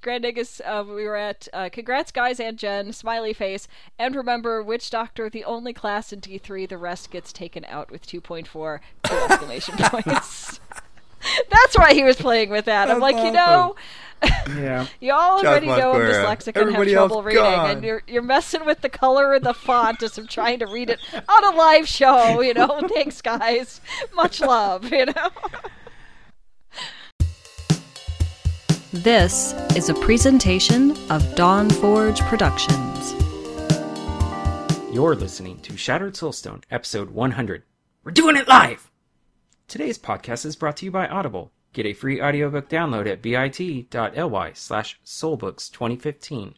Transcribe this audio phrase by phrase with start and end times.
[0.00, 4.62] Grand Nagus, uh, we were at uh, congrats guys and Jen, smiley face, and remember
[4.62, 9.14] Witch Doctor, the only class in D3, the rest gets taken out with 2.4, two
[9.30, 10.60] exclamation points.
[11.50, 12.88] That's why he was playing with that.
[12.90, 13.74] I'm That's like, you know,
[14.56, 14.86] Yeah.
[15.00, 16.24] you all already know I'm Masquerade.
[16.54, 17.70] dyslexic and have trouble reading, gone.
[17.70, 20.88] and you're you're messing with the color and the font as I'm trying to read
[20.90, 22.40] it on a live show.
[22.40, 23.80] You know, thanks guys,
[24.14, 24.92] much love.
[24.92, 25.30] You know.
[29.02, 33.12] This is a presentation of Dawn Forge Productions.
[34.90, 37.64] You're listening to Shattered Soulstone, episode 100.
[38.04, 38.90] We're doing it live!
[39.68, 41.52] Today's podcast is brought to you by Audible.
[41.74, 46.54] Get a free audiobook download at bit.ly slash soulbooks2015.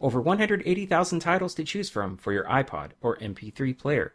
[0.00, 4.14] Over 180,000 titles to choose from for your iPod or MP3 player.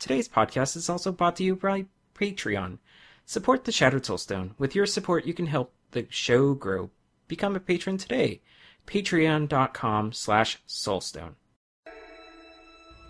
[0.00, 1.86] Today's podcast is also brought to you by
[2.16, 2.78] Patreon.
[3.24, 4.54] Support the Shattered Soulstone.
[4.58, 6.90] With your support, you can help the show grow.
[7.26, 8.40] Become a patron today.
[8.86, 11.34] Patreon.com slash soulstone.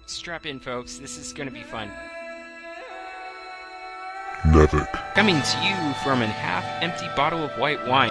[0.06, 0.98] Strap in, folks.
[0.98, 1.90] This is going to be fun.
[4.46, 8.10] Nevik, Coming to you from an half empty bottle of white wine.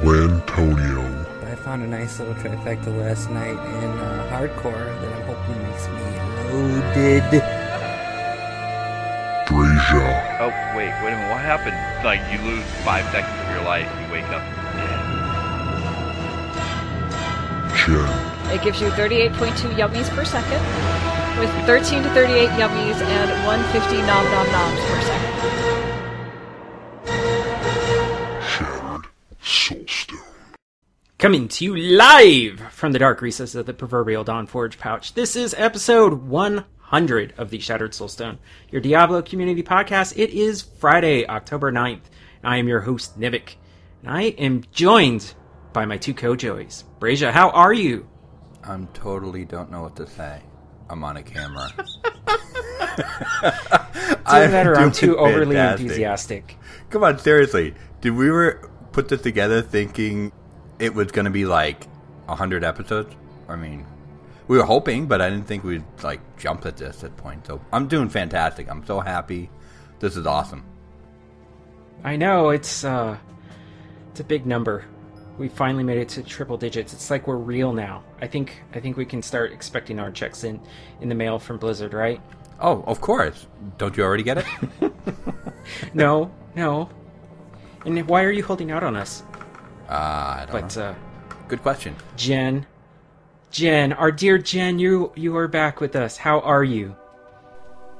[0.00, 5.62] Lantonio, I found a nice little trifecta last night in uh, hardcore that I'm hoping
[5.62, 7.59] makes me loaded.
[9.90, 11.30] Draja, Oh, wait, wait a minute.
[11.30, 11.76] What happened?
[12.04, 14.42] Like, you lose five seconds of your life, you wake up
[14.78, 15.00] dead.
[17.76, 20.62] Jen, It gives you 38.2 yummies per second,
[21.40, 25.34] with 13 to 38 yummies and 150 nom nom noms per second.
[28.46, 29.06] Shattered
[29.42, 30.22] Soulstone.
[31.18, 35.12] Coming to you live from the dark recesses of the proverbial Dawn Forge pouch.
[35.14, 38.38] This is episode 100 of the Shattered Soulstone,
[38.70, 40.12] your Diablo community podcast.
[40.16, 42.02] It is Friday, October 9th.
[42.42, 43.54] I am your host, Nevik.
[44.02, 45.34] And I am joined
[45.72, 46.82] by my two co-joeys.
[46.98, 48.08] Brazia, how are you?
[48.64, 50.42] I'm totally don't know what to say.
[50.88, 51.72] I'm on a camera.
[54.30, 54.76] Doing better.
[54.76, 55.82] I'm too overly fantastic.
[55.82, 56.58] enthusiastic.
[56.90, 57.74] Come on, seriously.
[58.00, 60.32] Did we were put this together thinking
[60.80, 61.84] it was going to be like
[62.26, 63.14] 100 episodes?
[63.48, 63.86] I mean,
[64.50, 67.46] we were hoping, but I didn't think we'd like jump at this at point.
[67.46, 68.68] So I'm doing fantastic.
[68.68, 69.48] I'm so happy.
[70.00, 70.64] This is awesome.
[72.02, 73.16] I know it's uh
[74.10, 74.84] it's a big number.
[75.38, 76.92] We finally made it to triple digits.
[76.92, 78.02] It's like we're real now.
[78.20, 80.60] I think I think we can start expecting our checks in
[81.00, 82.20] in the mail from Blizzard, right?
[82.58, 83.46] Oh, of course.
[83.78, 84.46] Don't you already get it?
[85.94, 86.90] No, no.
[87.86, 89.22] And why are you holding out on us?
[89.88, 90.82] Ah, I don't But know.
[90.86, 90.94] uh
[91.46, 91.94] Good question.
[92.16, 92.66] Jen
[93.50, 96.16] Jen, our dear Jen, you you are back with us.
[96.16, 96.96] How are you?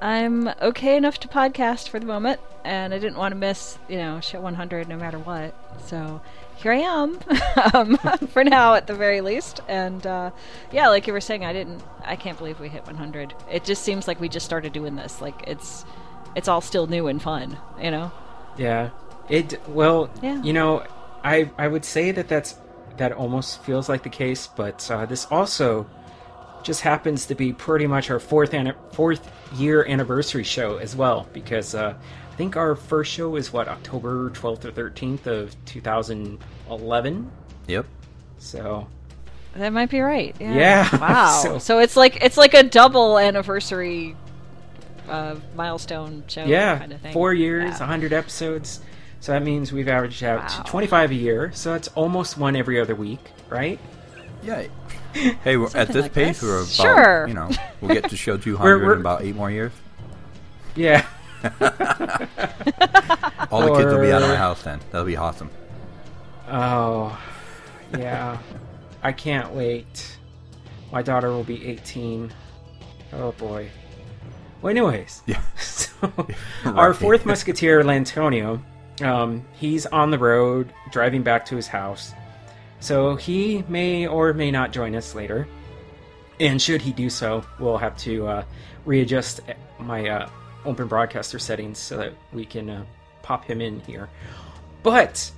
[0.00, 3.99] I'm okay enough to podcast for the moment, and I didn't want to miss, you
[3.99, 5.55] know, show 100 no matter what.
[5.87, 6.22] So
[6.56, 7.19] here I am,
[7.75, 7.97] um,
[8.33, 9.61] for now at the very least.
[9.69, 10.31] And uh,
[10.72, 13.34] yeah, like you were saying, I didn't, I can't believe we hit 100.
[13.50, 15.21] It just seems like we just started doing this.
[15.21, 15.84] Like it's,
[16.34, 18.11] it's all still new and fun, you know.
[18.56, 18.91] Yeah.
[19.28, 20.43] It well, Yeah.
[20.43, 20.84] you know,
[21.22, 22.55] I I would say that that's
[23.00, 25.88] that almost feels like the case, but uh, this also
[26.62, 31.27] just happens to be pretty much our fourth anni- fourth year anniversary show as well
[31.33, 31.94] because uh,
[32.31, 37.31] I think our first show is what October 12th or 13th of 2011.
[37.69, 37.87] Yep.
[38.37, 38.87] So
[39.55, 40.37] That might be right.
[40.38, 40.55] Yeah.
[40.55, 40.99] Yeah.
[41.00, 41.41] Wow.
[41.43, 44.15] So- so, it's like it's like a double anniversary
[45.09, 47.15] uh, milestone show yeah, kind of thing.
[47.15, 47.78] four years, Yeah.
[47.78, 48.81] 100 episodes.
[49.20, 50.62] So that means we've averaged out Wow.
[50.66, 51.50] 25 a year.
[51.54, 53.78] So that's almost one every other week, right?
[54.42, 54.66] Yeah.
[55.12, 56.48] Hey, we're, at this like pace, this.
[56.48, 56.69] we're about,
[57.04, 57.26] Sure.
[57.26, 57.50] you know,
[57.81, 59.72] we'll get to show 200 We're- we're- in about eight more years.
[60.76, 61.04] Yeah.
[63.50, 64.78] All the kids will be out of my house then.
[64.92, 65.50] That'll be awesome.
[66.48, 67.19] Oh,
[67.98, 68.38] yeah.
[69.02, 70.16] I can't wait.
[70.92, 72.32] My daughter will be 18.
[73.14, 73.69] Oh boy.
[74.62, 75.22] Well, anyways.
[75.26, 75.41] Yeah.
[75.58, 76.28] So,
[76.64, 78.62] our fourth musketeer, Lantonio,
[79.03, 82.12] um, he's on the road driving back to his house.
[82.81, 85.47] So he may or may not join us later.
[86.38, 88.44] And should he do so, we'll have to uh,
[88.87, 89.41] readjust
[89.79, 90.31] my uh,
[90.64, 92.85] open broadcaster settings so that we can uh,
[93.23, 94.08] pop him in here.
[94.82, 95.31] But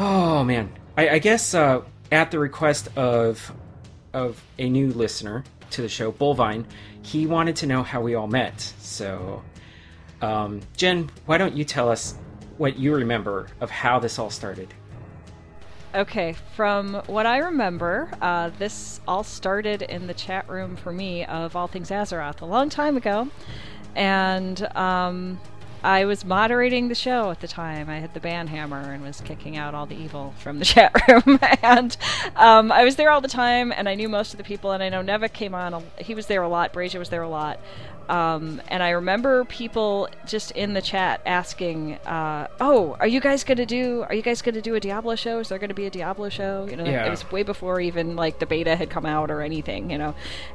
[0.00, 1.82] Oh man, I, I guess uh,
[2.12, 3.52] at the request of
[4.12, 6.66] of a new listener to the show, Bullvine,
[7.02, 8.60] he wanted to know how we all met.
[8.78, 9.42] So,
[10.22, 12.14] um, Jen, why don't you tell us
[12.58, 14.74] what you remember of how this all started?
[15.94, 21.24] Okay, from what I remember, uh, this all started in the chat room for me
[21.24, 23.28] of All Things Azeroth a long time ago.
[23.96, 25.40] And um,
[25.82, 27.88] I was moderating the show at the time.
[27.88, 30.92] I had the band hammer and was kicking out all the evil from the chat
[31.08, 31.38] room.
[31.62, 31.96] and
[32.36, 34.72] um, I was there all the time, and I knew most of the people.
[34.72, 36.72] And I know Nevik came on; a, he was there a lot.
[36.72, 37.60] Brazia was there a lot.
[38.08, 43.44] Um, and I remember people just in the chat asking, uh, "Oh, are you guys
[43.44, 44.04] gonna do?
[44.08, 45.40] Are you guys gonna do a Diablo show?
[45.40, 46.66] Is there gonna be a Diablo show?
[46.70, 47.04] You know, Yeah.
[47.06, 49.90] it was way before even like the beta had come out or anything.
[49.90, 50.14] You know,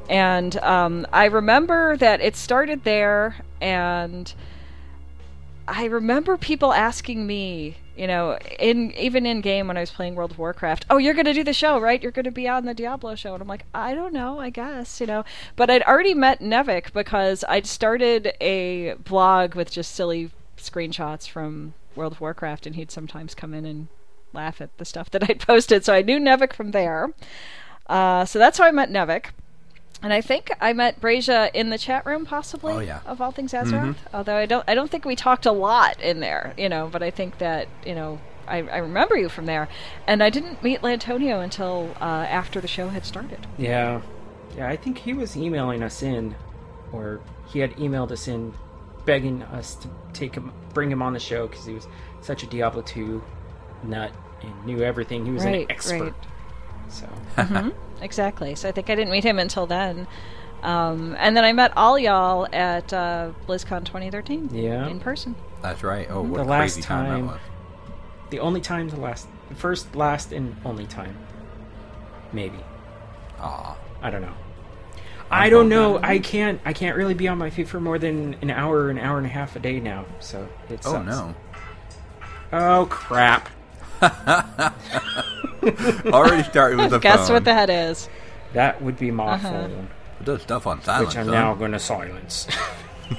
[0.09, 4.33] and um, I remember that it started there, and
[5.67, 10.15] I remember people asking me, you know, in even in game when I was playing
[10.15, 12.01] World of Warcraft, "Oh, you're going to do the show, right?
[12.01, 14.49] You're going to be on the Diablo show." And I'm like, "I don't know, I
[14.49, 15.23] guess, you know."
[15.55, 21.73] But I'd already met Nevik because I'd started a blog with just silly screenshots from
[21.95, 23.87] World of Warcraft and he'd sometimes come in and
[24.31, 25.85] laugh at the stuff that I'd posted.
[25.85, 27.13] So I knew Nevik from there.
[27.87, 29.27] Uh, so that's how I met Nevik.
[30.03, 32.73] And I think I met Brazia in the chat room, possibly.
[32.73, 32.99] Oh, yeah.
[33.05, 33.95] Of all things, Azeroth.
[34.13, 36.89] Although I don't, I don't think we talked a lot in there, you know.
[36.91, 39.69] But I think that you know, I, I remember you from there.
[40.05, 43.47] And I didn't meet Lantonio until uh, after the show had started.
[43.57, 44.01] Yeah,
[44.57, 44.67] yeah.
[44.67, 46.35] I think he was emailing us in,
[46.91, 48.53] or he had emailed us in,
[49.05, 51.87] begging us to take him, bring him on the show because he was
[52.19, 53.23] such a Diablo two
[53.83, 54.11] nut
[54.41, 55.25] and knew everything.
[55.25, 56.01] He was Right, an expert.
[56.01, 56.13] right.
[56.93, 57.07] So
[58.01, 58.55] Exactly.
[58.55, 60.07] So I think I didn't meet him until then.
[60.61, 64.87] Um, and then I met all y'all at uh, BlizzCon 2013 Yeah.
[64.87, 65.35] in person.
[65.61, 66.07] That's right.
[66.09, 67.41] Oh, what The a last time, time- that was.
[68.29, 71.17] the only time, the last, the first, last, and only time,
[72.31, 72.59] maybe.
[73.39, 73.77] Aw.
[74.01, 74.33] I don't know.
[75.31, 75.97] I'm I don't know.
[75.97, 76.03] out.
[76.05, 76.61] I can't.
[76.65, 79.25] I can't really be on my feet for more than an hour, an hour and
[79.25, 80.05] a half a day now.
[80.19, 80.85] So it's.
[80.85, 81.33] Oh no.
[82.51, 83.49] Oh crap!
[86.05, 87.33] Already started with the Guess phone.
[87.35, 88.09] what that is.
[88.53, 89.49] That would be my Uh-huh.
[89.49, 89.87] phone,
[90.19, 91.07] It does stuff on silent.
[91.07, 91.33] which I'm son.
[91.33, 92.47] now going to silence.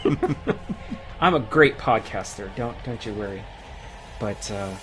[1.21, 2.55] I'm a great podcaster.
[2.57, 3.43] Don't don't you worry.
[4.21, 4.75] But uh,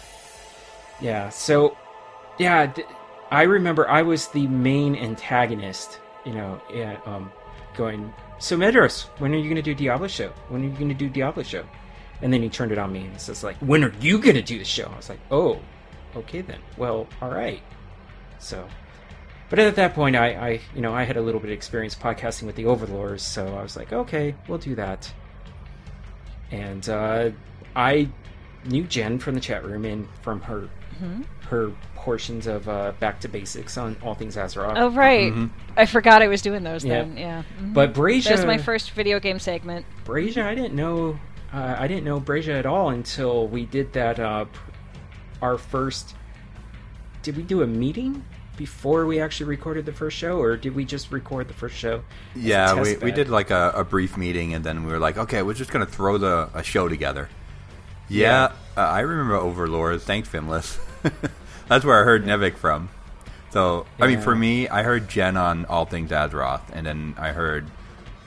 [0.99, 1.29] yeah.
[1.29, 1.77] So
[2.37, 2.71] yeah,
[3.29, 5.99] I remember I was the main antagonist.
[6.25, 7.31] You know, yeah, um,
[7.75, 8.13] going.
[8.39, 10.29] So Medros, when are you going to do Diablo show?
[10.49, 11.63] When are you going to do Diablo show?
[12.23, 14.41] And then he turned it on me and says like, "When are you going to
[14.41, 15.59] do the show?" I was like, "Oh,
[16.15, 16.59] okay then.
[16.77, 17.61] Well, all right."
[18.39, 18.67] So,
[19.49, 21.93] but at that point, I, I, you know, I had a little bit of experience
[21.95, 25.11] podcasting with the Overlords, so I was like, okay, we'll do that.
[26.51, 27.31] And uh,
[27.75, 28.09] I
[28.65, 30.69] knew Jen from the chat room and from her
[31.49, 34.73] her portions of uh, Back to Basics on all things Azeroth.
[34.75, 35.33] Oh, right.
[35.75, 37.01] I forgot I was doing those Yeah.
[37.01, 37.17] then.
[37.17, 37.43] Yeah.
[37.59, 37.73] Mhm.
[37.73, 39.85] But Brazia, that was my first video game segment.
[40.03, 41.19] Brazia, I didn't know.
[41.51, 44.19] Uh, I didn't know Brazia at all until we did that.
[45.41, 46.15] Our first.
[47.23, 48.23] Did we do a meeting
[48.57, 52.03] before we actually recorded the first show, or did we just record the first show?
[52.35, 55.41] Yeah, we, we did like a, a brief meeting, and then we were like, okay,
[55.41, 57.29] we're just gonna throw the a show together.
[58.09, 60.03] Yeah, Uh, I remember Overlords.
[60.03, 60.79] Thanks, Fimlys.
[61.69, 62.89] That's where I heard Nevik from.
[63.51, 67.29] So, I mean, for me, I heard Jen on All Things Azeroth, and then I
[67.31, 67.65] heard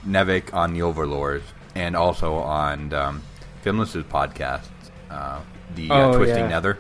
[0.07, 1.45] Nevik on the Overlords,
[1.75, 3.23] and also on um,
[3.65, 4.69] Fimlys's podcast,
[5.11, 5.41] uh,
[5.75, 6.49] the uh, Oh, Twisting yeah.
[6.49, 6.79] Nether.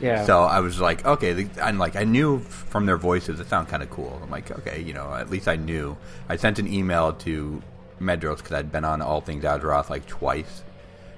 [0.00, 0.24] Yeah.
[0.26, 3.82] So I was like, okay, and like I knew from their voices it sounded kind
[3.82, 4.20] of cool.
[4.22, 5.96] I'm like, okay, you know, at least I knew.
[6.28, 7.62] I sent an email to
[8.00, 10.62] Medros because I'd been on All Things Azeroth like twice,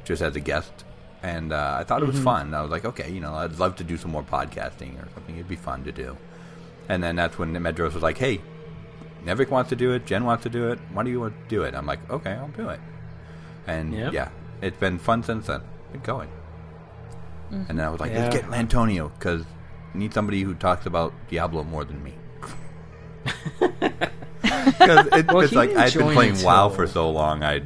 [0.05, 0.85] just as a guest,
[1.23, 2.55] and uh, I thought it was fun.
[2.55, 5.35] I was like, okay, you know, I'd love to do some more podcasting or something.
[5.35, 6.17] It'd be fun to do.
[6.89, 8.41] And then that's when Medros was like, hey,
[9.25, 10.79] Nevik wants to do it, Jen wants to do it.
[10.93, 11.75] Why do you want to do it?
[11.75, 12.81] I'm like, okay, I'll do it.
[13.67, 14.13] And Yep.
[14.13, 14.29] yeah,
[14.63, 15.61] it's been fun since then.
[15.93, 16.29] Been going.
[17.51, 19.43] And then I was like, let's get Lantonio because
[19.95, 22.15] I need somebody who talks about Diablo more than me.
[23.59, 27.63] Because it, Well, it's like I've been playing WoW for so long, I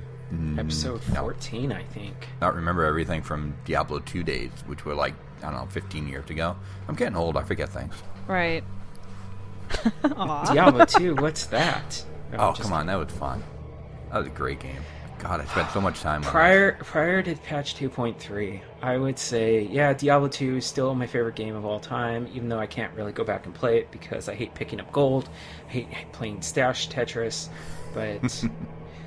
[0.58, 2.28] episode no, 14, I think.
[2.40, 6.30] not remember everything from Diablo 2 days, which were like I don't know, 15 years
[6.30, 6.56] ago.
[6.88, 7.36] I'm getting old.
[7.36, 7.94] I forget things.
[8.28, 8.62] Right.
[10.02, 12.04] Diablo 2, what's that?
[12.30, 13.42] No, Oh, just come on, that was fun.
[14.10, 14.80] That was a great game.
[15.22, 16.30] God, I spent so much time on.
[16.30, 21.36] Prior prior to patch 2.3, I would say, yeah, Diablo 2 is still my favorite
[21.36, 24.28] game of all time, even though I can't really go back and play it because
[24.28, 25.28] I hate picking up gold.
[25.68, 27.48] I hate playing Stash Tetris.
[27.94, 28.44] But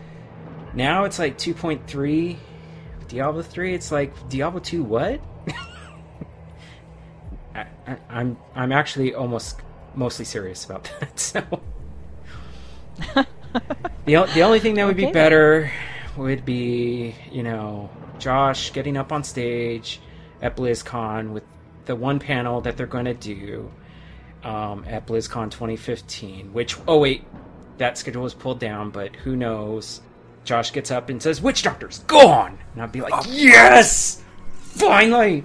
[0.73, 2.37] now it's like 2.3.
[3.09, 5.19] Diablo 3, it's like, Diablo 2 what?
[7.55, 9.59] I, I, I'm I'm actually almost
[9.95, 11.19] mostly serious about that.
[11.19, 11.61] So
[14.05, 15.13] the the only thing that would be Okay, then.
[15.13, 15.71] better
[16.17, 19.99] would be you know Josh getting up on stage
[20.41, 21.43] at BlizzCon with
[21.85, 23.71] the one panel that they're going to do
[24.43, 26.53] um, at BlizzCon 2015.
[26.53, 27.23] Which oh wait,
[27.77, 30.01] that schedule was pulled down, but who knows?
[30.43, 34.21] Josh gets up and says, "Witch doctor's gone," and I'd be like, "Yes,
[34.59, 35.43] finally,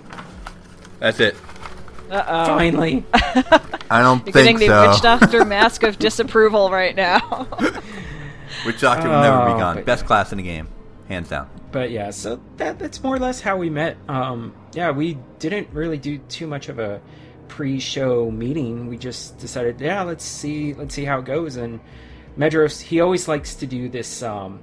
[0.98, 1.36] That's it.
[2.10, 2.44] Uh-oh.
[2.44, 3.04] Finally."
[3.92, 4.90] I don't You're think getting the so.
[4.90, 7.48] witch doctor mask of disapproval right now.
[8.66, 9.82] Witch Doctor will never be Oh, gone.
[9.84, 10.06] Best yeah.
[10.06, 10.68] class in the game,
[11.08, 11.48] hands down.
[11.72, 13.96] but yeah, so that that's more or less how we met.
[14.08, 17.00] Um, yeah, we didn't really do too much of a
[17.48, 18.86] pre-show meeting.
[18.88, 21.56] We just decided, yeah, let's see, let's see how it goes.
[21.56, 21.80] And
[22.38, 24.22] Medros, he always likes to do this.
[24.22, 24.60] Um,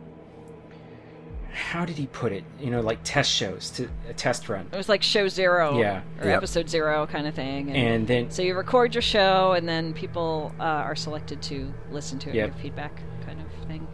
[1.52, 2.44] how did he put it?
[2.60, 6.02] You know, like test shows to a test run, it was like show zero, Yeah.
[6.22, 6.38] or Yep.
[6.38, 7.72] episode zero kind of thing.
[7.76, 12.20] and then so you record your show, and then people uh, are selected to listen
[12.20, 12.46] to it, Yep.
[12.46, 13.17] and give feedback, kind of thing.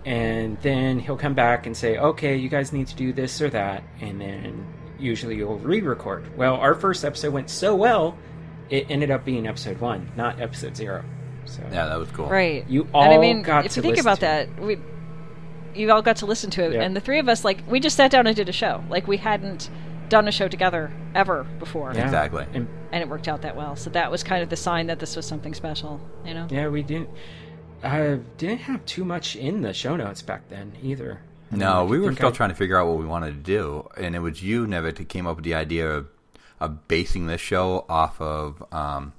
[0.06, 3.50] And then he'll come back and say, "Okay, you guys need to do this or
[3.52, 4.66] that," and then
[5.00, 6.38] usually you'll re-record.
[6.38, 8.18] Well, our first episode went so well,
[8.70, 11.04] it ended up being episode one, not episode zero.
[11.46, 12.28] So Yeah, that was cool.
[12.28, 12.66] Right.
[12.70, 14.78] You and I all mean, got if to you think listen about to that, we
[15.76, 16.82] you all got to listen to it, Yeah.
[16.84, 18.84] and the three of us, like, we just sat down and did a show.
[18.90, 19.70] Like, we hadn't
[20.08, 22.04] done a show together ever before, Yeah.
[22.06, 22.46] Exactly.
[22.54, 23.76] And and it worked out that well.
[23.76, 26.46] So that was kind of the sign that this was something special, you know.
[26.52, 27.10] yeah, we didn't.
[27.84, 31.20] I didn't have too much in the show notes back then either.
[31.52, 33.90] I No, we were still I- trying to figure out what we wanted to do,
[33.98, 36.08] and it was you, Nevik, who came up with the idea of,
[36.60, 39.14] of basing this show off of um,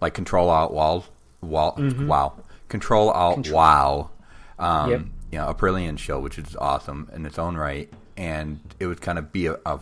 [0.00, 1.08] like Control Alt Walls,
[1.40, 2.34] Wall, Wow,
[2.68, 4.10] Control Alt Wow,
[4.58, 5.00] um, Yep.
[5.32, 9.00] you know, a brilliant show, which is awesome in its own right, and it would
[9.00, 9.80] kind of be a, a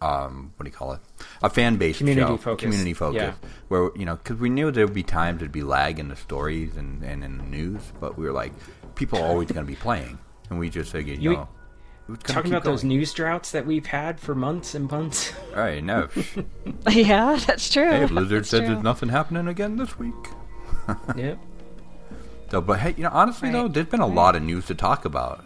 [0.00, 1.00] um, what do you call it?
[1.42, 2.62] A fan based Community show, focus.
[2.64, 3.48] community focus, Yeah.
[3.68, 6.16] where you know, because we knew there would be times there'd be lag in the
[6.16, 8.52] stories and, and in the news, but we were like,
[8.94, 10.18] people are always going to be playing,
[10.50, 11.48] and we just figured, you You- know,
[12.24, 15.32] Talking keep about those news droughts that we've had for months and months.
[15.54, 16.08] All right, no.
[16.90, 17.88] yeah, that's true.
[17.90, 18.68] hey, Blizzard That's says true.
[18.68, 20.12] there's nothing happening again this week.
[21.16, 21.38] yep.
[22.50, 23.72] So, but hey, you know, honestly though, Right.
[23.72, 25.44] there's been a lot of news to talk about.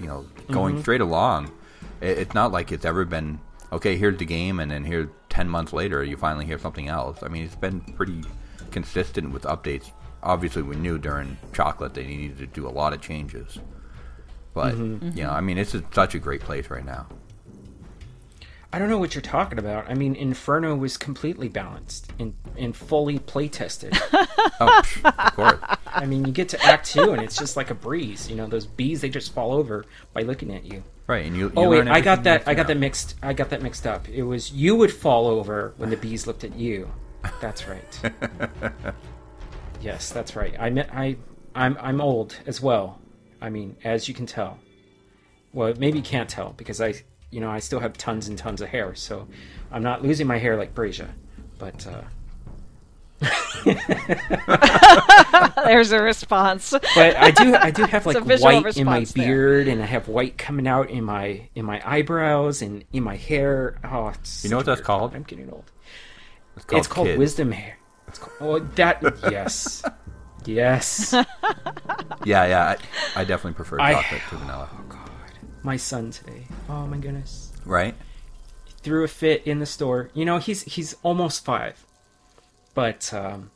[0.00, 0.82] You know, going Mm-hmm.
[0.82, 1.52] straight along,
[2.00, 3.38] it, it's not like it's ever been
[3.72, 3.96] okay.
[3.96, 7.22] Here's the game, and then here, ten months later, you finally hear something else.
[7.22, 8.22] I mean, it's been pretty
[8.70, 9.90] consistent with updates.
[10.22, 13.58] Obviously, we knew during Chocolate they needed to do a lot of changes,
[14.54, 15.16] but Mm-hmm.
[15.16, 17.06] you know, I mean, it's a, such a great place right now.
[18.72, 19.90] I don't know what you're talking about.
[19.90, 23.98] I mean, Inferno was completely balanced and, and fully play tested.
[24.60, 25.58] Oh, of course.
[25.86, 28.30] I mean, you get to Act Two and it's just like a breeze.
[28.30, 30.84] You know, those bees they just fall over by looking at you.
[31.08, 31.46] Right, and you.
[31.46, 32.46] you Oh wait, learn I got that.
[32.46, 33.16] I got that mixed.
[33.22, 34.08] I got that mixed up.
[34.08, 36.92] It was you would fall over when the bees looked at you.
[37.40, 38.12] That's right.
[39.80, 40.54] yes, that's right.
[40.60, 41.16] I meant I.
[41.54, 43.00] I'm I'm old as well.
[43.40, 44.58] I mean, as you can tell.
[45.52, 48.60] Well, maybe you can't tell because I, you know, I still have tons and tons
[48.60, 49.26] of hair, so
[49.72, 51.08] I'm not losing my hair like Brazia.
[51.58, 52.02] But uh,
[55.64, 56.70] There's a response.
[56.94, 59.26] but I do I do have like a visual white in my response there.
[59.26, 63.16] beard and I have white coming out in my in my eyebrows and in my
[63.16, 63.78] hair.
[63.84, 64.12] Oh,
[64.42, 65.14] You know what that's called?
[65.14, 65.70] I'm getting old.
[66.56, 67.18] It's called, it's called Kid.
[67.18, 67.78] wisdom hair.
[68.08, 69.82] It's called, oh that yes.
[70.44, 71.12] Yes.
[71.14, 71.24] Yeah,
[72.46, 72.74] yeah.
[73.14, 74.68] I, I definitely prefer I- chocolate to vanilla.
[75.62, 76.46] My son today.
[76.68, 77.52] Oh my goodness.
[77.64, 77.94] Right?
[78.82, 80.10] Threw a fit in the store.
[80.14, 81.86] You know, he's he's almost 5.
[82.74, 83.50] But um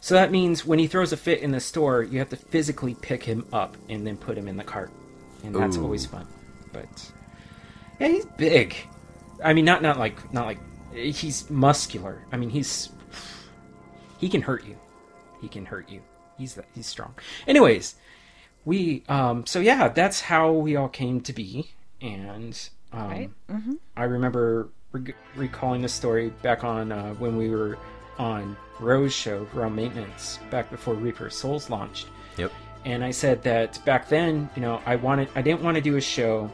[0.00, 2.94] so that means when he throws a fit in the store, you have to physically
[2.94, 4.90] pick him up and then put him in the cart.
[5.42, 5.82] And that's Ooh.
[5.82, 6.26] always fun.
[6.72, 7.12] But
[7.98, 8.76] yeah, he's big.
[9.42, 10.58] I mean not not like not like
[10.94, 12.24] he's muscular.
[12.30, 12.90] I mean he's
[14.18, 14.76] he can hurt you.
[15.40, 16.02] He can hurt you.
[16.36, 17.14] He's he's strong.
[17.46, 17.96] Anyways,
[18.64, 23.30] we um so yeah, that's how we all came to be and um Right.
[23.96, 27.78] I remember re- recalling the story back on uh, when we were
[28.18, 32.52] on Rose show Realm Maintenance back before Reaper Souls launched Yep.
[32.84, 35.96] and I said that back then, you know, I wanted I didn't want to do
[35.96, 36.50] a show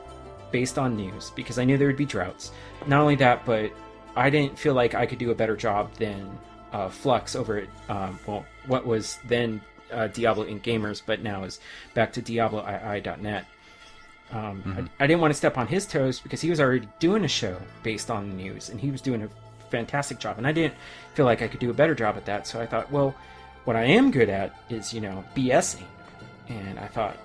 [0.51, 2.53] based on news because I knew there would be droughts.
[2.87, 3.73] Not only that, but
[4.15, 6.39] I didn't feel like I could do a better job than
[6.73, 9.61] uh, Flux over at um, well, what was then
[9.95, 10.63] uh, Diablo Inc.
[10.63, 11.61] Gamers, but now is
[11.95, 13.47] back to DiabloII.net.
[14.33, 17.25] Um, I, I didn't want to step on his toes because he was already doing
[17.25, 19.29] a show based on the news, and he was doing a
[19.71, 20.39] fantastic job.
[20.39, 20.75] And I didn't
[21.15, 23.15] feel like I could do a better job at that, so I thought, well,
[23.65, 25.87] what I am good at is you know BSing,
[26.49, 27.17] and I thought,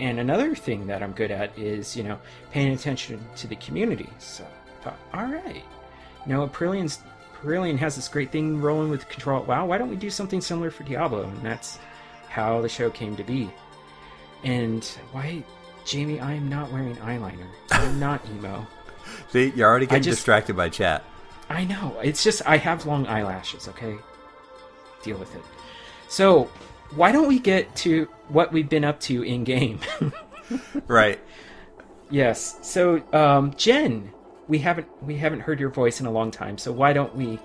[0.00, 2.18] and another thing that I'm good at is you know
[2.50, 4.08] paying attention to the community.
[4.18, 5.64] So I thought, all right,
[6.26, 9.42] you know, Aprillian has this great thing rolling with Control.
[9.44, 11.24] Wow, why don't we do something similar for Diablo?
[11.24, 11.78] And that's
[12.28, 13.50] how the show came to be.
[14.44, 15.42] And why,
[15.84, 16.20] Jamie?
[16.20, 17.46] I am not wearing eyeliner.
[17.70, 18.66] I'm not emo.
[19.30, 21.04] See, you're already getting just- distracted by chat.
[21.50, 21.98] I know.
[22.02, 23.96] It's just I have long eyelashes, okay?
[25.02, 25.42] Deal with it.
[26.08, 26.50] So,
[26.94, 29.80] why don't we get to what we've been up to in game?
[30.86, 31.18] right.
[32.10, 32.58] Yes.
[32.62, 34.12] So, um, Jen,
[34.48, 36.58] we haven't we haven't heard your voice in a long time.
[36.58, 37.38] So why don't we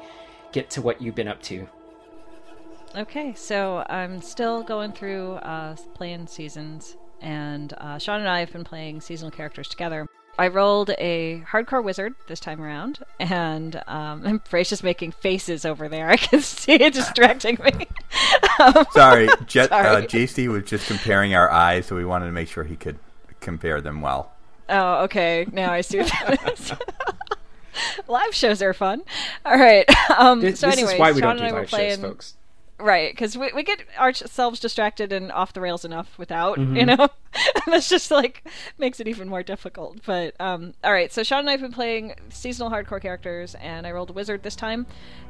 [0.52, 1.68] get to what you've been up to?
[2.96, 8.52] Okay, so I'm still going through uh, playing seasons, and uh, Sean and I have
[8.54, 10.08] been playing seasonal characters together.
[10.38, 15.66] I rolled a hardcore wizard this time around, and um, and Frey's just making faces
[15.66, 16.10] over there.
[16.12, 17.88] I can see it distracting me.
[18.60, 22.48] um, Sorry, Jet, Uh, JC was just comparing our eyes, so we wanted to make
[22.48, 23.00] sure he could
[23.42, 24.32] compare them well.
[24.70, 25.46] Oh, okay.
[25.52, 26.74] Now I see what that is.
[28.08, 29.02] Live shows are fun.
[29.46, 29.86] All right.
[30.18, 31.96] Um, This, so, this anyways, is why we Sean don't and I were playing.
[31.96, 32.34] shows, folks.
[32.84, 36.76] Right, because we, we get ourselves distracted and off the rails enough without, Mm-hmm.
[36.76, 37.08] you know?
[37.66, 38.44] That's just like
[38.78, 40.00] makes it even more difficult.
[40.06, 43.88] But, um, all right, so Sean and I have been playing seasonal hardcore characters, and
[43.88, 44.86] I rolled a wizard this time,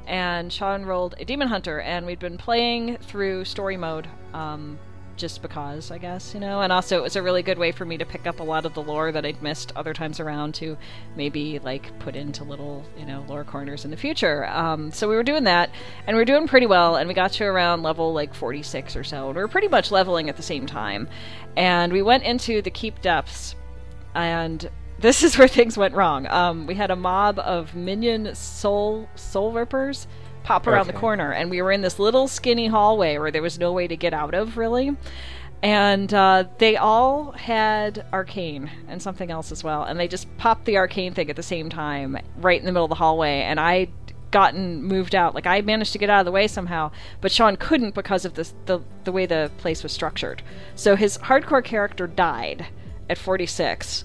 [0.07, 4.79] and Sean rolled a demon hunter, and we'd been playing through story mode, um,
[5.23, 6.59] just because, I guess, you know?
[6.59, 8.65] And also, it was a really good way for me to pick up a lot
[8.65, 10.77] of the lore that I'd missed other times around to
[11.15, 14.45] maybe, like, put into little, you know, lore corners in the future.
[14.47, 15.69] Um, so we were doing that,
[16.05, 19.05] and we were doing pretty well, and we got to around level, like, 46 or
[19.05, 21.07] so, and we were pretty much leveling at the same time.
[21.55, 23.55] And we went into the Keep Depths,
[24.15, 26.27] and this is where things went wrong.
[26.27, 30.05] Um, we had a mob of minion soul soul rippers
[30.43, 33.57] pop around the corner, and we were in this little skinny hallway where there was
[33.59, 34.95] no way to get out of, really.
[35.61, 40.65] And uh, they all had arcane and something else as well, and they just popped
[40.65, 43.41] the arcane thing at the same time, right in the middle of the hallway.
[43.41, 43.87] And I
[44.33, 45.35] gotten moved out.
[45.35, 48.33] Like I managed to get out of the way somehow, but Sean couldn't because of
[48.33, 50.41] this, the the way the place was structured.
[50.75, 52.67] So his hardcore character died
[53.09, 54.03] at 46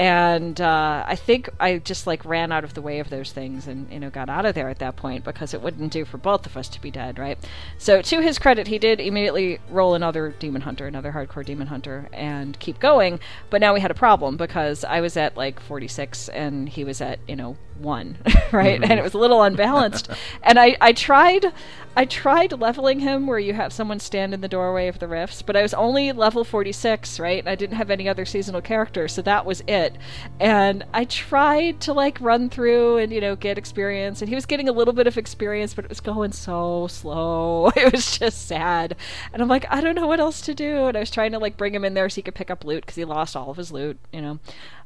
[0.00, 3.66] and uh, I think I just like ran out of the way of those things
[3.66, 6.16] and you know got out of there at that point because it wouldn't do for
[6.16, 7.38] both of us to be dead, right?
[7.76, 12.08] So to his credit, he did immediately roll another demon hunter, another hardcore demon hunter,
[12.14, 13.20] and keep going.
[13.50, 17.02] But now we had a problem because I was at like 46 and he was
[17.02, 18.16] at you know one,
[18.52, 18.82] right?
[18.82, 20.10] And it was a little unbalanced.
[20.42, 21.52] and I I tried.
[21.96, 25.42] I tried leveling him where you have someone stand in the doorway of the rifts,
[25.42, 27.40] but I was only level 46, right?
[27.40, 29.96] And I didn't have any other seasonal characters, so that was it.
[30.38, 34.46] And I tried to like run through and, you know, get experience, and he was
[34.46, 37.70] getting a little bit of experience, but it was going so slow.
[37.80, 38.94] It was just sad.
[39.32, 40.86] And I'm like, I don't know what else to do.
[40.86, 42.64] And I was trying to like bring him in there so he could pick up
[42.64, 44.38] loot because he lost all of his loot, you know,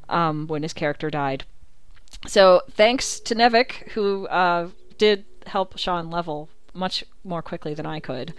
[0.09, 1.45] um, when his character died.
[2.27, 8.01] So thanks to Nevik, who uh, did help Sean level much more quickly than I
[8.01, 8.35] could.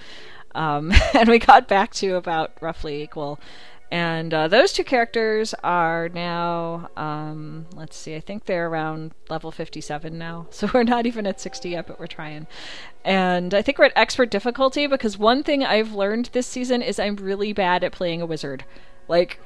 [0.54, 3.40] Um, and we got back to about roughly equal.
[3.92, 9.52] And uh, those two characters are now, um, let's see, I think they're around level
[9.52, 10.48] 57 now.
[10.56, 12.48] So we're not even at 60 yet, but we're trying.
[13.04, 17.00] And I think we're at expert difficulty because one thing I've learned this season is
[17.00, 18.66] I'm really bad at playing a wizard.
[19.08, 19.40] Like,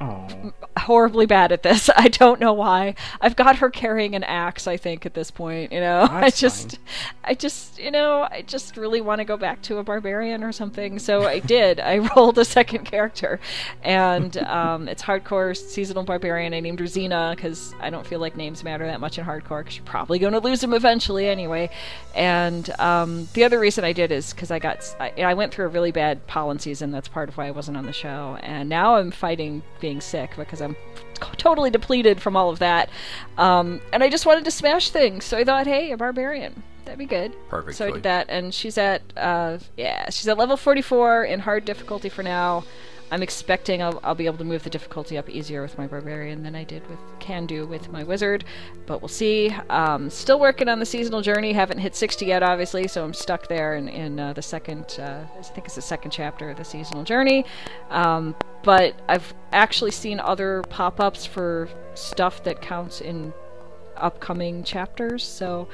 [0.78, 1.90] horribly bad at this.
[1.96, 2.96] I don't know why.
[3.22, 6.08] I've got her carrying an axe, I think, at this point, you know.
[6.10, 6.86] I just fine.
[7.24, 10.52] I just, you know, I just really want to go back to a barbarian or
[10.52, 10.98] something.
[11.00, 11.80] So I did.
[11.80, 13.40] I rolled a second character.
[13.84, 16.54] And um, it's hardcore seasonal barbarian.
[16.54, 19.62] I named her Xena because I don't feel like names matter that much in hardcore
[19.62, 21.70] because you're probably going to lose them eventually anyway.
[22.16, 25.66] And um, the other reason I did is because I got, I, I went through
[25.66, 26.92] a really bad pollen season.
[26.92, 28.38] That's part of why I wasn't on the show.
[28.42, 29.49] And now I'm fighting
[29.80, 30.76] being sick because I'm
[31.38, 32.90] totally depleted from all of that.
[33.38, 35.26] Um, and I just wanted to smash things.
[35.26, 36.64] So I thought, hey, a barbarian.
[36.86, 37.36] That'd be good.
[37.50, 41.42] Perfect So I did that, and she's at uh, yeah, she's at level 44 in
[41.42, 42.64] hard difficulty for now.
[43.12, 46.44] I'm expecting I'll, I'll be able to move the difficulty up easier with my barbarian
[46.44, 48.46] than I did with can do with my wizard,
[48.86, 49.50] but we'll see.
[49.70, 51.54] Um, still working on the seasonal journey.
[51.54, 54.98] Haven't hit 60 yet, obviously, so I'm stuck there in, in uh, the second.
[55.00, 57.46] Uh, I think it's the second chapter of the seasonal journey.
[57.90, 63.34] Um, but I've actually seen other pop-ups for stuff that counts in
[63.98, 65.68] upcoming chapters, so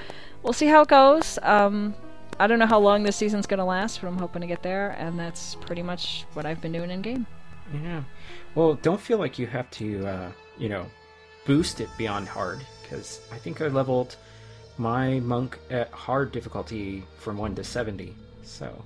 [0.43, 1.39] we'll see how it goes.
[1.41, 1.95] Um,
[2.39, 4.61] I don't know how long this season's going to last, but I'm hoping to get
[4.61, 7.25] there, and that's pretty much what I've been doing in game.
[7.83, 8.03] yeah.
[8.55, 10.85] Well, don't feel like you have to, uh, you know,
[11.45, 14.15] boost it beyond hard because I think I leveled
[14.77, 18.13] my monk at hard difficulty from one to seventy.
[18.43, 18.83] So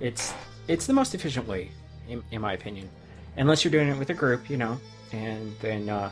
[0.00, 0.34] it's
[0.68, 1.70] it's the most efficient way,
[2.08, 2.88] in, in my opinion.
[3.36, 4.78] Unless you're doing it with a group, you know,
[5.12, 6.10] and then uh,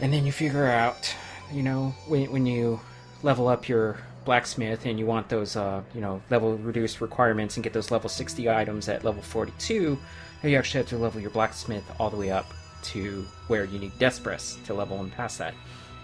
[0.00, 1.14] and then you figure out,
[1.52, 2.80] you know, when when you
[3.22, 7.64] level up your blacksmith and you want those, uh, you know, level reduced requirements and
[7.64, 9.98] get those level 60 items at level 42,
[10.42, 12.46] you actually have to level your blacksmith all the way up
[12.82, 15.54] to where you need breaths to level and pass that.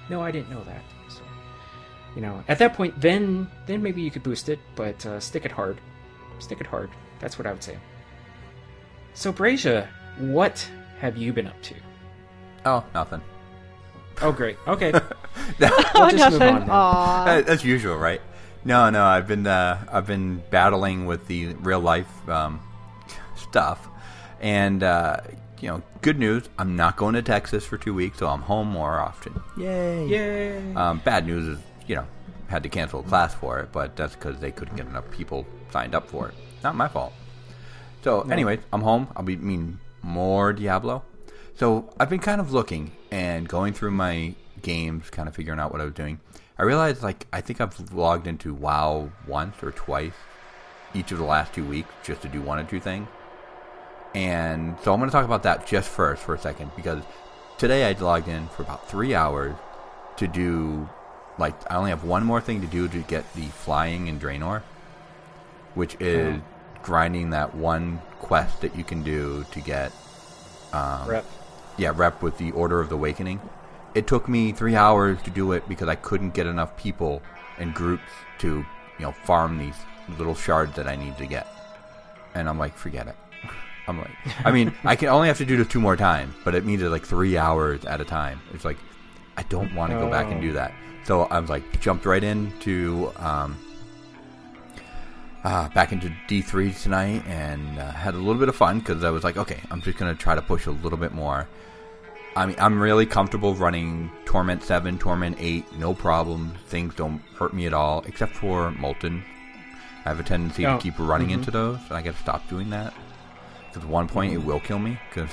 [0.09, 0.83] No, I didn't know that.
[1.09, 1.21] So,
[2.17, 5.45] you know, at that point, then then maybe you could boost it, but uh, stick
[5.45, 5.79] it hard.
[6.39, 6.91] Stick it hard.
[7.21, 7.79] That's what I would say.
[9.15, 11.75] So, Brazia, what have you been up to?
[12.65, 13.21] Oh, nothing.
[14.21, 14.57] Oh, great.
[14.67, 14.93] Okay.
[15.59, 16.71] We'll just move on then.
[16.71, 17.25] Aw.
[17.49, 18.21] Uh, usual, right?
[18.65, 19.05] No, no.
[19.05, 22.61] I've been uh, I've been battling with the real life um,
[23.37, 23.89] stuff,
[24.41, 25.19] and uh,
[25.61, 26.49] you know, good news.
[26.59, 29.41] I'm not going to Texas for two weeks, so I'm home more often.
[29.57, 30.07] Yay!
[30.07, 30.75] Yay.
[30.75, 32.07] Um, bad news is, you know,
[32.49, 35.47] had to cancel a class for it, but that's because they couldn't get enough people
[35.71, 36.35] signed up for it.
[36.63, 37.13] Not my fault.
[38.03, 39.09] So, anyways, I'm home.
[39.17, 41.05] I'll be mean more Diablo.
[41.55, 45.71] So I've been kind of looking and going through my games, kind of figuring out
[45.71, 46.19] what I was doing.
[46.59, 50.15] I realized, like, I think I've logged into WoW once or twice
[50.95, 53.07] each of the last two weeks just to do one or two things.
[54.15, 57.03] And so I'm going to talk about that just first for a second because
[57.59, 59.55] today I logged in for about three hours
[60.17, 60.89] to do,
[61.39, 64.63] like, I only have one more thing to do to get the flying in Draenor,
[65.75, 66.83] which is mm-hmm.
[66.83, 69.93] grinding that one quest that you can do to get
[70.73, 71.27] um, Rep.
[71.77, 73.41] yeah, rep with the Order of the Awakening.
[73.95, 77.23] It took me three hours to do it because I couldn't get enough people
[77.59, 78.49] and groups to,
[78.99, 79.77] you know, farm these
[80.19, 81.47] little shards that I need to get.
[82.35, 83.17] And I'm like, forget it.
[83.89, 84.11] I'm like,
[84.45, 86.83] I mean, I can only have to do this two more times, but it means
[86.83, 88.41] like three hours at a time.
[88.55, 88.79] It's like,
[89.37, 90.73] I don't want to go back and do that.
[91.05, 93.57] So I was like, jumped right into um,
[95.45, 99.11] uh, back into D3 tonight and uh, had a little bit of fun because I
[99.11, 101.49] was like, okay, I'm just going to try to push a little bit more.
[102.35, 106.55] I mean, I'm really comfortable running Torment 7, Torment 8, no problem.
[106.69, 109.23] Things don't hurt me at all, except for Molten.
[110.05, 112.49] I have a tendency Oh, to keep running into those, and I got to stop
[112.49, 112.95] doing that.
[113.69, 114.99] Because at one point, it will kill me.
[115.09, 115.31] Because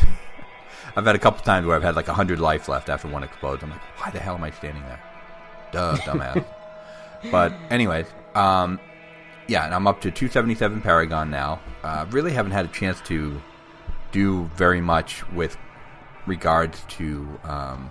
[0.95, 3.63] I've had a couple times where I've had like 100 life left after one explodes.
[3.63, 5.01] I'm like, why the hell am I standing there?
[5.71, 6.45] Duh, dumbass.
[7.31, 8.79] but, anyways, um,
[9.49, 11.59] yeah, and I'm up to 277 Paragon now.
[11.83, 13.41] Uh, really haven't had a chance to
[14.11, 15.57] do very much with
[16.27, 17.89] regards to um,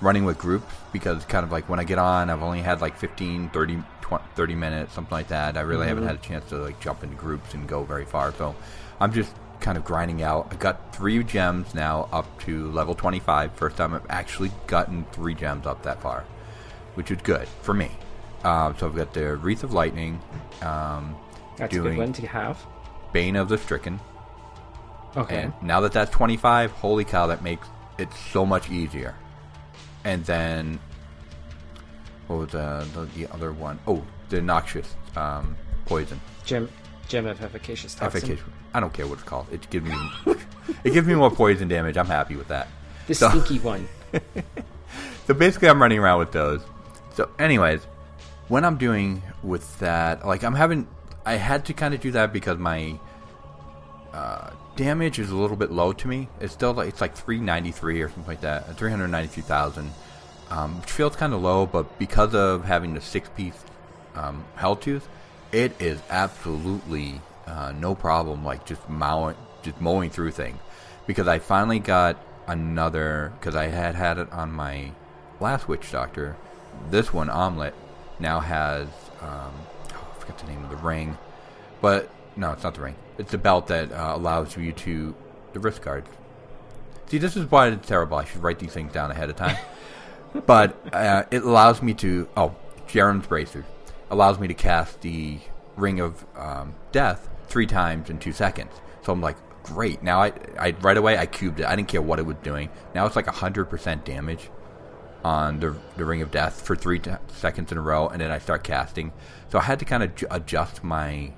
[0.00, 2.96] running with groups because kind of like when I get on, I've only had like
[2.96, 5.56] 15, 30, 20, 30 minutes, something like that.
[5.56, 8.32] I really haven't had a chance to like jump into groups and go very far.
[8.32, 8.54] So
[9.00, 10.46] I'm just kind of grinding out.
[10.52, 13.52] I got three gems now up to level 25.
[13.54, 16.24] First time I've actually gotten three gems up that far,
[16.94, 17.90] which is good for me.
[18.44, 20.20] Um, so I've got the Wreath of Lightning,
[20.62, 21.16] um,
[21.56, 22.58] That's a good one to have.
[23.12, 23.98] Bane of the Stricken,
[25.16, 25.42] Okay.
[25.42, 27.66] and now that that's 25, holy cow, that makes
[27.98, 29.14] it so much easier.
[30.04, 30.78] And then,
[32.28, 33.78] what was uh, the, the other one?
[33.86, 36.20] Oh, the Noxious um, Poison.
[36.44, 36.68] Gem,
[37.08, 38.18] gem of efficacious toxin.
[38.22, 38.44] Efficacious.
[38.74, 39.46] I don't care what it's called.
[39.50, 39.96] It gives me,
[40.84, 41.96] it gives me more poison damage.
[41.96, 42.68] I'm happy with that.
[43.08, 43.88] The So- stinky one.
[45.26, 46.62] So basically, I'm running around with those.
[47.14, 47.80] So, anyways,
[48.48, 50.88] when I'm doing with that, like I'm having,
[51.24, 52.98] I had to kind of do that because my
[54.12, 56.28] uh, damage is a little bit low to me.
[56.40, 59.92] It's still like it's like 393 or something like that, 393,000,
[60.50, 61.66] um, which feels kind of low.
[61.66, 63.64] But because of having the six piece
[64.14, 65.02] um, Helltooth,
[65.52, 68.44] it is absolutely uh, no problem.
[68.44, 70.58] Like just mowing, just mowing through things.
[71.06, 73.32] Because I finally got another.
[73.38, 74.92] Because I had had it on my
[75.38, 76.36] last Witch Doctor.
[76.90, 77.74] This one, Omelet,
[78.20, 78.88] now has.
[79.20, 79.52] Um,
[79.92, 81.18] oh, I forgot the name of the ring,
[81.80, 82.96] but no, it's not the ring.
[83.18, 85.14] It's the belt that uh, allows you to
[85.52, 86.08] the wrist guards.
[87.06, 88.16] See, this is why it's terrible.
[88.16, 89.56] I should write these things down ahead of time.
[90.46, 92.28] but uh, it allows me to.
[92.36, 92.54] Oh,
[92.86, 93.64] Jeram's Bracer
[94.10, 95.38] allows me to cast the
[95.76, 98.72] Ring of um, Death three times in two seconds.
[99.02, 100.02] So I'm like, great.
[100.02, 101.66] Now I, I right away I cubed it.
[101.66, 102.68] I didn't care what it was doing.
[102.94, 104.50] Now it's like hundred percent damage
[105.28, 108.30] on the the Ring of Death for three t- seconds in a row, and then
[108.30, 109.12] I start casting.
[109.50, 111.32] So I had to kind of ju- adjust my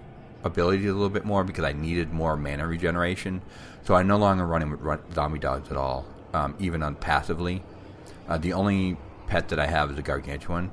[0.45, 3.43] ability a little bit more because I needed more mana regeneration.
[3.83, 7.65] So I'm no longer running with run- zombie dogs at all, um, even on passively.
[8.29, 10.71] Uh, the only pet that I have is a gargantuan,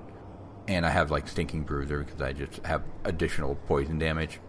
[0.67, 4.39] and I have like stinking bruiser because I just have additional poison damage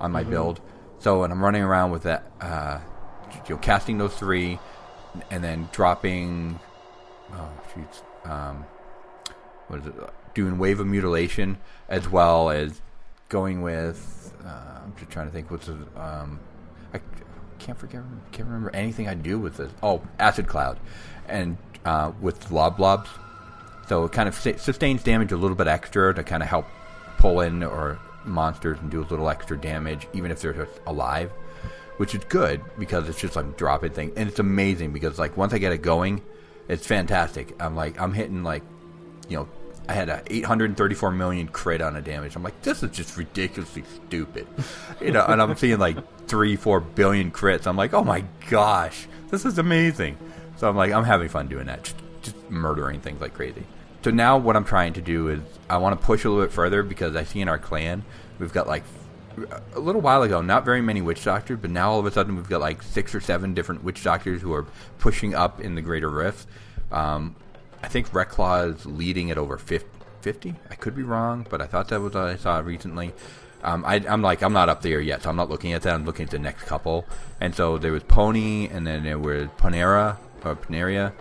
[0.00, 0.60] on my build.
[1.00, 2.78] So when I'm running around with that, uh,
[3.46, 4.58] you know, casting those three,
[5.30, 6.58] and then dropping,
[7.32, 8.64] oh shoots, um,
[9.68, 9.94] what is it?
[10.34, 12.80] Doing wave of mutilation as well as
[13.28, 14.32] going with.
[14.44, 15.74] Uh, I'm just trying to think what's the.
[15.96, 16.40] Um,
[16.94, 17.00] I
[17.58, 18.02] can't forget.
[18.32, 19.72] Can't remember anything I do with this.
[19.82, 20.78] Oh, acid cloud,
[21.28, 23.10] and uh, with lob blobs.
[23.88, 26.66] So it kind of sustains damage a little bit extra to kind of help
[27.18, 31.30] pull in or monsters and do a little extra damage, even if they're just alive,
[31.96, 35.52] which is good because it's just like dropping things, and it's amazing because like once
[35.52, 36.22] I get it going,
[36.70, 37.60] it's fantastic.
[37.60, 38.62] I'm like I'm hitting like
[39.28, 39.48] you know
[39.88, 42.36] I had a 834 million crit on a damage.
[42.36, 44.46] I'm like, this is just ridiculously stupid,
[45.00, 45.24] you know.
[45.26, 45.96] And I'm seeing like
[46.28, 47.66] three, four billion crits.
[47.66, 50.16] I'm like, oh my gosh, this is amazing.
[50.58, 53.64] So I'm like, I'm having fun doing that, just, just murdering things like crazy.
[54.04, 56.52] So now what I'm trying to do is I want to push a little bit
[56.52, 58.04] further because I see in our clan
[58.38, 58.84] we've got like
[59.74, 62.36] a little while ago, not very many witch doctors, but now all of a sudden
[62.36, 64.66] we've got like six or seven different witch doctors who are
[64.98, 66.46] pushing up in the greater rift.
[66.90, 67.36] Um,
[67.82, 70.54] I think Reclaw is leading at over 50.
[70.70, 73.12] I could be wrong, but I thought that was what I saw recently.
[73.62, 75.94] Um, I, am like, I'm not up there yet, so I'm not looking at that.
[75.94, 77.06] I'm looking at the next couple.
[77.40, 81.12] And so there was Pony, and then there was Panera, or Paneria.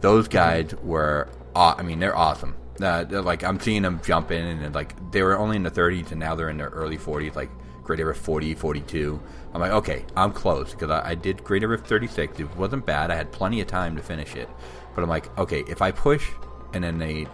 [0.00, 2.54] Those guys were, aw- I mean, they're awesome.
[2.80, 6.10] Uh, like, I'm seeing them jump in, and like, they were only in the 30s,
[6.10, 7.50] and now they're in their early 40s, like
[7.84, 9.20] Greater Rift 40, 42.
[9.52, 12.40] I'm like, okay, I'm close, because I, I did Greater Rift 36.
[12.40, 13.10] It wasn't bad.
[13.10, 14.48] I had plenty of time to finish it.
[14.94, 16.30] But I'm like, okay, if I push
[16.72, 17.26] and then they,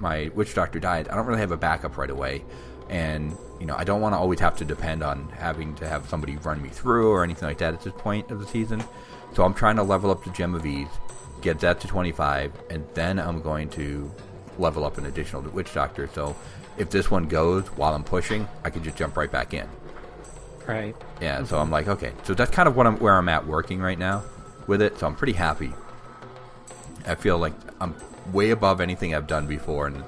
[0.00, 2.44] my witch doctor died, I don't really have a backup right away,
[2.88, 6.08] and you know, I don't want to always have to depend on having to have
[6.08, 8.82] somebody run me through or anything like that at this point of the season.
[9.34, 10.88] So I'm trying to level up the Gem of Ease,
[11.40, 14.10] get that to 25, and then I'm going to
[14.58, 16.08] level up an additional witch doctor.
[16.14, 16.36] So
[16.76, 19.68] if this one goes while I'm pushing, I can just jump right back in.
[20.66, 20.94] Right.
[21.20, 23.80] Yeah, so I'm like, okay, so that's kind of what I'm where I'm at working
[23.80, 24.22] right now
[24.66, 24.98] with it.
[24.98, 25.72] So I'm pretty happy.
[27.06, 27.94] I feel like I'm
[28.32, 30.04] way above anything I've done before, and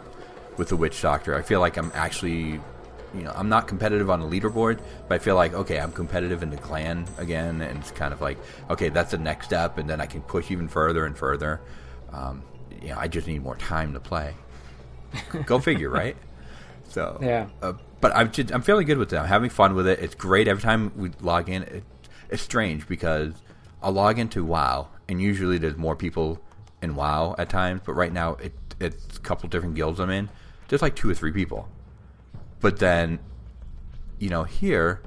[0.59, 2.61] with the Witch Doctor, I feel like I'm actually,
[3.15, 6.43] you know, I'm not competitive on the leaderboard, but I feel like okay, I'm competitive
[6.43, 8.37] in the clan again, and it's kind of like
[8.69, 11.63] okay, that's the next step, and then I can push even further and further.
[12.13, 12.43] Um,
[12.83, 14.35] you know, I just need more time to play.
[15.47, 16.17] Go figure, right?
[16.89, 17.47] So Yeah.
[17.63, 19.17] uh, but I'm just, I'm feeling good with it.
[19.17, 20.01] I'm having fun with it.
[20.01, 21.63] It's great every time we log in.
[21.63, 21.85] It,
[22.31, 23.33] it's strange because
[23.81, 26.41] I'll log into WoW, and usually there's more people
[26.83, 27.83] in WoW at times.
[27.87, 30.31] But right now, it it's a couple different guilds I'm in.
[30.67, 31.69] There's like two or three people.
[32.61, 33.21] But then,
[34.19, 35.01] you know, here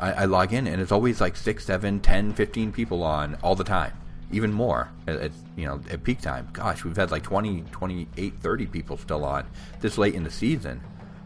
[0.00, 3.54] I, I log in, and it's always like six, seven, ten, fifteen people on all
[3.54, 3.92] the time.
[4.32, 6.48] Even more at, at you know at peak time.
[6.52, 9.46] Gosh, we've had like 20, 28, 30 people still on
[9.80, 10.80] this late in the season.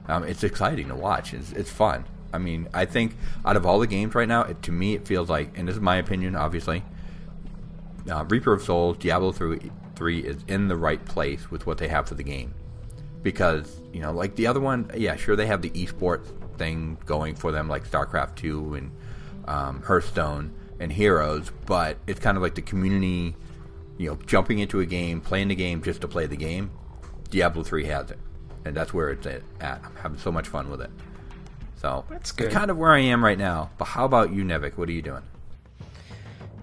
[0.08, 1.32] Um, it's exciting to watch.
[1.34, 2.04] It's, it's fun.
[2.32, 5.06] I mean, I think out of all the games right now, it, to me, it
[5.06, 6.82] feels like, and this is my opinion, obviously,
[8.10, 11.88] uh, Reaper of Souls, Diablo 3, 3 is in the right place with what they
[11.88, 12.52] have for the game.
[13.22, 16.26] Because, you know, like the other one, yeah, sure, they have the esports
[16.58, 18.90] thing going for them, like StarCraft 2 and
[19.46, 23.37] um, Hearthstone and Heroes, but it's kind of like the community,
[23.98, 26.70] you know, jumping into a game, playing the game just to play the game.
[27.30, 28.18] Diablo 3 has it
[28.64, 29.42] and that's where it's at.
[29.60, 30.90] I'm having so much fun with it.
[31.76, 32.50] So That's good.
[32.50, 33.70] kind of where I am right now.
[33.76, 34.76] But how about you, Nevik?
[34.78, 35.22] What are you doing?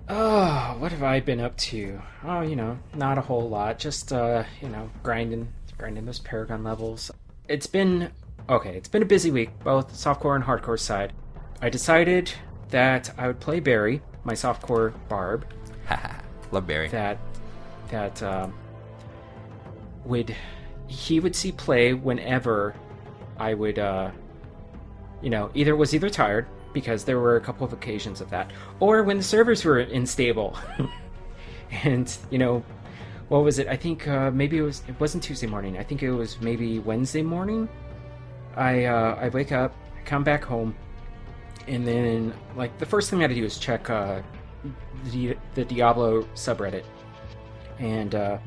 [0.09, 2.01] Oh, what have I been up to?
[2.23, 3.77] Oh, you know, not a whole lot.
[3.79, 5.47] Just uh, you know, grinding,
[5.77, 7.11] grinding those Paragon levels.
[7.47, 8.11] It's been
[8.49, 8.75] okay.
[8.75, 11.13] It's been a busy week, both softcore and hardcore side.
[11.61, 12.33] I decided
[12.71, 15.45] that I would play Barry, my softcore barb,
[15.87, 16.87] ha ha Love Barry.
[16.89, 17.17] that
[17.89, 18.53] that um,
[20.05, 20.35] would
[20.87, 22.75] he would see play whenever
[23.37, 24.11] I would uh,
[25.21, 28.51] you know either was either tired because there were a couple of occasions of that
[28.79, 30.57] or when the servers were unstable.
[31.83, 32.63] And you know
[33.29, 33.67] what was it?
[33.67, 35.77] I think uh, maybe it was it wasn't Tuesday morning.
[35.77, 37.69] I think it was maybe Wednesday morning.
[38.57, 40.75] I uh, I wake up I come back home
[41.67, 44.21] and then like the first thing I had to do is check uh,
[45.11, 46.83] the, the Diablo subreddit
[47.81, 48.37] and uh,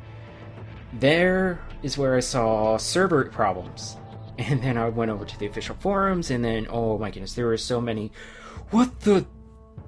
[0.94, 3.96] there is where I saw server problems.
[4.36, 7.46] And then I went over to the official forums, and then oh my goodness, there
[7.46, 8.10] were so many.
[8.70, 9.24] What the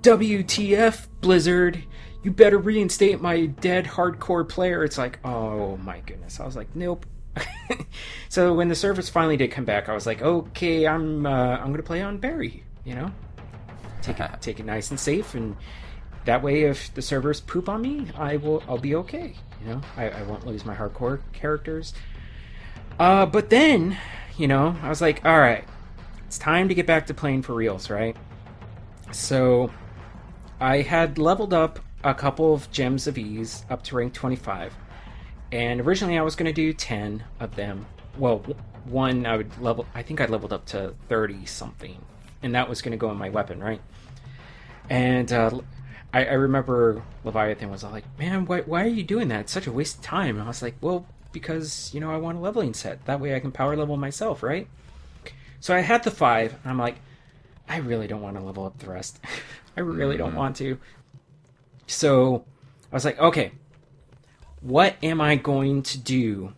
[0.02, 1.82] WTF, Blizzard?
[2.22, 4.84] You better reinstate my dead hardcore player.
[4.84, 6.38] It's like, oh my goodness.
[6.38, 7.06] I was like, nope.
[8.28, 11.72] so when the servers finally did come back, I was like, okay, I'm uh, I'm
[11.72, 12.62] gonna play on Barry.
[12.86, 13.12] You know,
[14.00, 15.54] take it take it nice and safe, and
[16.24, 19.34] that way, if the servers poop on me, I will I'll be okay.
[19.60, 21.92] You know, I, I won't lose my hardcore characters.
[22.98, 23.96] Uh, but then,
[24.36, 25.64] you know, I was like, all right,
[26.26, 28.16] it's time to get back to playing for reals, right?
[29.12, 29.70] So,
[30.60, 34.74] I had leveled up a couple of gems of ease up to rank 25,
[35.52, 37.86] and originally I was going to do 10 of them.
[38.18, 38.38] Well,
[38.84, 39.86] one I would level.
[39.94, 42.00] I think I leveled up to 30 something,
[42.42, 43.80] and that was going to go in my weapon, right?
[44.88, 45.60] And uh,
[46.12, 49.40] I, I remember Leviathan was all like, "Man, why, why are you doing that?
[49.40, 52.16] It's such a waste of time." And I was like, "Well, because you know I
[52.16, 53.04] want a leveling set.
[53.06, 54.68] That way I can power level myself, right?"
[55.60, 56.96] So I had the five, and I'm like,
[57.68, 59.18] I really don't want to level up the rest.
[59.76, 60.78] I really don't want to.
[61.86, 62.44] So
[62.92, 63.52] I was like, okay,
[64.60, 66.54] what am I going to do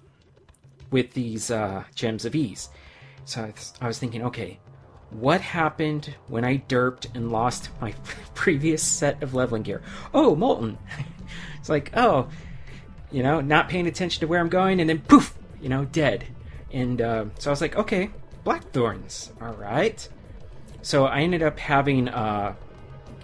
[0.91, 2.69] with these uh, gems of ease.
[3.25, 4.59] So I, I was thinking, okay,
[5.11, 7.93] what happened when I derped and lost my
[8.35, 9.83] previous set of leveling gear?
[10.13, 10.79] Oh, molten.
[11.59, 12.29] it's like, oh,
[13.11, 16.27] you know, not paying attention to where I'm going, and then poof, you know, dead.
[16.73, 18.11] And uh, so I was like, okay,
[18.45, 20.07] blackthorns, all right.
[20.83, 22.55] So I ended up having, uh,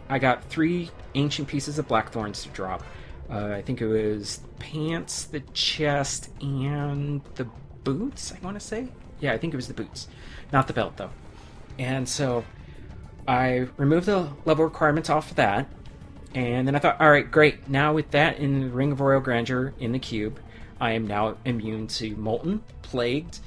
[0.09, 2.83] I got three ancient pieces of blackthorns to drop.
[3.31, 7.47] Uh, I think it was pants, the chest, and the
[7.85, 8.33] boots.
[8.33, 8.88] I want to say,
[9.20, 10.09] yeah, I think it was the boots,
[10.53, 11.11] not the belt though.
[11.78, 12.44] And so
[13.26, 15.68] I removed the level requirements off of that.
[16.34, 17.68] And then I thought, all right, great.
[17.68, 20.40] Now with that in the Ring of Royal Grandeur in the cube,
[20.80, 23.38] I am now immune to Molten, Plagued.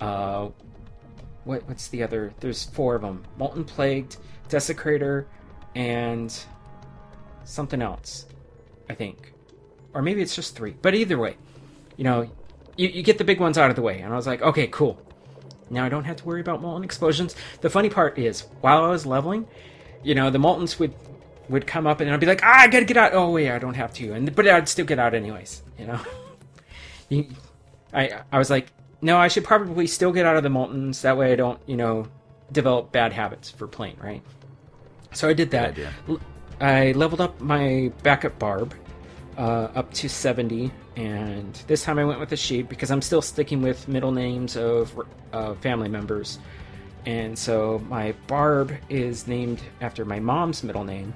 [0.00, 0.50] Uh,
[1.44, 2.32] what, what's the other?
[2.40, 4.16] There's four of them: Molten, Plagued,
[4.48, 5.26] Desecrator,
[5.74, 6.36] and
[7.44, 8.26] something else.
[8.88, 9.32] I think,
[9.94, 10.76] or maybe it's just three.
[10.80, 11.36] But either way,
[11.96, 12.30] you know,
[12.76, 14.00] you, you get the big ones out of the way.
[14.00, 15.00] And I was like, okay, cool.
[15.70, 17.34] Now I don't have to worry about molten explosions.
[17.60, 19.46] The funny part is, while I was leveling,
[20.02, 20.94] you know, the moltens would
[21.48, 23.12] would come up and I'd be like, ah, I gotta get out.
[23.14, 25.62] Oh wait, I don't have to, and but I'd still get out anyways.
[25.78, 26.00] You know,
[27.08, 27.28] You-
[27.92, 31.02] I I was like, no, I should probably still get out of the moltens.
[31.02, 32.08] That way, I don't, you know,
[32.52, 34.22] develop bad habits for playing, right?
[35.12, 35.76] So I did that.
[36.60, 38.74] I leveled up my backup barb
[39.38, 43.22] uh, up to 70, and this time I went with a sheep because I'm still
[43.22, 44.98] sticking with middle names of
[45.32, 46.38] uh, family members.
[47.04, 51.14] And so my barb is named after my mom's middle name.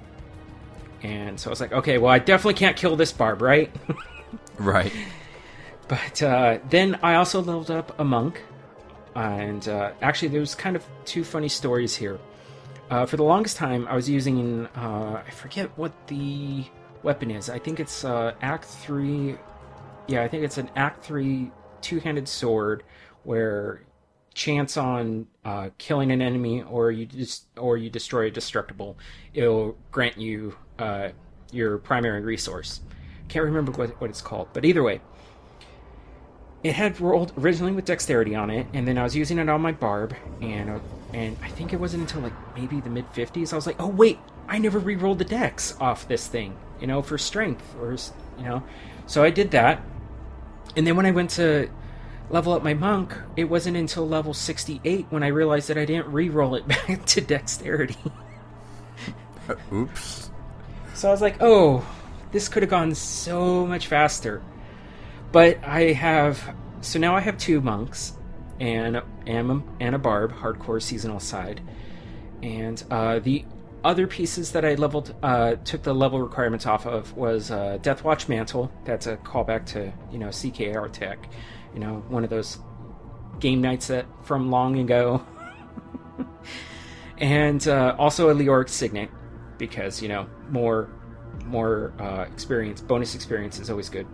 [1.03, 3.75] And so I was like, okay, well, I definitely can't kill this barb, right?
[4.61, 4.93] Right.
[5.89, 8.41] But uh, then I also leveled up a monk,
[9.17, 12.19] and uh, actually, there's kind of two funny stories here.
[12.91, 16.65] Uh, for the longest time, I was using uh, I forget what the
[17.03, 17.49] weapon is.
[17.49, 19.37] I think it's uh, Act Three.
[20.11, 22.83] Yeah, I think it's an Act Three two-handed sword
[23.23, 23.85] where
[24.35, 28.99] chance on uh, killing an enemy or you just or you destroy a destructible,
[29.35, 31.11] it'll grant you uh,
[31.53, 32.81] your primary resource.
[33.29, 35.01] Can't remember what, what it's called, but either way,
[36.65, 39.61] it had rolled originally with dexterity on it, and then I was using it on
[39.61, 40.79] my barb, and uh,
[41.15, 43.87] and I think it wasn't until like maybe the mid fifties I was like, oh
[43.87, 44.19] wait,
[44.49, 47.97] I never re-rolled the dex off this thing, you know, for strength or
[48.39, 48.65] you know,
[49.07, 49.81] so I did that,
[50.77, 51.71] and then when I went to
[52.29, 55.85] level up my monk, it wasn't until level sixty eight when I realized that I
[55.85, 57.97] didn't re-roll it back to dexterity.
[59.73, 60.31] Oops.
[60.95, 61.87] So I was like, oh,
[62.33, 64.43] this could have gone so much faster.
[65.33, 68.15] But I have so now I have two monks
[68.59, 71.61] and and a, and a barb, hardcore seasonal side,
[72.43, 73.45] and uh, the
[73.85, 78.29] other pieces that I leveled uh, took the level requirements off of was uh, Deathwatch
[78.29, 78.71] Mantle.
[78.85, 81.29] That's a callback to you know CKR Tech,
[81.75, 82.59] you know one of those
[83.39, 85.25] game nights that from long ago.
[87.19, 89.11] and uh, also a Leoric Signet
[89.61, 90.89] because you know more
[91.45, 94.07] more uh, experience bonus experience is always good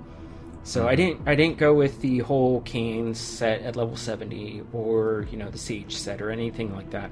[0.65, 5.27] so i didn't i didn't go with the whole Cain set at level 70 or
[5.31, 7.11] you know the siege set or anything like that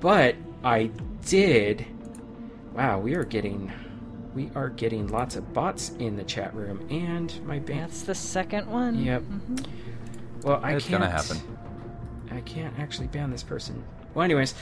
[0.00, 0.90] but i
[1.26, 1.84] did
[2.74, 3.70] wow we are getting
[4.34, 8.14] we are getting lots of bots in the chat room and my band That's the
[8.14, 9.02] second one.
[9.02, 9.22] Yep.
[10.42, 11.00] Well, I It's can't.
[11.00, 11.38] gonna happen.
[12.30, 13.82] I can't actually ban this person.
[14.12, 14.54] Well, anyways,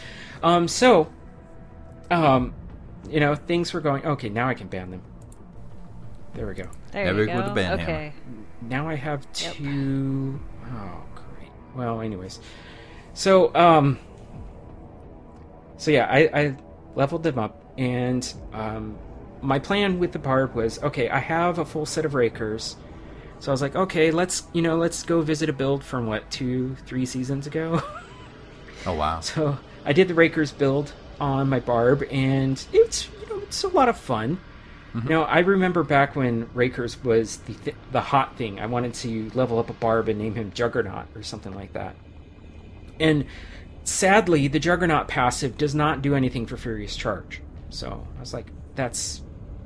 [0.44, 1.10] um, so,
[2.08, 2.54] um,
[3.10, 4.06] you know, things were going.
[4.06, 5.02] Okay, now I can ban them.
[6.34, 6.68] There we go.
[6.92, 8.12] There Never you go with the band okay.
[8.62, 9.54] Now I have Yep.
[9.56, 10.40] two
[10.72, 11.50] oh great.
[11.74, 12.38] Well, anyways,
[13.12, 13.98] so um,
[15.76, 16.56] so yeah, I, I
[16.94, 18.98] leveled them up, and um,
[19.42, 21.08] my plan with the barb was okay.
[21.08, 22.76] I have a full set of Raekor's.
[23.40, 26.30] So I was like, okay, let's you know, let's go visit a build from what
[26.30, 27.82] two, three seasons ago.
[28.86, 29.20] Oh wow.
[29.20, 29.56] So
[29.86, 33.88] I did the Raekor's build on my Barb, and it's you know it's a lot
[33.88, 34.38] of fun.
[34.94, 38.60] You know, I remember back when Raekor's was the th- the hot thing.
[38.60, 41.96] I wanted to level up a Barb and name him Juggernaut or something like that.
[43.00, 43.24] And
[43.84, 47.40] sadly, the Juggernaut passive does not do anything for Furious Charge.
[47.70, 49.22] So I was like, that's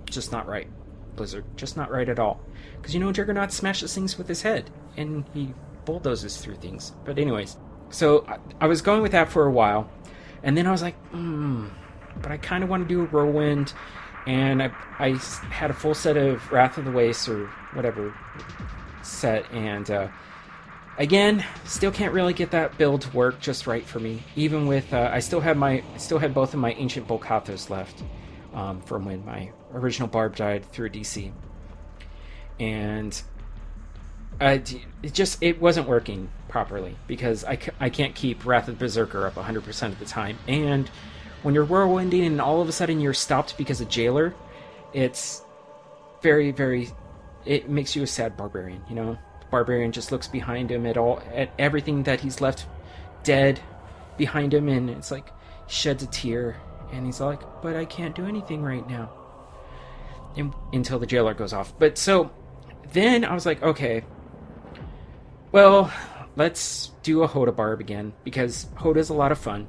[0.07, 0.69] just not right,
[1.17, 1.45] Blizzard.
[1.57, 2.41] Just not right at all.
[2.77, 5.53] Because you know, Juggernaut smashes things with his head, and he
[5.85, 6.93] bulldozes through things.
[7.05, 7.57] But anyways,
[7.91, 9.91] so I, I was going with that for a while,
[10.43, 11.69] and then I was like, hmm,
[12.21, 13.73] but I kind of want to do a whirlwind,
[14.27, 15.11] and I, I
[15.51, 18.15] had a full set of Wrath of the Wastes or whatever
[19.03, 20.09] set, and uh,
[20.99, 24.23] again, still can't really get that build to work just right for me.
[24.37, 27.71] Even with uh, I still had my I still had both of my ancient Bul-Kathos
[27.71, 28.03] left
[28.53, 31.33] um, from when my original Barb died through DC,
[32.61, 33.23] and
[34.41, 38.85] d- it just it wasn't working properly because I, I can't keep Wrath of the
[38.85, 40.39] Berserker up 100% of the time.
[40.49, 40.89] And
[41.43, 44.35] when you're whirlwinding and all of a sudden you're stopped because of Jailer,
[44.93, 45.43] it's
[46.23, 46.91] very, very.
[47.45, 49.19] It makes you a sad barbarian, you know?
[49.51, 52.67] Barbarian just looks behind him at all, at everything that he's left
[53.23, 53.61] dead
[54.17, 55.33] behind him, and it's like
[55.67, 56.57] sheds a tear,
[56.93, 59.11] and he's like, "But I can't do anything right now."
[60.37, 61.73] And, until the jailer goes off.
[61.79, 62.31] But so
[62.93, 64.05] then I was like, okay,
[65.53, 65.93] well,
[66.37, 69.67] let's do a HotA barb again because HotA's a lot of fun.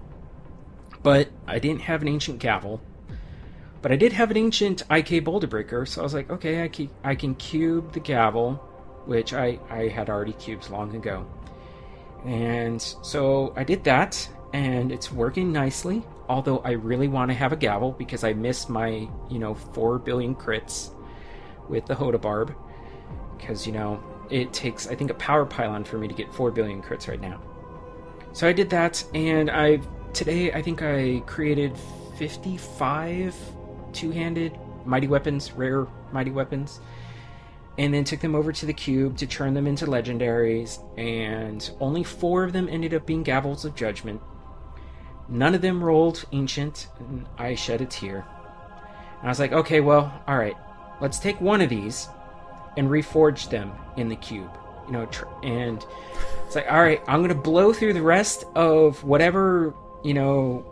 [1.02, 2.82] But I didn't have an ancient gavel.
[3.82, 6.68] But I did have an ancient IK boulder breaker, so I was like, okay, I
[6.68, 8.62] can, I can cube the gavel,
[9.06, 11.26] which I, I had already cubed long ago.
[12.26, 16.04] And so I did that, and it's working nicely.
[16.28, 20.00] Although I really want to have a gavel because I missed my, you know, 4
[20.00, 20.92] billion crits
[21.68, 22.54] with the HotA barb.
[23.38, 26.52] Because, you know, it takes, I think, a power pylon for me to get 4
[26.52, 27.42] billion crits right now.
[28.32, 29.82] So I did that, and I
[30.14, 31.76] today I think I created
[32.18, 33.36] 55
[33.94, 36.80] two-handed mighty weapons, rare mighty weapons,
[37.80, 40.84] and then took them over to the cube to turn them into legendaries.
[41.00, 44.22] And only four of them ended up being gavels of judgment.
[45.30, 48.26] None of them rolled ancient, and I shed a tear.
[49.20, 50.58] And I was like, okay, well, all right,
[51.00, 52.10] let's take one of these
[52.76, 54.52] and reforge them in the cube.
[54.88, 55.86] You know, tr- and
[56.46, 59.74] it's like, all right, I'm gonna blow through the rest of whatever
[60.04, 60.66] you know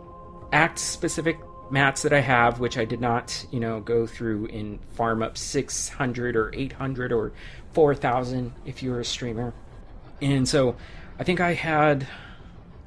[0.52, 1.38] act specific
[1.70, 5.36] mats that I have, which I did not, you know, go through and farm up
[5.36, 7.32] 600 or 800 or
[7.72, 9.52] 4,000 if you're a streamer.
[10.20, 10.76] And so
[11.18, 12.06] I think I had,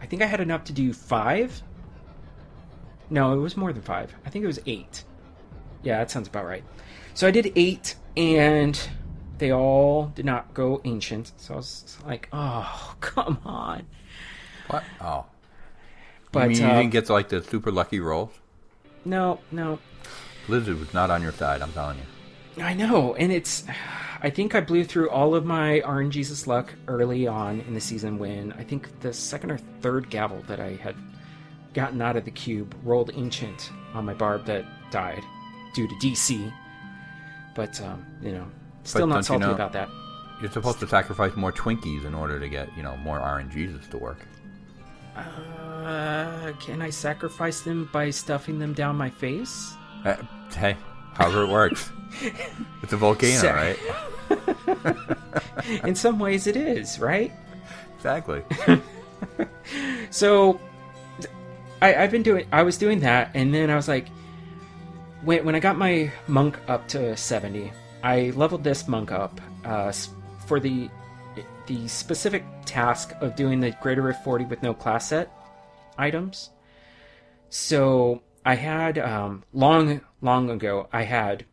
[0.02, 1.62] I think I had enough to do five.
[3.10, 4.14] No, it was more than five.
[4.26, 5.04] I think it was eight.
[5.84, 6.64] Yeah, that sounds about right.
[7.14, 8.80] So I did eight, and
[9.38, 11.34] they all did not go ancient.
[11.38, 13.86] So I was like, oh, come on.
[14.68, 14.84] What?
[15.02, 15.26] Oh.
[16.32, 18.32] But you mean you uh, didn't get like the super lucky rolls?
[19.06, 19.80] No, no,
[20.48, 22.64] Blizzard was not on your side, I'm telling you.
[22.64, 23.64] I know, and it's.
[24.24, 28.20] I think I blew through all of my RNGesus luck early on in the season
[28.20, 30.96] when I think the second or third gavel that I had
[31.74, 35.24] gotten out of the cube rolled ancient on my barb that died
[35.74, 36.52] due to DC.
[37.56, 38.46] But um, you know,
[38.84, 39.90] still But not don't you salty know- about that.
[40.42, 43.98] You're supposed to sacrifice more Twinkies in order to get, you know, more RNGs to
[44.00, 44.26] work.
[45.16, 49.74] Uh, can I sacrifice them by stuffing them down my face?
[50.06, 50.16] Uh,
[50.56, 50.78] hey,
[51.14, 51.90] however it works.
[52.84, 53.80] it's a volcano, Sa- right?
[55.84, 57.32] in some ways, it is right.
[57.98, 58.44] Exactly.
[60.10, 60.60] So
[61.82, 64.08] I, I've been doing I was doing that and then I was like
[65.24, 67.72] when, when I got my monk up to 70
[68.04, 69.92] I leveled this monk up uh,
[70.46, 70.90] for the
[71.68, 75.32] the specific task of doing the greater rift 40 with no class set
[75.98, 76.50] items.
[77.50, 81.46] So I had um, long long ago I had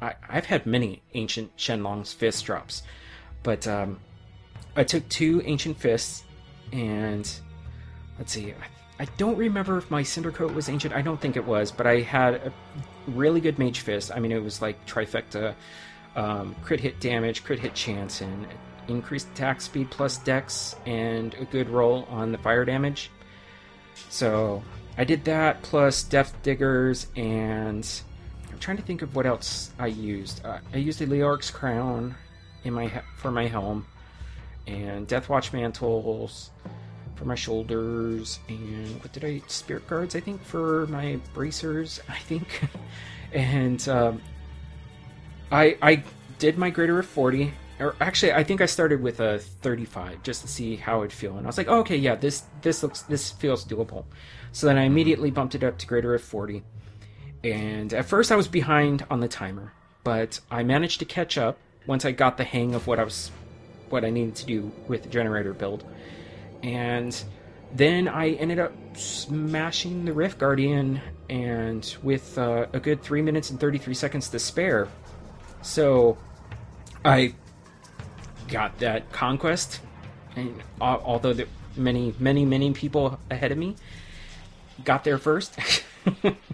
[0.00, 2.82] I, I've had many ancient Shenlong's fist drops
[3.42, 4.00] but um,
[4.74, 6.24] I took two ancient fists
[6.72, 7.30] and
[8.18, 10.94] let's see I, I don't remember if my cinder coat was ancient.
[10.94, 12.52] I don't think it was but i had a
[13.06, 14.10] really good mage fist.
[14.14, 15.54] I mean it was like trifecta
[16.16, 18.46] um, crit hit damage crit hit chance and
[18.88, 23.10] increased attack speed plus dex and a good roll on the fire damage
[24.08, 24.62] so
[24.98, 27.88] i did that plus Depth Diggers and
[28.50, 32.14] i'm trying to think of what else i used uh, i used a leoric's crown
[32.64, 33.86] in my he- for my helm
[34.66, 36.50] and Death Watch mantles
[37.14, 39.40] for my shoulders, and what did I?
[39.46, 42.68] Spirit guards, I think, for my bracers, I think.
[43.32, 44.20] and um,
[45.50, 46.02] I I
[46.38, 50.42] did my greater of forty, or actually, I think I started with a thirty-five just
[50.42, 53.02] to see how it'd feel, and I was like, oh, okay, yeah, this this looks
[53.02, 54.04] this feels doable.
[54.52, 56.62] So then I immediately bumped it up to greater of forty,
[57.44, 59.72] and at first I was behind on the timer,
[60.04, 63.30] but I managed to catch up once I got the hang of what I was
[63.88, 65.84] what I needed to do with the generator build.
[66.62, 67.22] And
[67.72, 73.50] then I ended up smashing the Rift Guardian and with uh, a good 3 minutes
[73.50, 74.88] and 33 seconds to spare.
[75.62, 76.16] So
[77.04, 77.34] I
[78.48, 79.80] got that conquest
[80.34, 83.76] and al- although there many many many people ahead of me
[84.84, 85.58] got there first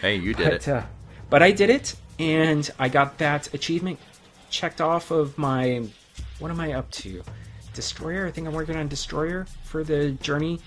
[0.00, 0.68] Hey, you did but, it.
[0.68, 0.82] Uh,
[1.30, 3.98] but I did it, and I got that achievement
[4.50, 5.88] checked off of my.
[6.38, 7.22] What am I up to?
[7.72, 8.26] Destroyer.
[8.26, 10.60] I think I'm working on Destroyer for the journey.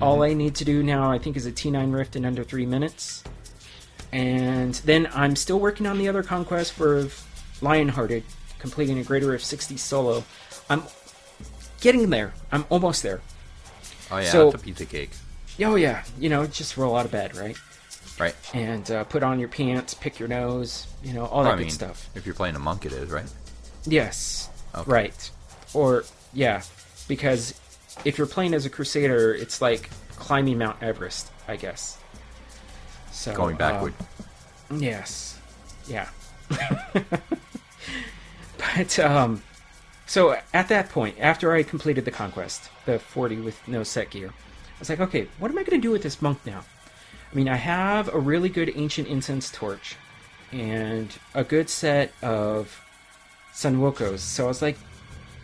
[0.00, 2.66] All I need to do now, I think, is a T9 Rift in under three
[2.66, 3.24] minutes.
[4.12, 7.08] And then I'm still working on the other conquest for
[7.62, 8.22] Lionhearted.
[8.58, 10.24] Completing a Greater of 60 solo.
[10.70, 10.82] I'm
[11.80, 12.34] getting there.
[12.52, 13.20] I'm almost there.
[14.10, 15.10] Oh yeah, So- it's a piece of cake.
[15.60, 17.56] Oh yeah, you know, just roll out of bed, right?
[18.18, 18.34] Right.
[18.54, 21.62] And uh, put on your pants, pick your nose, you know, all that I good
[21.62, 22.08] mean, stuff.
[22.14, 23.30] if you're playing a monk, it is right.
[23.84, 24.48] Yes.
[24.74, 24.90] Okay.
[24.90, 25.30] Right.
[25.74, 26.04] Or
[26.34, 26.62] yeah,
[27.08, 27.58] because
[28.04, 31.98] if you're playing as a crusader, it's like climbing Mount Everest, I guess.
[33.12, 33.94] So Going backward.
[34.70, 35.38] um, yes.
[35.88, 36.08] Yeah.
[38.58, 39.42] but um
[40.06, 44.28] so at that point, after I completed the conquest, the 40 with no set gear,
[44.28, 46.64] I was like, okay, what am I going to do with this monk now?
[47.30, 49.96] I mean, I have a really good ancient incense torch
[50.52, 52.80] and a good set of
[53.52, 54.20] Sunwukos.
[54.20, 54.78] So I was like,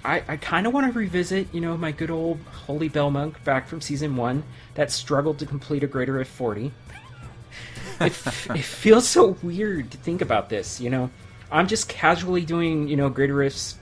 [0.04, 3.42] I, I kind of want to revisit, you know, my good old Holy Bell Monk
[3.42, 4.44] back from season one
[4.74, 6.72] that struggled to complete a Greater Rift 40.
[8.00, 8.12] it, it
[8.64, 11.10] feels so weird to think about this, you know.
[11.52, 13.76] I'm just casually doing, you know, Greater Rifts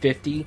[0.00, 0.46] 50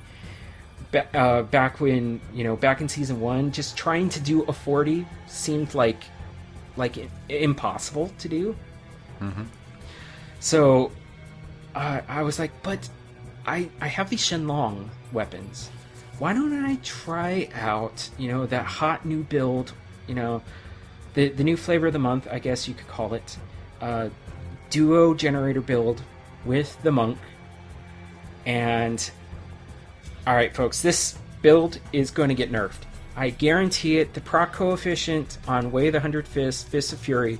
[1.14, 3.50] uh, back when, you know, back in season one.
[3.50, 6.04] Just trying to do a 40 seemed like
[6.76, 6.98] like
[7.30, 8.56] impossible to do.
[10.40, 10.92] So
[11.74, 12.88] uh, I was like, but
[13.46, 15.70] I I have these Shenlong weapons.
[16.18, 19.72] Why don't I try out, you know, that hot new build,
[20.06, 20.42] you know,
[21.14, 23.38] the the new flavor of the month, I guess you could call it,
[23.80, 24.10] uh,
[24.68, 26.02] duo generator build
[26.46, 27.18] with the monk.
[28.44, 29.10] And
[30.26, 32.82] all right, folks, this build is going to get nerfed.
[33.16, 34.14] I guarantee it.
[34.14, 37.38] The proc coefficient on Way of the Hundred Fists, Fists of Fury,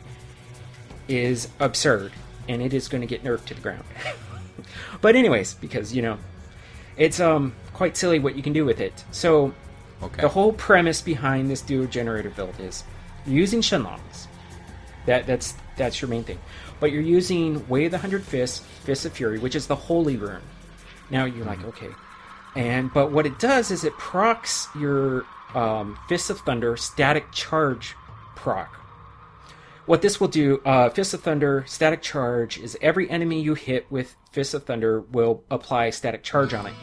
[1.08, 2.12] is absurd,
[2.48, 3.84] and it is going to get nerfed to the ground.
[5.00, 6.18] but anyways, because you know,
[6.96, 9.04] it's um quite silly what you can do with it.
[9.12, 9.52] So
[10.02, 10.20] Okay.
[10.20, 12.84] the whole premise behind this duo generator build is
[13.26, 14.26] using Shenlongs.
[15.06, 16.38] That that's that's your main thing.
[16.80, 20.16] But you're using Way of the Hundred Fists, Fists of Fury, which is the holy
[20.16, 20.42] rune.
[21.10, 21.90] Now you're like, okay.
[22.54, 25.24] And but what it does is it procs your
[25.54, 27.94] um, Fists of Thunder static charge
[28.34, 28.76] proc.
[29.86, 33.86] What this will do, uh, Fist of Thunder static charge is every enemy you hit
[33.88, 36.74] with Fist of Thunder will apply static charge on it.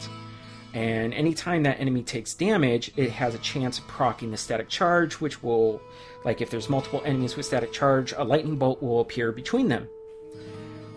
[0.74, 5.20] And anytime that enemy takes damage, it has a chance of proccing the static charge,
[5.20, 5.80] which will,
[6.24, 9.88] like if there's multiple enemies with static charge, a lightning bolt will appear between them.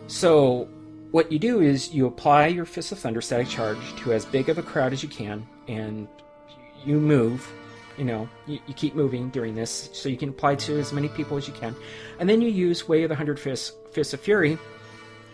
[0.08, 0.68] So,
[1.12, 4.50] what you do is you apply your Fist of Thunder static charge to as big
[4.50, 6.08] of a crowd as you can, and
[6.84, 7.48] you move.
[8.00, 11.08] You know, you, you keep moving during this, so you can apply to as many
[11.10, 11.76] people as you can.
[12.20, 14.58] And then you use Way of the Hundred Fists, Fist of Fury,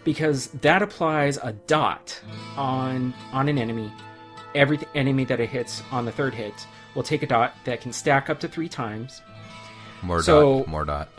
[0.04, 2.20] because that applies a dot
[2.58, 3.90] on on an enemy.
[4.56, 6.54] Every enemy that it hits on the third hit
[6.96, 9.22] will take a dot that can stack up to three times.
[10.02, 10.70] more so- dots.
[10.70, 11.10] More dots.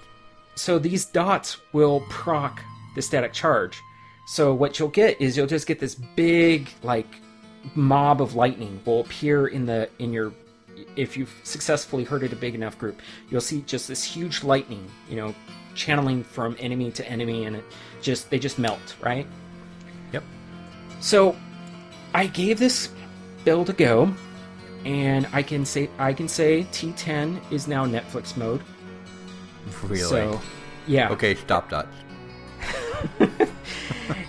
[0.57, 2.61] So these dots will proc
[2.95, 3.83] the static charge.
[4.27, 7.09] So what you'll get is you'll just get this big like
[7.75, 10.33] mob of lightning will appear in the in your
[10.97, 15.17] if you've successfully herded a big enough group, you'll see just this huge lightning, you
[15.17, 15.35] know,
[15.75, 17.65] channeling from enemy to enemy and it
[18.01, 19.27] just they just melt, right?
[20.13, 20.23] Yep.
[21.01, 21.37] So
[22.15, 22.91] I gave this
[23.45, 24.13] build a go
[24.85, 28.63] and I can say I can say T10 is now Netflix mode.
[29.83, 29.99] Really.
[29.99, 30.41] So
[30.87, 31.11] yeah.
[31.11, 31.89] okay, stop dots.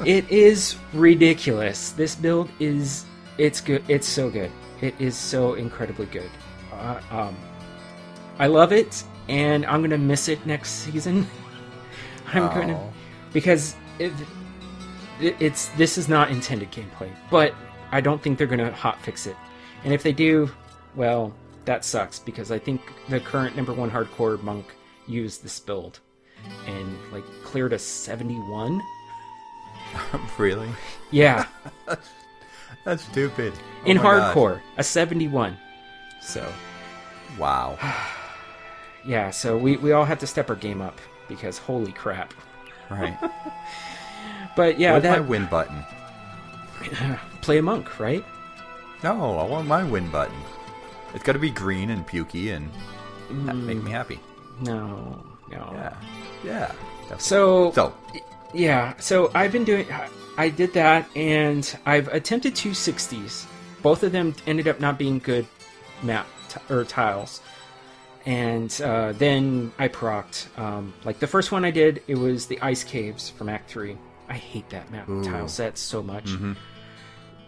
[0.06, 1.92] it is ridiculous.
[1.92, 3.06] This build is
[3.38, 3.84] it's good.
[3.88, 4.52] It's so good.
[4.82, 6.30] It is so incredibly good.
[6.72, 7.38] Uh, um,
[8.40, 11.28] I love it, and I'm gonna miss it next season.
[12.28, 12.94] I'm gonna Oh.
[13.34, 14.12] because it,
[15.20, 17.54] it, it's this is not intended gameplay, but
[17.96, 19.38] I don't think they're gonna hot fix it.
[19.86, 20.52] And if they do,
[20.96, 21.34] well,
[21.64, 24.66] that sucks because I think the current number one hardcore monk
[25.08, 26.02] used this build
[26.68, 28.82] and like cleared a 71.
[30.38, 30.68] really?
[31.12, 31.46] Yeah,
[32.84, 33.54] That's stupid.
[33.56, 34.36] Oh in gosh.
[34.36, 35.58] hardcore, a 71.
[36.22, 36.52] So,
[37.40, 37.78] Wow.
[39.08, 42.34] yeah, so we, we all have to step our game up because holy crap.
[42.90, 43.18] Right.
[44.56, 45.84] But yeah, Where's that my win button?
[47.46, 48.26] Play a monk, right?
[49.04, 50.36] No, I want my win button.
[51.14, 52.70] It's got to be green and pukey and
[53.48, 54.20] that make me happy.
[54.62, 55.70] No, no.
[55.74, 55.94] Yeah.
[56.44, 56.68] Yeah.
[57.02, 57.20] definitely.
[57.20, 57.94] So, So,
[58.54, 59.86] yeah, so I've been doing.
[60.38, 63.46] I did that, and I've attempted two 60s.
[63.82, 65.46] Both of them ended up not being good
[66.04, 67.42] map t- or tiles.
[68.26, 70.48] And uh, then I procced.
[70.58, 73.98] Um, like the first one I did, it was the ice caves from Act Three.
[74.28, 76.32] I hate that map tile set so much.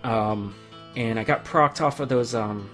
[0.07, 0.55] Um,
[0.95, 2.33] and I got procced off of those.
[2.33, 2.69] Um,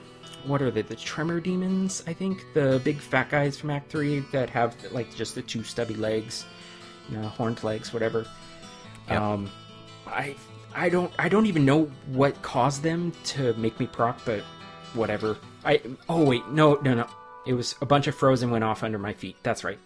[0.46, 0.82] what are they?
[0.82, 2.44] The tremor demons, I think.
[2.54, 6.46] The big fat guys from Act Three that have like just the two stubby legs,
[7.10, 8.26] you know, horned legs, whatever.
[9.10, 9.22] Yep.
[9.22, 9.52] Um,
[10.08, 10.36] I
[10.76, 14.42] I don't I don't even know what caused them to make me proc, but
[14.94, 15.38] whatever.
[15.66, 17.08] I oh wait no no no
[17.46, 19.36] it was a bunch of frozen went off under my feet.
[19.44, 19.80] That's right.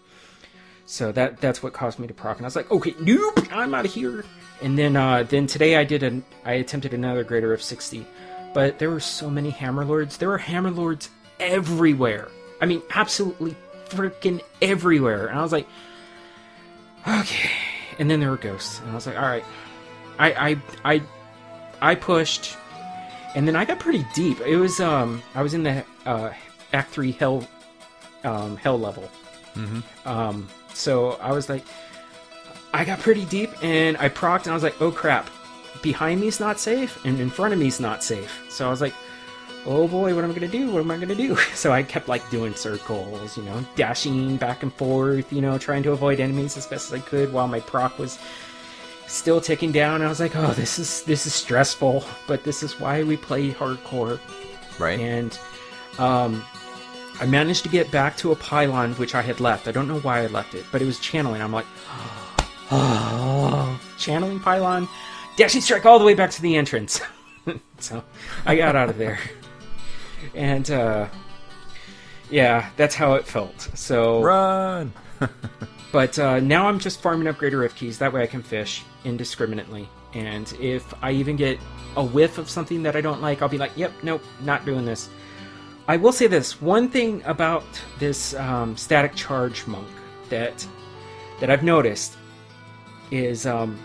[0.89, 3.73] So that that's what caused me to proc, and I was like, okay, nope, I'm
[3.75, 4.23] out of here.
[4.61, 8.07] And then uh, then today I did an I attempted another greater of sixty,
[8.53, 10.15] but there were so many hammer lords.
[10.15, 11.09] There were hammer lords
[11.41, 12.29] everywhere.
[12.61, 13.57] I mean, absolutely
[13.89, 15.27] freaking everywhere.
[15.27, 15.67] And I was like,
[17.05, 17.51] okay.
[17.99, 19.43] And then there were ghosts, and I was like, all right.
[20.17, 20.31] I
[20.85, 21.01] I I
[21.81, 22.55] I pushed,
[23.35, 24.39] and then I got pretty deep.
[24.39, 26.31] It was um I was in the uh,
[26.71, 27.45] Act Three Hell
[28.23, 29.11] um Hell level.
[30.05, 30.47] Um,
[30.77, 31.63] so I was like,
[32.73, 35.29] I got pretty deep, and I procced, and I was like, oh crap,
[35.81, 38.45] behind me's not safe, and in front of me's not safe.
[38.49, 38.93] So I was like,
[39.65, 40.71] oh boy, what am I gonna do?
[40.71, 41.35] What am I gonna do?
[41.55, 45.83] So I kept like doing circles, you know, dashing back and forth, you know, trying
[45.83, 48.19] to avoid enemies as best as I could while my proc was
[49.07, 50.01] still ticking down.
[50.01, 53.51] I was like, oh, this is this is stressful, but this is why we play
[53.51, 54.19] hardcore
[54.79, 54.99] Right?
[54.99, 55.37] and
[55.97, 56.43] um,
[57.19, 59.67] I managed to get back to a pylon which I had left.
[59.67, 61.41] I don't know why I left it, but it was channeling.
[61.41, 61.65] I'm like,
[62.71, 64.87] oh, channeling pylon,
[65.35, 67.01] dashing strike all the way back to the entrance.
[67.79, 68.03] so
[68.45, 69.19] I got out of there,
[70.35, 71.07] and uh,
[72.29, 73.69] yeah, that's how it felt.
[73.73, 74.93] So Run!
[75.91, 77.97] but uh, now I'm just farming up greater rift keys.
[77.97, 79.89] That way I can fish indiscriminately.
[80.13, 81.59] And if I even get
[81.95, 84.85] a whiff of something that I don't like, I'll be like, yep, nope, not doing
[84.85, 85.09] this.
[85.89, 87.63] I will say this one thing about
[87.97, 89.87] this um, static charge monk
[90.29, 90.67] that
[91.39, 92.17] that I've noticed
[93.09, 93.79] is um,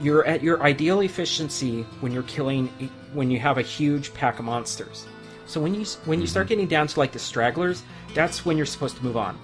[0.00, 2.66] you're at your ideal efficiency when you're killing
[3.12, 5.06] when you have a huge pack of monsters.
[5.46, 7.84] So when you when you start getting down to like the stragglers,
[8.14, 9.38] that's when you're supposed to move on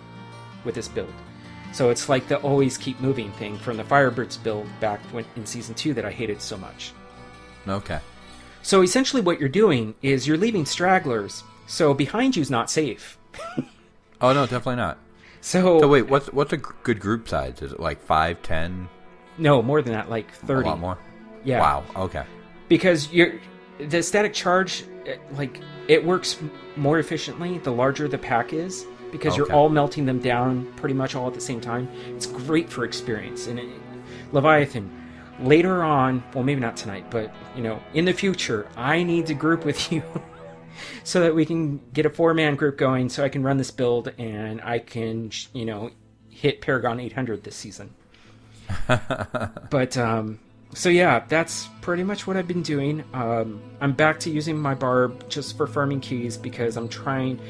[0.64, 1.12] with this build.
[1.72, 5.46] So it's like the always keep moving thing from the Firebirds build back when, in
[5.46, 6.92] season two that I hated so much.
[7.68, 8.00] Okay.
[8.62, 13.18] So essentially, what you're doing is you're leaving stragglers, so behind you's not safe.
[14.20, 14.98] Oh no, definitely not.
[15.40, 17.60] So, So wait, what's what's a good group size?
[17.60, 18.88] Is it like five, ten,
[19.36, 20.68] no more than that, like a thirty.
[20.68, 20.98] lot more?
[21.44, 21.60] Yeah.
[21.60, 21.84] Wow.
[21.96, 22.24] Okay.
[22.68, 23.34] because you're
[23.78, 26.38] the static charge eh, like it works
[26.76, 31.14] more efficiently the larger the pack is because you're all melting them down pretty much
[31.14, 33.68] all at the same time it's great for experience and it,
[34.32, 34.88] leviathan
[35.40, 39.34] later on well maybe not tonight but you know in the future i need to
[39.34, 40.02] group with you
[41.02, 43.70] so that we can get a four man group going so i can run this
[43.70, 45.90] build and i can you know
[46.34, 47.94] hit paragon 800 this season.
[49.70, 50.40] But um
[50.74, 53.04] so yeah that's pretty much what i've been doing.
[53.14, 57.40] Um i'm back to using my barb just for farming keys because i'm trying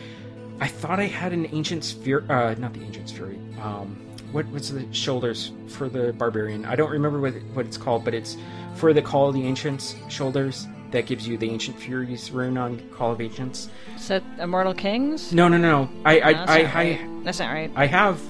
[0.61, 3.97] i thought i had an ancient sphere uh not the ancient fury um
[4.33, 6.65] what what's the shoulders for the barbarian?
[6.65, 8.37] I don't remember what what it's called but it's
[8.77, 12.79] for the call of the ancients shoulders that gives you the ancient furies rune on
[12.91, 15.33] call of ancients Is that Immortal Kings?
[15.33, 17.09] no no no i i No, that's I, not I.
[17.25, 17.71] That's not right.
[17.77, 18.21] I have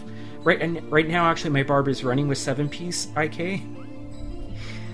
[0.45, 3.63] right and right now actually my barb is running with seven piece ik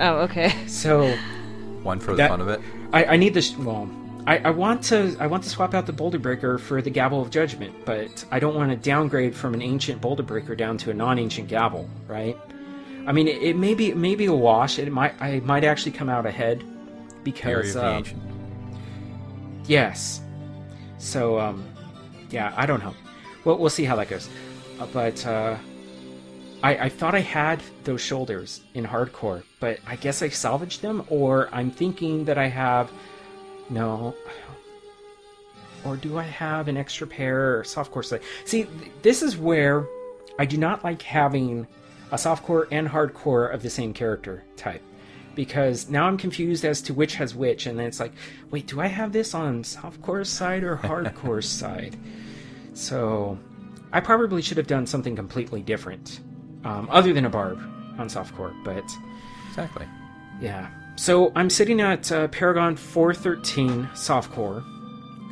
[0.01, 0.51] Oh, okay.
[0.67, 1.15] so
[1.83, 2.61] One for the That- fun of it.
[2.93, 3.57] I, I need this.
[3.57, 3.89] Well,
[4.27, 5.17] I, I want to.
[5.21, 8.39] I want to swap out the Boulder Breaker for the Gavel of Judgment, but I
[8.39, 12.37] don't want to downgrade from an ancient Boulder Breaker down to a non-ancient Gavel, right?
[13.07, 14.79] I mean, it, it may be it may be a wash.
[14.79, 16.70] It might I might actually come out ahead Theory
[17.25, 18.23] because of ancient.
[19.67, 20.21] yes.
[20.99, 21.65] So um,
[22.31, 22.95] yeah, I don't know.
[23.45, 24.29] Well, we'll see how that goes.
[24.79, 25.57] Uh, but uh,
[26.63, 31.05] I, I thought I had those shoulders in hardcore, but I guess I salvaged them,
[31.09, 32.91] or I'm thinking that I have.
[33.71, 34.15] No.
[35.85, 38.05] Or do I have an extra pair or softcore?
[38.45, 39.87] See, th- this is where
[40.39, 41.67] I do not like having
[42.13, 44.83] a softcore and hardcore of the same character type.
[45.41, 48.13] Because now I'm confused as to which has which, and then it's like,
[48.51, 51.97] wait, do I have this on softcore side or hardcore side?
[52.75, 53.39] So,
[53.91, 56.21] I probably should have done something completely different,
[56.63, 57.59] um, other than a barb
[57.99, 58.53] on softcore.
[58.67, 58.85] But
[59.49, 59.87] Exactly.
[60.43, 64.63] yeah, so I'm sitting at uh, Paragon 413 softcore.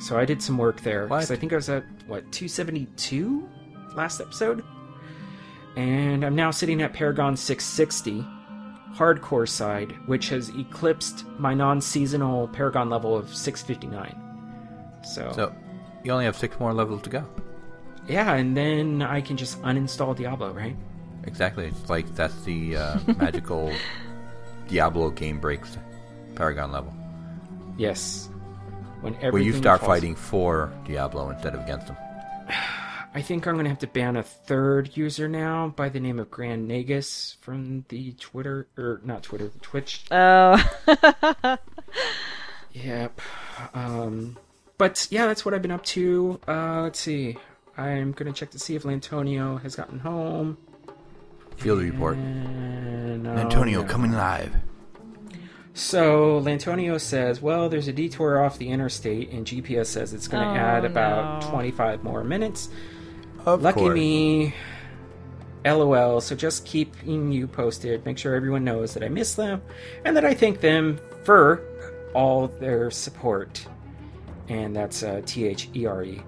[0.00, 1.30] So I did some work there because?
[1.30, 3.46] I think I was at what 272
[3.94, 4.64] last episode,
[5.76, 8.26] and I'm now sitting at Paragon 660
[8.98, 14.14] hardcore side, which has eclipsed my non-seasonal Paragon level of 659.
[15.04, 15.54] So, So
[16.02, 17.24] you only have six more levels to go.
[18.08, 20.76] yeah, and then I can just uninstall Diablo, right?
[21.24, 21.66] Exactly.
[21.66, 23.72] It's like that's the uh, magical
[24.68, 25.76] Diablo game breaks
[26.34, 26.92] Paragon level.
[27.76, 28.28] Yes.
[29.00, 31.96] When everything Where you start falls- fighting for Diablo instead of against him.
[33.14, 36.30] I think I'm gonna have to ban a third user now by the name of
[36.30, 40.04] Grand Nagus from the Twitter or not Twitter, the Twitch.
[40.10, 40.62] Oh.
[42.72, 43.20] Yep.
[43.74, 44.36] Um,
[44.76, 46.38] but yeah, that's what I've been up to.
[46.46, 47.36] Uh, let's see.
[47.76, 50.58] I'm gonna check to see if Lantonio has gotten home.
[51.56, 52.16] Field report.
[52.18, 53.88] And, oh, Antonio no.
[53.88, 54.54] coming live.
[55.74, 60.44] So Lantonio says, "Well, there's a detour off the interstate, and GPS says it's going
[60.44, 61.50] to Oh, add about no.
[61.50, 62.68] 25 more minutes.
[63.54, 63.94] Of Lucky course.
[63.94, 64.54] me.
[65.64, 66.20] LOL.
[66.20, 68.04] So just keeping you posted.
[68.06, 69.62] Make sure everyone knows that I miss them
[70.04, 71.62] and that I thank them for
[72.14, 73.66] all their support.
[74.48, 76.22] And that's uh, T H E R E.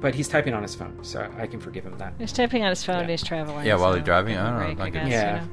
[0.00, 2.14] But he's typing on his phone, so I can forgive him that.
[2.18, 3.02] He's typing on his phone.
[3.02, 3.10] Yeah.
[3.10, 3.66] He's traveling.
[3.66, 4.36] Yeah, while so he's driving?
[4.38, 5.40] I don't know, break, like guess, it's- you Yeah.
[5.44, 5.48] know.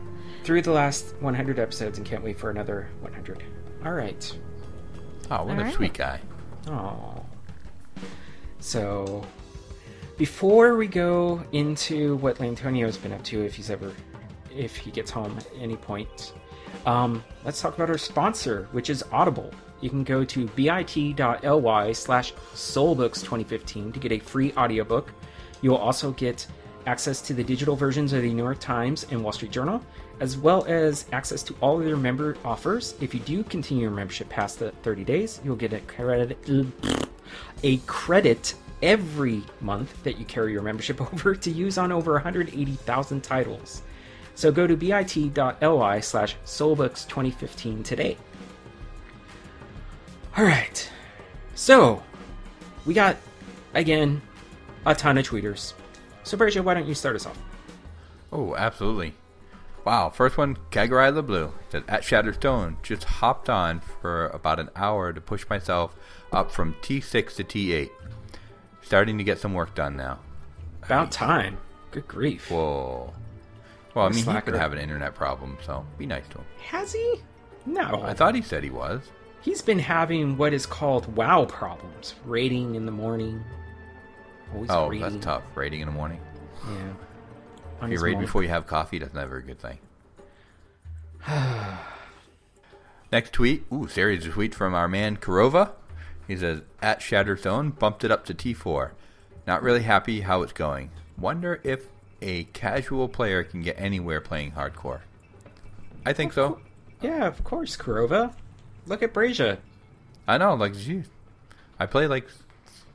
[0.45, 3.43] Through the last 100 episodes and can't wait for another 100.
[3.85, 4.37] All right.
[5.29, 5.73] Oh, what a Alright.
[5.73, 6.21] sweet guy.
[6.69, 7.25] Oh.
[8.59, 9.25] So,
[10.17, 13.93] before we go into what Lantonio's been up to, if he's ever,
[14.55, 16.33] if he gets home at any point,
[16.85, 19.51] um, let's talk about our sponsor, which is Audible.
[19.79, 25.13] You can go to bit.ly slash soulbooks2015 to get a free audiobook.
[25.61, 26.47] You will also get
[26.87, 29.83] access to the digital versions of the New York Times and Wall Street Journal,
[30.19, 32.95] as well as access to all of their member offers.
[33.01, 36.37] If you do continue your membership past the 30 days, you'll get a credit,
[37.61, 43.23] a credit every month that you carry your membership over to use on over 180,000
[43.23, 43.81] titles.
[44.35, 48.17] So go to bit.ly slash soulbooks2015 today.
[50.37, 50.91] All right.
[51.55, 52.03] So,
[52.85, 53.17] we got,
[53.73, 54.21] again,
[54.85, 55.73] a ton of tweeters.
[56.23, 57.39] So, Brazia, why don't you start us off?
[58.31, 59.15] Oh, absolutely.
[59.83, 61.53] Wow, first one, Kagarai the Blue.
[61.69, 65.95] Said, at Shatterstone, just hopped on for about an hour to push myself
[66.31, 67.89] up from T6 to T8.
[68.87, 70.17] Starting to get some work done now.
[70.83, 71.57] About time.
[71.91, 72.49] Good grief.
[72.49, 73.13] Whoa.
[73.93, 74.51] Well, I mean, he Slacker.
[74.51, 76.45] could have an internet problem, so be nice to him.
[76.61, 77.15] Has he?
[77.65, 78.01] No.
[78.01, 79.01] I thought he said he was.
[79.41, 82.15] He's been having what is called wow problems.
[82.23, 83.43] Rating in the morning.
[84.53, 85.01] Always Oh, rating.
[85.01, 85.43] that's tough.
[85.53, 86.21] Rating in the morning.
[86.65, 86.93] Yeah.
[87.81, 89.79] On If you raid before you have coffee, that's never a good thing.
[93.11, 93.65] Next tweet.
[93.73, 95.71] Ooh, series of tweet from our man Kurova.
[96.27, 98.91] He says, at Shatterstone, bumped it up to T4.
[99.45, 100.91] Not really happy how it's going.
[101.17, 101.87] Wonder if
[102.21, 105.01] a casual player can get anywhere playing hardcore.
[106.05, 106.59] I think so.
[107.01, 108.33] Yeah, of course, Kurova.
[108.85, 109.59] Look at Brazia.
[110.27, 111.05] I know, like, geez.
[111.79, 112.27] I play like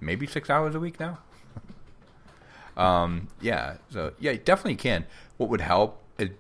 [0.01, 1.19] maybe six hours a week now.
[2.77, 5.07] um, yeah, so yeah, you definitely can.
[5.37, 6.31] What would help is,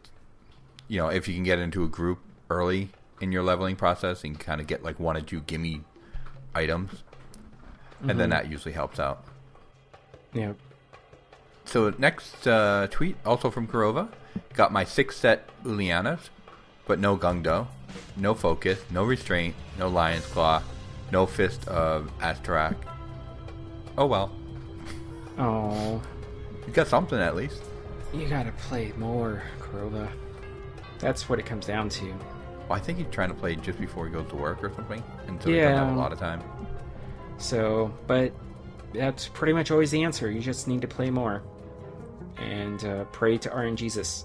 [0.88, 2.18] you know, if you can get into a group
[2.50, 2.90] early
[3.20, 5.82] in your leveling process and kind of get like one or two gimme
[6.54, 6.90] items,
[8.06, 9.24] and then that usually helps out.
[10.32, 10.52] Yeah.
[11.64, 14.08] So next uh, tweet, also from Kurova,
[14.54, 16.28] got my six set Ulianas,
[16.86, 17.68] but no Gungdo,
[18.16, 20.62] no focus, no restraint, no Lion's Claw,
[21.12, 22.76] no fist of Az'Turrasq.
[23.96, 24.32] Oh well,
[25.38, 26.02] Oh,
[26.66, 27.62] you got something at least.
[28.12, 30.08] you gotta play more, Kurova.
[30.98, 32.14] That's what it comes down to.
[32.72, 35.42] I think he's trying to play just before he goes to work or something, and
[35.42, 36.42] so he doesn't have a lot of time.
[37.38, 38.32] So, but
[38.94, 40.30] that's pretty much always the answer.
[40.30, 41.42] You just need to play more
[42.38, 44.24] and uh, pray to RNGesus,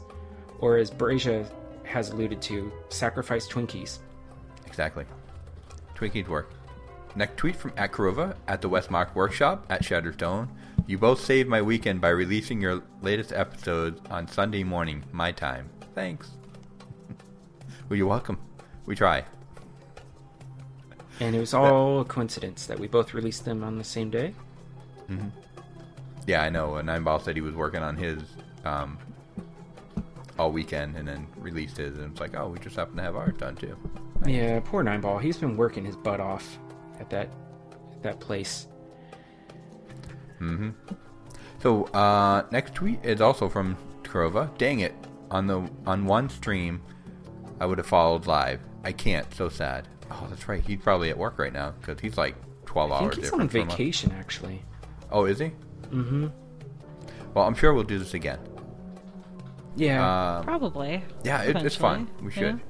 [0.60, 1.46] or as Brazia
[1.84, 4.00] has alluded to, sacrifice Twinkies.
[4.66, 5.06] Exactly.
[5.96, 6.52] Twinkies work.
[7.16, 10.50] Next tweet from at Kurova at the Westmark Workshop at Shatterstone.
[10.86, 15.70] You both saved my weekend by releasing your latest episodes on Sunday morning, my time.
[15.96, 16.30] Thanks.
[17.90, 18.38] Well, you're welcome.
[18.86, 19.26] We try.
[21.20, 24.34] And it was all a coincidence that we both released them on the same day.
[26.28, 26.80] Yeah, I know.
[26.82, 28.22] Nine Ball said he was working on his
[28.66, 28.98] um,
[30.38, 33.16] all weekend and then released his, and it's like, oh, we just happen to have
[33.16, 33.76] ours done too.
[34.26, 35.18] Yeah, poor Nine Ball.
[35.18, 36.60] He's been working his butt off
[37.00, 37.30] at that
[37.94, 38.68] at that place.
[40.40, 40.72] Hmm.
[41.60, 44.56] So uh, next tweet is also from Kurova.
[44.58, 44.94] Dang it!
[45.32, 46.82] On the on one stream,
[47.60, 48.60] I would have followed live.
[48.84, 49.32] I can't.
[49.34, 49.88] So sad.
[50.12, 50.62] Oh, that's right.
[50.64, 52.36] He's probably at work right now because he's like
[52.66, 53.74] twelve I hours think he's on different from us.
[53.74, 54.62] vacation, actually.
[55.12, 55.52] Oh, is he?
[55.92, 56.28] Mm-hmm.
[57.34, 58.40] Well, I'm sure we'll do this again.
[59.76, 60.38] Yeah.
[60.38, 61.04] Um, Probably.
[61.24, 62.08] yeah, it, it's fun.
[62.20, 62.56] eventually, We should.
[62.56, 62.62] know?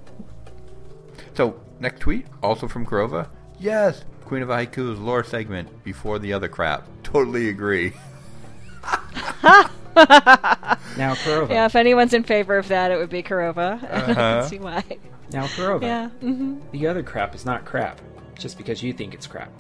[1.36, 3.30] So next tweet, also from Kurova.
[3.60, 6.86] Yes, Queen of Haiku's lore segment before the other crap.
[7.04, 7.94] Totally agree.
[10.98, 11.50] now Kurova.
[11.50, 13.82] Yeah, if anyone's in favor of that, it would be Kurova.
[13.92, 14.14] I Uh-huh.
[14.14, 14.84] can see why.
[15.32, 15.82] Now Kurova.
[15.84, 16.10] Yeah.
[16.10, 18.02] hmm The other crap is not crap,
[18.38, 19.52] just because you think it's crap.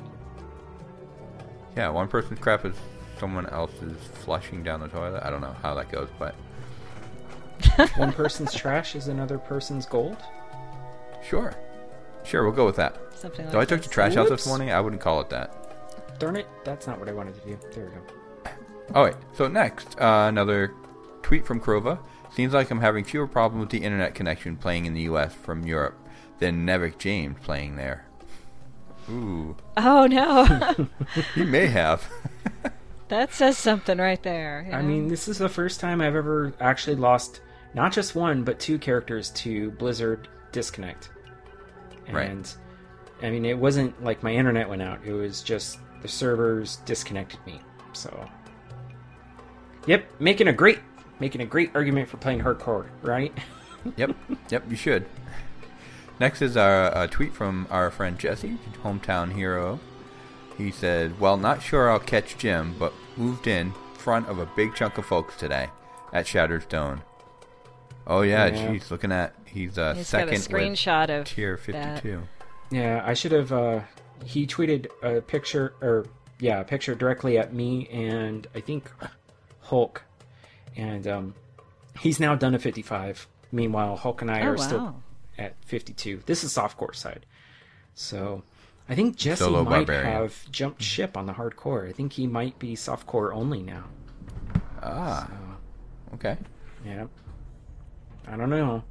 [1.76, 2.76] Yeah, one person's crap is
[3.20, 5.22] someone else's flushing down the toilet.
[5.24, 6.36] I don't know how that goes, but
[7.98, 10.18] One person's trash is another person's gold.
[11.24, 11.54] sure.
[12.24, 12.98] Sure, we'll go with that.
[13.16, 14.70] Something like So I took the trash out this morning.
[14.72, 16.20] I wouldn't call it that.
[16.20, 17.58] Darn it, that's not what I wanted to do.
[17.74, 18.52] There we go.
[18.96, 19.16] Oh wait.
[19.34, 20.74] So next, uh, another
[21.28, 22.00] tweet from Kurova.
[22.34, 25.34] Seems like I'm having fewer problems with the internet connection playing in the U.S.
[25.34, 26.00] from Europe
[26.40, 28.06] than Nevik James playing there.
[29.10, 30.88] Ooh, Oh no,
[31.36, 32.10] he may have.
[33.10, 34.68] that says something right there.
[34.70, 37.42] you I mean, this is the first time I've ever actually lost
[37.74, 41.10] not just one, but two characters to Blizzard disconnect.
[42.10, 42.30] Right.
[42.30, 42.56] And
[43.22, 45.02] I mean, it wasn't like my internet went out.
[45.04, 47.60] It was just the servers disconnected me.
[47.92, 48.30] So,
[49.88, 50.80] yep, making a great,
[51.20, 53.34] making a great argument for playing hardcore, right?
[53.96, 54.16] yep,
[54.50, 55.06] yep, you should.
[56.20, 59.80] Next is our a tweet from our friend Jesse, hometown hero.
[60.58, 64.74] He said, "Well, not sure I'll catch Jim, but moved in front of a big
[64.74, 65.70] chunk of folks today
[66.12, 67.02] at Shattered Stone."
[68.08, 68.72] Oh yeah, Yeah.
[68.72, 72.02] geez, looking at he's uh, He's second got a with screenshot of tier that.
[72.02, 72.24] 52.
[72.72, 73.52] Yeah, I should have.
[73.52, 73.82] Uh,
[74.26, 76.06] he tweeted a picture, or
[76.40, 78.90] yeah, a picture directly at me and I think
[79.62, 80.04] Hulk,
[80.78, 81.36] and um,
[82.00, 83.28] he's now done a 55.
[83.52, 85.04] Meanwhile, Hulk and I Oh are still
[85.38, 86.24] at 52.
[86.26, 87.26] This is softcore side,
[87.94, 88.44] so
[88.88, 90.12] I think Jesse Solo might barbarian.
[90.12, 91.90] have jumped ship on the hardcore.
[91.90, 93.86] I think he might be softcore only now.
[94.82, 95.30] Ah,
[96.14, 96.38] okay.
[96.86, 97.08] Yeah,
[98.28, 98.84] I don't know.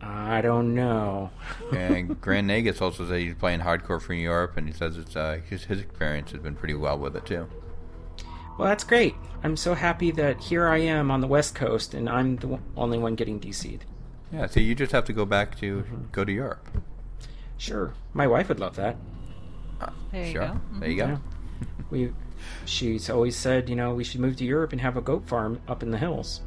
[0.00, 1.30] I don't know.
[1.72, 5.40] and Grand Nagus also says he's playing hardcore for Europe, and he says it's uh,
[5.48, 7.48] his, his experience has been pretty well with it too.
[8.58, 9.14] Well, that's great.
[9.42, 12.98] I'm so happy that here I am on the West Coast, and I'm the only
[12.98, 13.84] one getting DC'd.
[14.32, 16.04] Yeah, so you just have to go back to mm-hmm.
[16.12, 16.66] go to Europe.
[17.56, 18.96] Sure, my wife would love that.
[19.80, 20.46] Uh, there you sure, go.
[20.46, 20.80] Mm-hmm.
[20.80, 21.06] there you go.
[21.06, 21.18] Yeah.
[21.90, 22.12] We,
[22.64, 25.60] she's always said, you know, we should move to Europe and have a goat farm
[25.68, 26.40] up in the hills.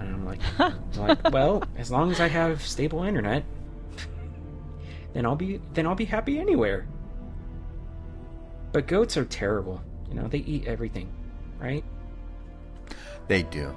[0.00, 3.44] And I'm like, I'm like, well, as long as I have stable internet,
[5.12, 6.88] then I'll be then I'll be happy anywhere.
[8.72, 9.80] But goats are terrible.
[10.14, 11.08] You know, they eat everything,
[11.60, 11.82] right?
[13.26, 13.74] They do.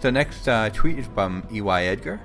[0.00, 2.20] So next uh, tweet is from EY Edgar.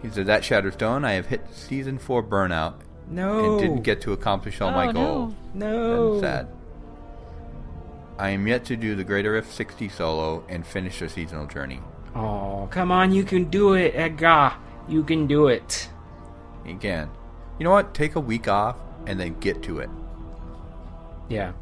[0.00, 2.74] He says, "At Shatterstone, I have hit season four burnout
[3.08, 5.04] No, and didn't get to accomplish all my Oh, no.
[5.04, 5.34] goals.
[5.54, 6.20] no.
[6.20, 6.48] That's sad.
[8.18, 11.80] I am yet to do the Greater Rift 60 solo and finish the seasonal journey.
[12.14, 14.52] Oh, come on, you can do it, Edgar.
[14.88, 15.88] You can do it.
[16.66, 17.08] Again,
[17.58, 17.92] you know what?
[17.94, 18.76] Take a week off
[19.06, 19.90] and then get to it.
[21.28, 21.52] Yeah.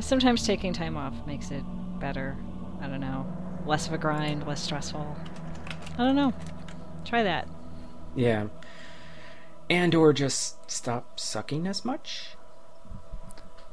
[0.00, 1.62] Sometimes taking time off makes it
[2.00, 2.36] better.
[2.80, 3.26] I don't know.
[3.66, 5.16] Less of a grind, less stressful.
[5.94, 6.32] I don't know.
[7.04, 7.48] Try that.
[8.16, 8.48] Yeah.
[9.68, 12.36] And or just stop sucking as much.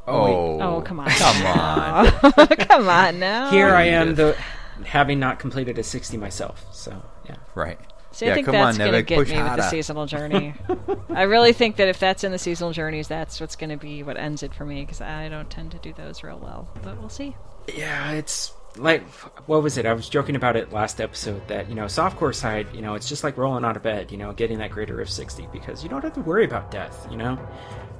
[0.08, 0.60] Oh, oh.
[0.62, 1.10] oh, come on.
[1.10, 2.48] come on.
[2.58, 3.52] Come on now.
[3.52, 4.36] Here I am, the
[4.86, 6.66] having not completed a 60 myself.
[6.72, 7.36] So, yeah.
[7.54, 7.80] right.
[8.12, 9.70] See, yeah, I think come that's on, going to Nevik, get push me with the
[9.70, 10.56] seasonal journey.
[11.10, 14.02] I really think that if that's in the seasonal journeys, that's what's going to be
[14.04, 16.68] what ends it for me because I don't tend to do those real well.
[16.82, 17.36] But we'll see.
[17.68, 19.04] Yeah, it's like
[19.48, 19.86] what was it?
[19.86, 23.10] I was joking about it last episode that, you know, softcore side, you know, it's
[23.10, 25.90] just like rolling out of bed, you know, getting that greater of 60 because you
[25.90, 27.40] don't have to worry about death, you know?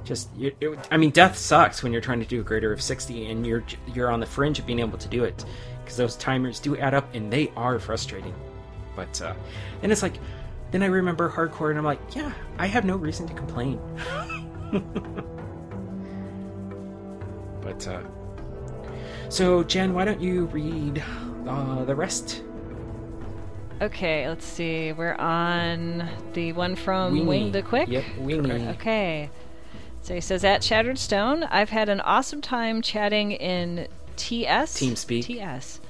[0.04, 2.80] Just you, it, I mean, death sucks when you're trying to do a greater of
[2.80, 5.44] 60 and you're you're on the fringe of being able to do it
[5.84, 8.34] because those timers do add up and they are frustrating.
[9.00, 9.34] But uh
[9.82, 10.14] and it's like
[10.70, 13.80] then I remember hardcore and I'm like, yeah, I have no reason to complain.
[17.62, 18.02] but uh
[19.30, 21.04] so, Jen, why don't you read
[21.46, 22.42] uh, the rest?
[23.80, 24.92] Okay, let's see.
[24.92, 27.26] We're on the one from Wingy.
[27.26, 27.88] Wing the Quick.
[27.88, 28.66] Yep, Wingy.
[28.70, 29.30] Okay.
[30.02, 33.86] So he says at Shattered Stone, I've had an awesome time chatting in
[34.16, 34.80] TS.
[34.80, 35.24] TeamSpeak.
[35.24, 35.80] TS.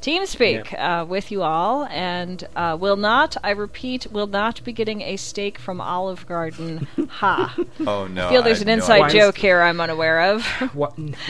[0.00, 5.00] TeamSpeak uh, with you all, and uh, will not, I repeat, will not be getting
[5.02, 6.86] a steak from Olive Garden.
[7.08, 7.54] ha.
[7.86, 8.26] Oh no!
[8.26, 10.46] I feel there's I an had no inside joke here I'm unaware of.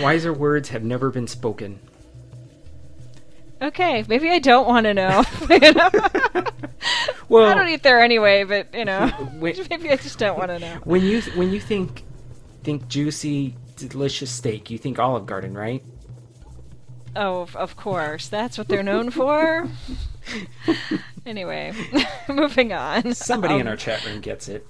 [0.01, 1.79] Wiser words have never been spoken.
[3.62, 5.25] okay, maybe I don't want to know.
[7.29, 9.69] Well, I don't eat there anyway, but you know, Wait.
[9.69, 10.77] maybe I just don't want to know.
[10.85, 12.03] when you th- when you think
[12.64, 15.83] think juicy, delicious steak, you think Olive Garden, right?
[17.21, 18.29] Oh, of- of course.
[18.29, 19.69] That's what they're known for.
[21.27, 21.73] anyway,
[22.29, 23.14] moving on.
[23.14, 24.66] Somebody in Um, our chat room gets it.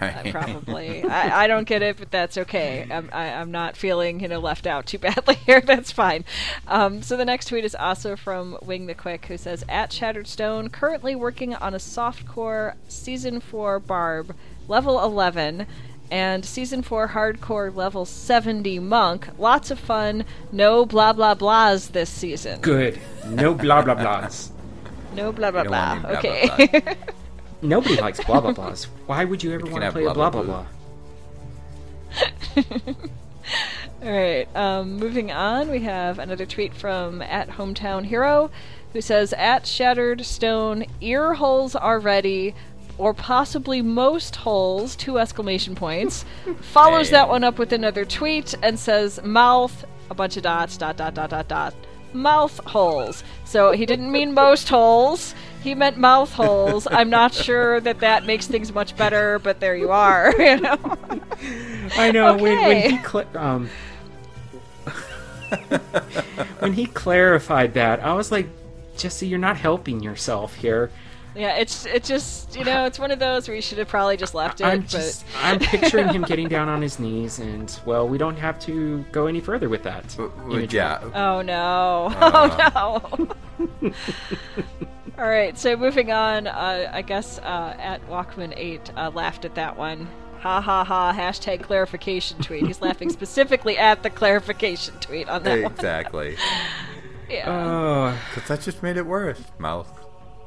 [0.00, 1.04] uh, probably.
[1.04, 2.86] I, I don't get it, but that's okay.
[2.90, 5.60] I'm, I, I'm not feeling you know left out too badly here.
[5.64, 6.24] That's fine.
[6.66, 10.26] Um, so the next tweet is also from Wing the Quick, who says at Shattered
[10.26, 14.34] Stone, currently working on a softcore season four Barb
[14.66, 15.66] level 11,
[16.10, 19.28] and season four hardcore level 70 monk.
[19.38, 20.24] Lots of fun.
[20.52, 22.60] No blah blah blahs this season.
[22.60, 23.00] Good.
[23.28, 24.50] No blah blah blahs.
[25.14, 25.94] No blah blah don't blah.
[25.94, 26.80] want any blah, okay.
[26.82, 26.94] blah,
[27.62, 28.86] Nobody likes blah blah blahs.
[29.06, 30.66] Why would you ever want to play a blah, blah blah, blah
[32.56, 32.94] blah?
[34.02, 34.48] All right.
[34.56, 38.50] Um, moving on, we have another tweet from at hometown hero,
[38.92, 42.54] who says at shattered stone ear holes are ready,
[42.98, 44.96] or possibly most holes.
[44.96, 46.24] Two exclamation points.
[46.60, 50.96] Follows that one up with another tweet and says mouth a bunch of dots dot
[50.96, 51.74] dot dot dot dot
[52.12, 53.24] mouth holes.
[53.44, 55.34] So he didn't mean most holes.
[55.62, 56.86] He meant mouth holes.
[56.90, 60.34] I'm not sure that that makes things much better, but there you are.
[60.44, 60.98] You know.
[61.96, 63.68] I know when, when he cla um
[66.58, 68.48] when he clarified that, I was like,
[68.96, 70.90] Jesse, you're not helping yourself here.
[71.36, 74.16] Yeah, it's it just you know it's one of those where you should have probably
[74.16, 74.64] just left it.
[74.66, 78.36] I'm but just I'm picturing him getting down on his knees, and well, we don't
[78.36, 80.08] have to go any further with that.
[80.10, 80.76] W- w- imagery.
[80.78, 81.00] yeah.
[81.14, 82.70] oh no, Uh.
[82.74, 83.28] oh
[83.80, 83.92] no.
[85.18, 86.46] All right, so moving on.
[86.46, 90.08] Uh, I guess uh, at Walkman Eight uh, laughed at that one.
[90.40, 91.12] Ha ha ha!
[91.12, 92.66] Hashtag clarification tweet.
[92.66, 95.72] He's laughing specifically at the clarification tweet on that one.
[95.72, 96.36] Exactly.
[97.30, 97.48] Yeah.
[97.48, 99.40] Oh, Because that just made it worse.
[99.58, 100.03] Mouth.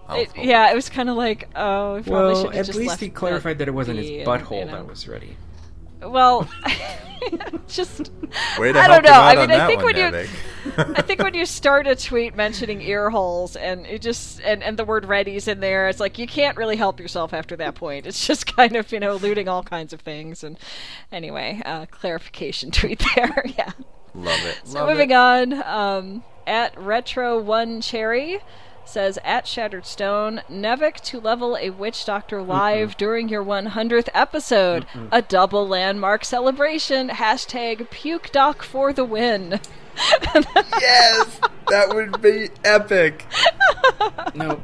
[0.07, 2.77] Mouth It- yeah, it was kind of like, oh, we probably well, should at just
[2.77, 4.71] least left he clarified that it wasn't his be and, butthole you know.
[4.71, 5.35] that was ready.
[6.01, 6.47] Well,
[7.67, 8.11] just
[8.59, 9.11] Way to I don't know.
[9.11, 10.27] I mean, I think one, when you-
[10.77, 14.77] I think when you start a tweet mentioning ear holes and it just and, and
[14.77, 18.05] the word ready's in there, it's like you can't really help yourself after that point.
[18.05, 20.57] It's just kind of, you know, eluding all kinds of things and
[21.11, 23.71] anyway, uh, clarification tweet there, yeah.
[24.13, 24.59] Love it.
[24.63, 25.15] So Love moving it.
[25.15, 28.39] on, um, at Retro One Cherry
[28.87, 34.85] says at Shattered Stone, Nevik to level a Witch Doctor live during your 100th episode,
[35.11, 37.09] a double landmark celebration.
[37.09, 39.59] Hashtag Puke Doc for the win.
[40.79, 41.39] Yes!
[41.69, 43.25] That would be epic.
[44.35, 44.61] Nope.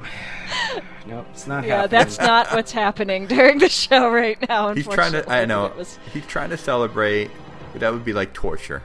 [1.07, 1.89] nope, it's not Yeah, happening.
[1.99, 4.74] that's not what's happening during the show right now.
[4.76, 5.28] He's trying to.
[5.28, 5.74] I know.
[5.76, 5.97] Was...
[6.13, 7.32] He's trying to celebrate.
[7.71, 8.84] But that would be like torture.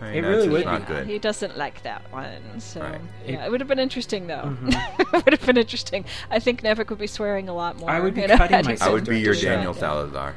[0.00, 0.94] I mean, It really would not be.
[0.94, 1.06] good.
[1.06, 3.00] He doesn't like that one, so Right.
[3.26, 4.42] yeah, it would have been interesting though.
[4.58, 4.68] Mm-hmm.
[5.00, 6.04] it would have been interesting.
[6.30, 7.88] I think Nevik would be swearing a lot more.
[7.90, 9.80] I would be you know, cutting myself I would be your Daniel Yeah.
[9.80, 10.34] Salazar.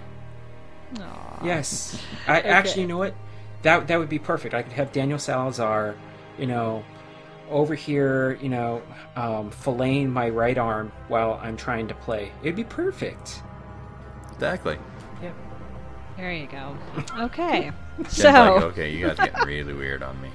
[1.00, 1.46] Aw.
[1.46, 2.02] Yes.
[2.28, 3.14] I actually, you know what?
[3.64, 4.54] That that would be perfect.
[4.54, 5.96] I could have Daniel Salazar,
[6.38, 6.84] you know,
[7.50, 8.82] over here, you know,
[9.16, 12.32] um, filleting my right arm while I'm trying to play.
[12.44, 13.42] It'd be perfect.
[14.34, 14.78] Exactly.
[16.18, 16.76] There you go.
[17.20, 17.72] Okay.
[18.10, 20.30] So like, okay, you guys getting really weird on me.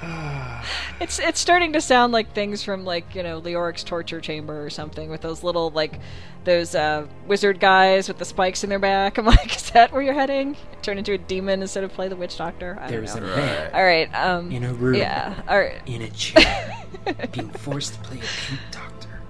[1.00, 4.70] it's it's starting to sound like things from like you know Leoric's torture chamber or
[4.70, 6.00] something with those little like
[6.44, 9.18] those uh, wizard guys with the spikes in their back.
[9.18, 10.56] I'm like, is that where you're heading?
[10.82, 12.78] Turn into a demon instead of play the witch doctor?
[12.80, 13.36] I There's don't a know.
[13.36, 14.14] man All right.
[14.14, 15.40] Um, in a room, yeah.
[15.48, 15.80] All right.
[15.86, 16.76] in a chair,
[17.32, 19.20] being forced to play a pink doctor.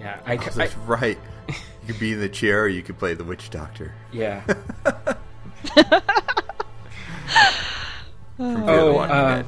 [0.00, 1.18] Yeah, I, Oh, I- that's right.
[1.82, 3.94] You could be in the chair or you could play the witch doctor.
[4.12, 4.40] yeah.
[8.36, 9.42] From Fear the Oh, uh,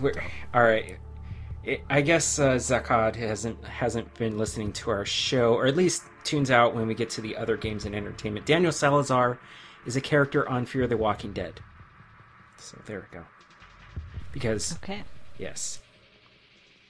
[0.55, 0.99] all right.
[1.67, 6.03] I- I guess uh, Zakad hasn't hasn't been listening to our show, or at least
[6.23, 8.45] tunes out when we get to the other games and entertainment.
[8.45, 9.39] Daniel Salazar
[9.87, 11.61] is a character on Fear the Walking Dead.
[12.59, 13.25] So there we go.
[14.33, 15.05] Because Okay.
[15.39, 15.81] yes,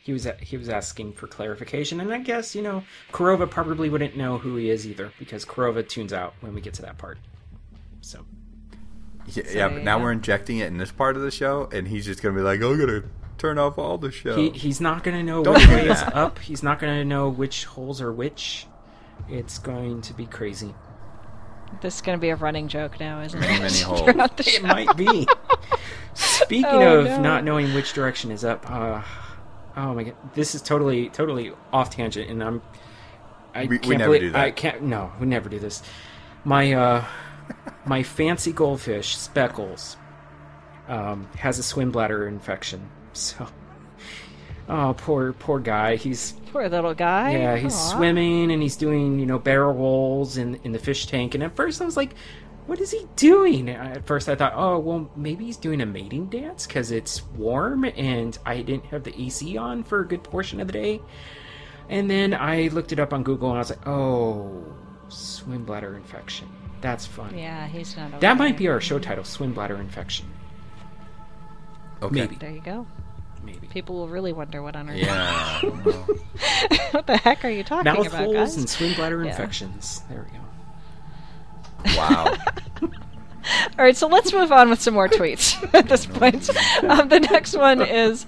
[0.05, 4.16] he was he was asking for clarification, and I guess you know Kurova probably wouldn't
[4.16, 7.18] know who he is either because Kurova tunes out when we get to that part.
[8.02, 8.24] So
[9.26, 10.02] Yeah, yeah, but now yeah.
[10.05, 12.61] we're injecting it in this part of the show, and he's just gonna be like,
[12.62, 13.02] "I'm gonna
[13.38, 15.88] turn off all the show." He, he's not going to know Don't which do way
[15.88, 16.14] is that.
[16.14, 16.38] up.
[16.38, 18.66] He's not going to know which holes are which.
[19.28, 20.72] It's going to be crazy.
[21.80, 23.61] This is going to be a running joke now, isn't Many, it?
[23.61, 24.09] many holes.
[24.46, 25.26] It might be.
[26.14, 27.20] Speaking Oh, of no.
[27.22, 29.02] not knowing which direction is up, uh,
[29.76, 32.62] oh my god, this is totally, totally off tangent, and I'm.
[33.54, 34.44] I We- we can't never believe, do that.
[34.44, 34.82] I can't.
[34.82, 35.82] No, we never do this.
[36.44, 37.04] My uh,
[37.86, 39.96] my fancy goldfish Speckles
[40.88, 42.88] um, has a swim bladder infection.
[43.12, 43.46] So,
[44.68, 45.96] oh poor poor guy.
[45.96, 47.32] He's Poor little guy.
[47.32, 47.96] yeah, he's Aw.
[47.96, 51.34] swimming and he's doing, you know, barrel rolls in in the fish tank.
[51.34, 52.14] And at first I was like,
[52.66, 53.68] what is he doing?
[53.68, 57.84] At first I thought, oh, well, maybe he's doing a mating dance because it's warm
[57.84, 61.00] and I didn't have the AC on for a good portion of the day.
[61.88, 64.64] And then I looked it up on Google and I was like, oh,
[65.08, 66.48] swim bladder infection.
[66.80, 67.36] That's fun.
[67.36, 68.20] Yeah, he's not.
[68.20, 70.26] That might be our show title, swim bladder infection.
[72.02, 72.14] okay.
[72.22, 72.86] Maybe, There you go.
[73.42, 73.66] maybe.
[73.68, 74.96] People will really wonder what on earth.
[74.98, 75.60] Yeah.
[76.92, 78.56] what the heck are you talking Mouth about, holes guys?
[78.56, 79.30] and swim bladder Yeah.
[79.30, 80.02] infections.
[80.08, 80.43] There we go.
[81.97, 82.35] Wow.
[82.82, 86.49] All right, so let's move on with some more tweets at this point.
[86.85, 88.24] Um, the next one is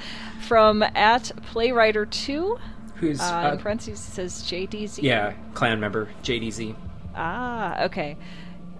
[0.46, 2.58] from at playwriter2.
[2.96, 5.02] Who's Uh, uh, in parentheses says JDZ.
[5.02, 6.74] yeah, clan member JDZ.
[7.14, 8.16] Ah, okay.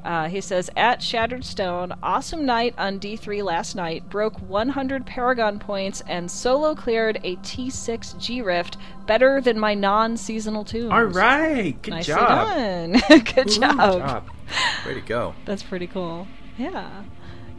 [0.07, 5.59] Uh, he says, at Shattered Stone, awesome night on D3 last night, broke 100 Paragon
[5.59, 8.76] points and solo cleared a T6 G Rift
[9.07, 10.92] better than my non seasonal tunes.
[10.92, 12.48] All right, good Nicely job.
[12.54, 12.92] done.
[13.09, 14.28] Good Ooh, job.
[14.86, 15.34] Way to go.
[15.44, 16.28] That's pretty cool.
[16.57, 17.02] Yeah.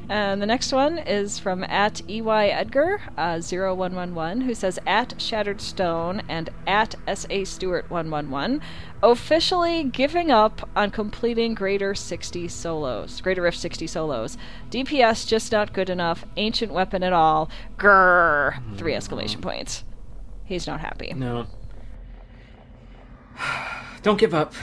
[0.09, 5.59] And the next one is from at EY Edgar uh, 0111, who says at Shattered
[5.59, 8.61] Stone and at SA Stewart 111,
[9.03, 13.19] officially giving up on completing Greater 60 solos.
[13.19, 14.37] Greater Rift 60 solos.
[14.71, 16.23] DPS just not good enough.
[16.37, 17.49] Ancient weapon at all.
[17.77, 18.77] Grrr.
[18.77, 19.83] Three exclamation points.
[20.45, 21.13] He's not happy.
[21.13, 21.47] No.
[24.03, 24.53] Don't give up.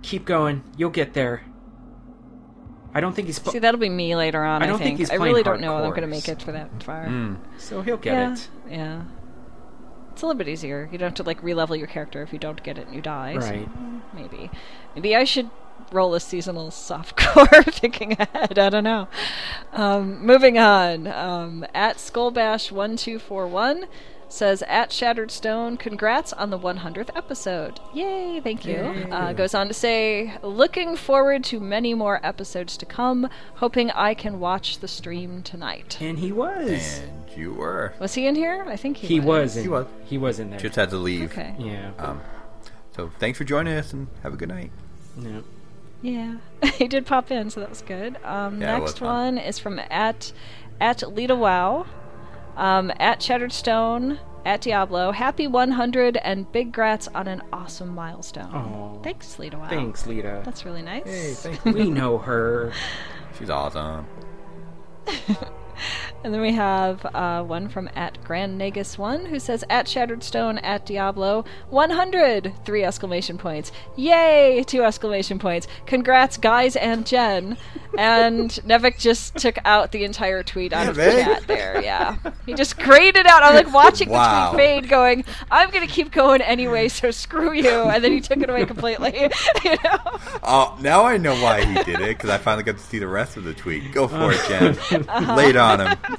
[0.00, 0.64] Keep going.
[0.78, 1.42] You'll get there.
[2.96, 3.40] I don't think he's.
[3.42, 4.62] See, that'll be me later on.
[4.62, 4.98] I I, don't think think.
[5.00, 7.36] he's I really don't know that I'm going to make it for that far.
[7.58, 8.48] so he'll get yeah, it.
[8.70, 9.02] Yeah.
[10.12, 10.88] It's a little bit easier.
[10.90, 13.02] You don't have to like re-level your character if you don't get it and you
[13.02, 13.34] die.
[13.38, 13.68] so Right.
[14.14, 14.50] maybe.
[14.94, 15.50] Maybe I should
[15.92, 18.58] roll a seasonal softcore thinking ahead.
[18.58, 19.08] I don't know.
[19.74, 21.06] Um, moving on.
[21.06, 23.86] Um, at Skullbash1241
[24.28, 27.80] says at Shattered Stone, congrats on the 100th episode.
[27.94, 28.76] Yay, thank you.
[29.10, 33.28] Uh, goes on to say, looking forward to many more episodes to come.
[33.56, 35.98] Hoping I can watch the stream tonight.
[36.00, 37.00] And he was.
[37.00, 37.94] And you were.
[38.00, 38.64] Was he in here?
[38.68, 39.56] I think he, He was.
[39.56, 39.86] In, He was.
[40.04, 40.58] He was in there.
[40.58, 41.30] Just had to leave.
[41.30, 41.54] Okay.
[41.58, 41.92] Yeah.
[41.98, 42.20] Um,
[42.94, 44.72] so thanks for joining us and have a good night.
[45.18, 45.40] yeah.
[46.02, 46.36] Yeah,
[46.74, 48.16] he did pop in, so that was good.
[48.22, 50.30] Um, Yeah, it was next one is from at
[50.78, 51.86] at Lita Wow,
[52.56, 55.10] um, at Shattered Stone, at Diablo.
[55.10, 58.54] Happy 100 and big grats on an awesome milestone.
[58.54, 59.02] Aw.
[59.02, 59.68] Thanks, Lita Wow.
[59.68, 60.42] Thanks, Lita.
[60.44, 61.04] That's really nice.
[61.04, 61.64] Hey, thanks.
[61.74, 62.72] we know her.
[63.38, 64.06] She's awesome.
[66.26, 70.24] And then we have uh, one from at Grand Negus One who says at Shattered
[70.24, 77.56] Stone at Diablo 100 three exclamation points yay two exclamation points congrats guys and Jen
[77.96, 82.54] and Nevik just took out the entire tweet out of the chat there yeah he
[82.54, 84.50] just graded out I'm like watching Wow.
[84.50, 88.20] the tweet fade going I'm gonna keep going anyway so screw you and then he
[88.20, 89.30] took it away completely
[89.64, 92.82] you know Oh, now I know why he did it because I finally got to
[92.84, 93.92] see the rest of the tweet.
[93.92, 94.76] Go for it, Jen.
[95.08, 95.34] Uh-huh.
[95.34, 96.15] Lay it on him.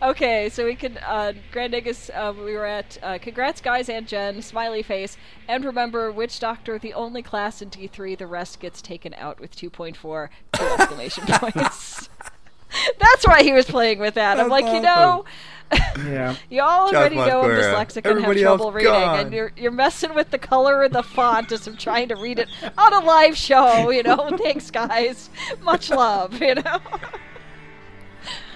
[0.00, 2.08] Okay, so we could uh, Grand Negus.
[2.10, 4.42] Uh, we were at uh, congrats, guys, and Jen.
[4.42, 5.16] Smiley face,
[5.48, 8.14] and remember, Witch Doctor, the only class in D three.
[8.14, 12.08] The rest gets taken out with two point four two exclamation points.
[13.00, 14.38] That's why he was playing with that.
[14.38, 15.24] I'm That's like, you know,
[16.06, 16.36] Yeah.
[16.48, 19.18] you all already Josh know I'm dyslexic and have everybody else trouble reading, gone.
[19.18, 22.38] and you're you're messing with the color and the font as I'm trying to read
[22.38, 23.90] it on a live show.
[23.90, 25.28] You know, thanks, guys.
[25.62, 26.40] Much love.
[26.40, 26.78] You know.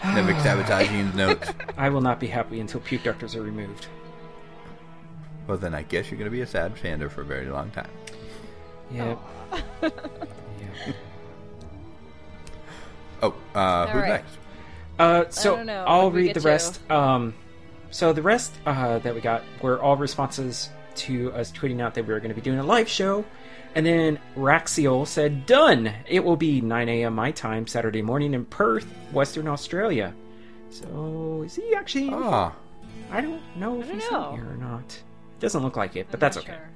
[0.14, 1.48] Nevik sabotaging his notes.
[1.76, 3.86] I will not be happy until puke doctors are removed.
[5.46, 7.70] Well, then I guess you're going to be a sad panda for a very long
[7.70, 7.88] time.
[8.92, 9.18] Yep.
[9.52, 10.96] yep.
[13.22, 14.08] Oh, uh, who's right.
[14.08, 14.38] next?
[14.98, 15.56] Uh, so.
[15.56, 16.48] I'll What did read the to?
[16.48, 16.90] rest.
[16.90, 17.34] Um,
[17.90, 22.06] so the rest uh, that we got were all responses to us tweeting out that
[22.06, 23.24] we were going to be doing a live show.
[23.74, 25.92] And then Raxiel said, "Done.
[26.06, 27.14] It will be 9 a.m.
[27.14, 30.14] my time Saturday morning in Perth, Western Australia."
[30.70, 32.10] So is he actually?
[32.12, 32.52] Oh,
[33.10, 34.32] I don't know if don't he's know.
[34.34, 34.84] here or not.
[34.84, 36.52] It Doesn't look like it, but that's okay.
[36.52, 36.70] sure.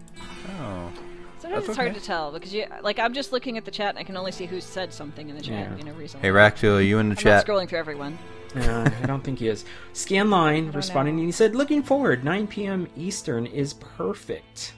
[0.61, 0.93] oh.
[1.39, 3.91] Sometimes That's it's hard to tell because you like I'm just looking at the chat
[3.91, 5.71] and I can only see who said something in the chat.
[5.71, 5.77] Yeah.
[5.77, 6.27] You know, recently.
[6.27, 7.47] Hey, Raxil, are you in the I'm chat?
[7.47, 8.19] not scrolling through everyone.
[8.55, 9.67] Uh, I don't think he is.
[9.93, 11.21] Scanline responding, know.
[11.21, 12.25] and he said, "Looking forward.
[12.25, 12.89] 9 p.m.
[12.97, 14.73] Eastern is perfect."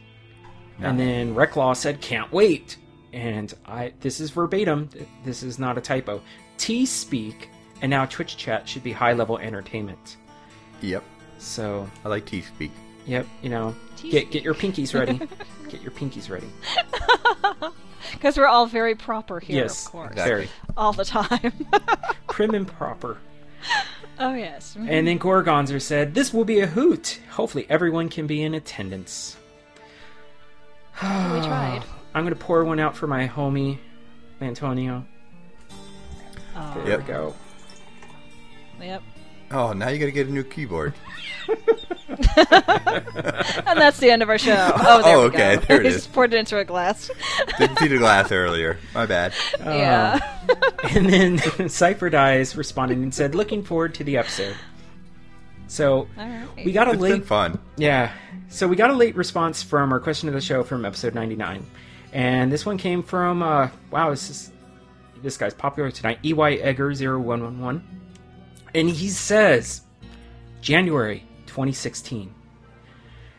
[0.80, 2.76] And then Reclaw said, "Can't wait."
[3.12, 4.90] And I, this is verbatim.
[5.24, 6.22] This is not a typo.
[6.56, 7.50] T speak,
[7.80, 10.16] and now Twitch chat should be high level entertainment.
[10.80, 11.02] Yep.
[11.38, 12.72] So, I like T-Speak.
[13.06, 15.18] yep, you know, get get your pinkies ready.
[15.68, 16.48] get your pinkies ready.
[18.12, 20.30] Because we're all very proper here, yes, of course, exactly.
[20.32, 21.52] very all the time.
[22.28, 23.18] prim and proper.
[24.18, 24.76] oh yes.
[24.76, 25.28] And then mm-hmm.
[25.28, 27.20] Gorgonzer said, This will be a hoot.
[27.30, 29.36] Hopefully, everyone can be in attendance.
[31.32, 31.82] we tried.
[32.14, 33.78] I'm going to pour one out for my homie,
[34.40, 35.04] Antonio.
[36.56, 36.98] Oh, There Yep.
[37.00, 37.34] we go.
[38.80, 39.02] Yep.
[39.50, 40.94] Oh, now you got to get a new keyboard.
[43.68, 44.72] And that's the end of our show.
[44.76, 45.62] Oh, there Oh, we okay, go.
[45.66, 47.10] there it He just poured it into a glass.
[47.58, 48.78] Didn't see the glass earlier.
[48.94, 49.32] My bad.
[49.60, 50.18] yeah.
[50.48, 50.54] Uh,
[50.94, 54.56] and then Cypher Dies responded and said, Looking forward to the episode.
[55.68, 56.48] So, all right.
[56.64, 57.58] we got a It's been fun.
[57.76, 58.12] Yeah.
[58.48, 61.64] So, we got a late response from our question of the show from episode 99.
[62.12, 64.52] And this one came from uh, wow, this is
[65.22, 66.18] this guy's popular tonight.
[66.24, 67.82] EY Egger 0111.
[68.74, 69.82] And he says
[70.60, 72.34] January 2016.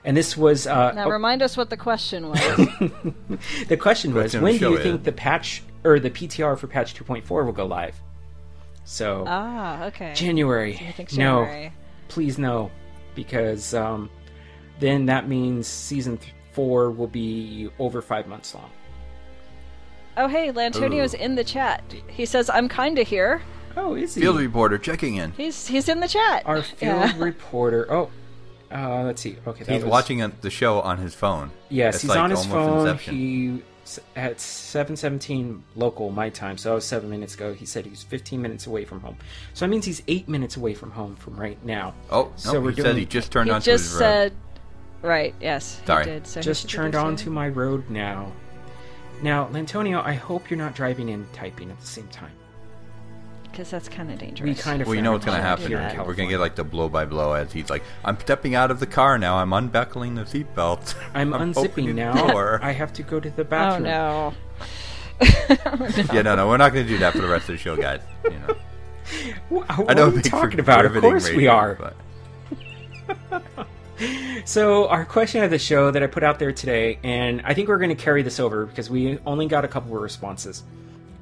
[0.03, 2.40] And this was uh, Now remind us what the question was.
[3.68, 6.94] the question was when do you show think the patch or the PTR for patch
[6.95, 7.99] 2.4 will go live?
[8.86, 10.14] So ah, okay.
[10.15, 10.76] January.
[10.88, 11.69] I think No,
[12.07, 12.72] please no,
[13.14, 14.10] because um,
[14.80, 18.69] then that means season th- four will be over five months long.
[20.18, 21.84] Oh, hey, Lantonio's in the chat.
[22.07, 23.41] He says, "I'm kinda here."
[23.77, 24.22] Oh, is he?
[24.22, 25.31] Field reporter checking in.
[25.31, 26.43] He's he's in the chat.
[26.45, 27.14] Our field Yeah.
[27.18, 27.88] reporter.
[27.89, 28.10] Oh,
[28.73, 29.38] uh, let's see.
[29.47, 31.51] Okay, that He's was- watching uh, the show on his phone.
[31.69, 32.80] Yes, It's he's like on his phone.
[32.88, 33.14] Inception.
[33.15, 37.53] He s- at seven seventeen local my time, so that was seven minutes ago.
[37.53, 39.15] He said he's fifteen minutes away from home,
[39.53, 41.93] so that means he's eight minutes away from home from right now.
[42.11, 44.34] Oh, no, So we're he said doing- he just turned he onto just his road.
[45.01, 45.35] Said, right?
[45.41, 46.05] Yes, Sorry.
[46.05, 46.27] he did.
[46.27, 48.31] So Just should turned good onto my road now.
[49.21, 52.31] Now, Lantonio, I hope you're not driving and typing at the same time.
[53.43, 54.47] because that's kind of dangerous.
[54.47, 55.67] We kind of Well, you know what's going to happen.
[55.71, 55.76] do.
[55.76, 58.71] We're going to get like the blow by blow as he's like, I'm stepping out
[58.71, 59.35] of the car now.
[59.38, 60.95] I'm unbuckling the seatbelt.
[61.13, 62.27] I'm, unzipping opening the now.
[62.31, 64.34] door." I have to go to the bathroom." Oh
[65.19, 66.05] bathroom.
[66.07, 66.13] no.
[66.13, 67.76] yeah, no, no, we're not going to do that for the rest of the show,
[67.76, 67.99] guys.
[68.23, 68.55] You know,
[69.49, 70.85] What, I know are it you talking about?
[70.85, 71.76] Of riveting course we are.
[71.76, 71.95] but-
[74.45, 77.67] So, our question of the show that I put out there today, and I think
[77.67, 80.63] we're going to carry this over because we only got a couple of responses.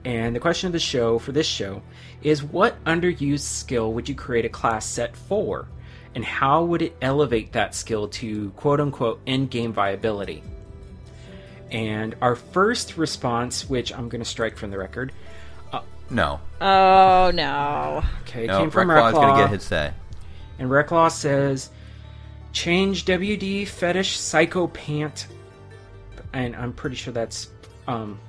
[0.06, 1.82] And the question of the show for this show
[2.22, 5.68] is what underused skill would you create a class set for?
[6.16, 10.44] And how would it elevate that skill to quote unquote end game viability?
[11.72, 15.12] And our first response, which I'm going to strike from the record,
[15.74, 18.04] uh, No, Oh no.
[18.22, 19.92] okay, no, came from Recklaw's going to get his say.
[20.60, 21.70] And Recklaw says,
[22.58, 25.28] change WD fetish psycho pant,
[26.34, 27.50] and I'm pretty sure that's
[27.88, 28.20] um,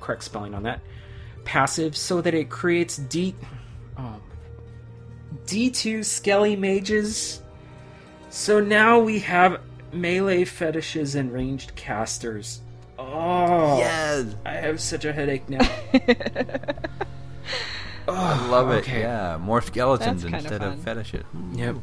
[0.00, 0.80] correct spelling on that.
[1.44, 3.36] Passive so that it creates D,
[3.96, 4.20] um,
[5.46, 7.40] D2 Skelly mages.
[8.30, 9.60] So now we have
[9.92, 12.60] melee fetishes and ranged casters.
[12.98, 15.60] Oh, Yes, I have such a headache now.
[18.08, 18.78] I love it.
[18.78, 19.00] okay.
[19.02, 20.82] Yeah, more skeletons That's kinda instead of fun.
[20.82, 21.24] fetishes.
[21.54, 21.76] Yep.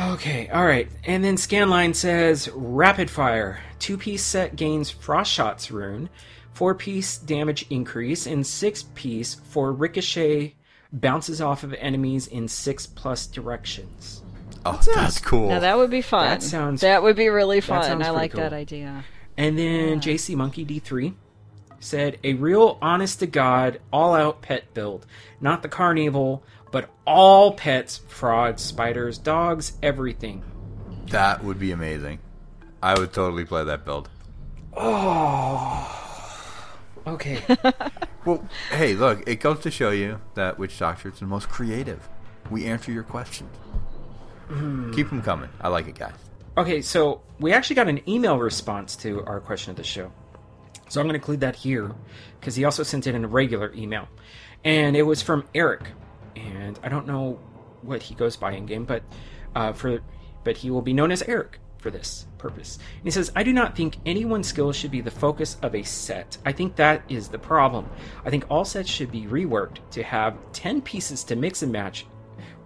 [0.00, 0.88] Okay, alright.
[1.04, 3.60] And then Scanline says Rapid Fire.
[3.78, 6.08] Two piece set gains Frost Shots rune,
[6.52, 10.54] four piece damage increase, and six piece for Ricochet
[10.92, 14.22] bounces off of enemies in six plus directions.
[14.66, 15.48] Oh, that's cool.
[15.50, 16.26] Now that would be fun.
[16.28, 17.82] That sounds- That would be really fun.
[17.82, 19.04] I pretty like that idea.
[19.36, 21.14] And then JC Monkey D3
[21.80, 25.06] said a real honest to God all out pet build.
[25.40, 26.42] Not the carnival,
[26.74, 30.42] but all pets, frogs, spiders, dogs, everything.
[31.10, 32.18] That would be amazing.
[32.82, 34.08] I would totally play that build.
[34.76, 35.88] Oh.
[37.06, 37.40] Okay.
[38.24, 42.08] Well, hey, look, it goes to show you that Witch Doctor is the most creative.
[42.50, 43.54] We answer your questions.
[44.48, 44.90] Hmm.
[44.94, 45.50] Keep them coming.
[45.60, 46.14] I like it, guys.
[46.56, 50.10] Okay, so we actually got an email response to our question of the show.
[50.88, 51.92] So I'm going to include that here
[52.40, 54.08] because he also sent it in a regular email.
[54.64, 55.82] And it was from Eric.
[56.36, 57.38] And I don't know
[57.82, 59.02] what he goes by in game, but
[59.54, 60.00] uh, for
[60.42, 62.78] but he will be known as Eric for this purpose.
[62.96, 65.82] And he says, I do not think anyone's skill should be the focus of a
[65.82, 66.36] set.
[66.44, 67.88] I think that is the problem.
[68.24, 72.06] I think all sets should be reworked to have 10 pieces to mix and match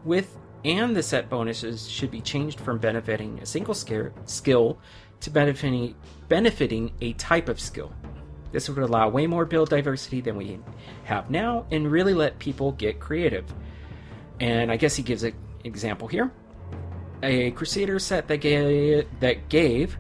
[0.05, 4.79] with and the set bonuses should be changed from benefiting a single skill
[5.21, 5.95] to benefiting
[6.29, 7.93] benefiting a type of skill.
[8.53, 10.59] This would allow way more build diversity than we
[11.05, 13.45] have now and really let people get creative.
[14.41, 15.35] And I guess he gives an
[15.65, 16.31] example here.
[17.23, 19.99] A Crusader set that gave, that gave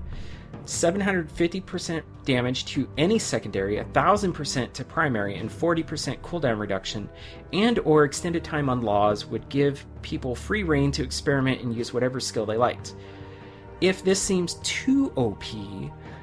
[0.64, 7.08] 750% damage to any secondary, 1000% to primary, and 40% cooldown reduction,
[7.54, 11.94] and or extended time on laws would give people free reign to experiment and use
[11.94, 12.94] whatever skill they liked.
[13.80, 15.42] If this seems too OP,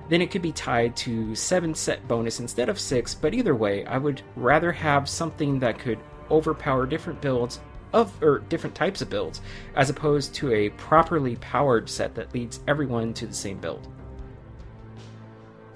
[0.09, 3.85] then it could be tied to 7 set bonus instead of 6, but either way,
[3.85, 5.99] I would rather have something that could
[6.29, 7.59] overpower different builds
[7.93, 9.41] of or different types of builds
[9.75, 13.87] as opposed to a properly powered set that leads everyone to the same build.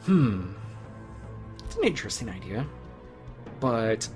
[0.04, 0.52] Hmm.
[1.64, 2.66] It's an interesting idea.
[3.60, 4.08] But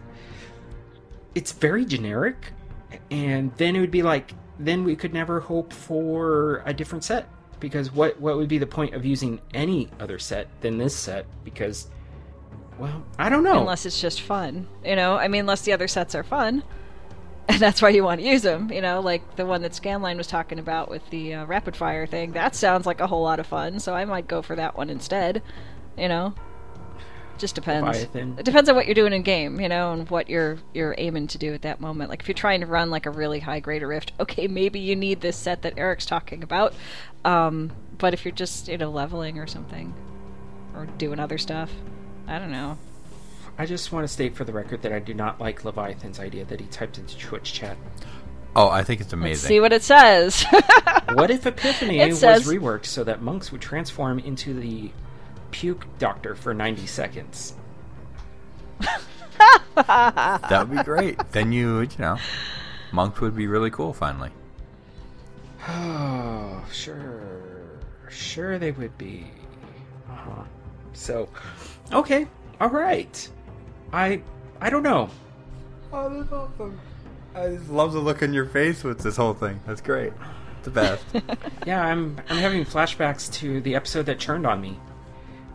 [1.36, 2.52] it's very generic
[3.10, 7.28] and then it would be like then we could never hope for a different set
[7.64, 11.26] because what what would be the point of using any other set than this set
[11.46, 11.88] because
[12.78, 13.60] well, I don't know.
[13.60, 15.16] Unless it's just fun, you know.
[15.16, 16.64] I mean, unless the other sets are fun,
[17.48, 18.72] and that's why you want to use them.
[18.72, 22.06] You know, like the one that Scanline was talking about with the uh, rapid fire
[22.06, 22.34] thing.
[22.34, 24.90] That sounds like a whole lot of fun, so I might go for that one
[24.90, 25.42] instead.
[25.98, 26.36] You know.
[27.44, 27.86] Just depends.
[27.86, 28.36] Leviathan.
[28.40, 31.28] It depends on what you're doing in game, you know, and what you're you're aiming
[31.28, 32.10] to do at that moment.
[32.10, 34.96] Like if you're trying to run like a really high greater rift, okay, maybe you
[34.96, 36.74] need this set that Eric's talking about.
[37.26, 39.94] Um, but if you're just you know leveling or something,
[40.74, 41.70] or doing other stuff,
[42.30, 42.78] I don't know.
[43.58, 46.46] I just want to state for the record that I do not like Leviathan's idea
[46.46, 47.76] that he typed into Twitch chat.
[48.56, 49.48] Oh, I think it's Let's amazing.
[49.50, 50.46] see what it says.
[51.14, 54.92] What if Epiphany It was says- reworked so that monks would transform into the
[55.54, 57.54] puke doctor for 90 seconds?
[59.76, 61.18] that would be great.
[61.32, 62.18] then you, you know,
[62.92, 64.32] monks would be really cool finally.
[65.68, 67.22] Oh, sure.
[68.10, 69.28] Sure they would be.
[70.10, 70.44] Uh-huh.
[70.94, 71.30] So,
[71.92, 72.28] okay.
[72.60, 73.30] All right.
[73.92, 74.22] I
[74.62, 75.10] I don't know.
[75.92, 76.80] Oh, that's awesome.
[77.36, 79.60] I just love the look on your face with this whole thing.
[79.66, 80.14] That's great.
[80.64, 81.06] The best.
[81.66, 84.78] Yeah, I'm I'm having flashbacks to the episode that turned on me.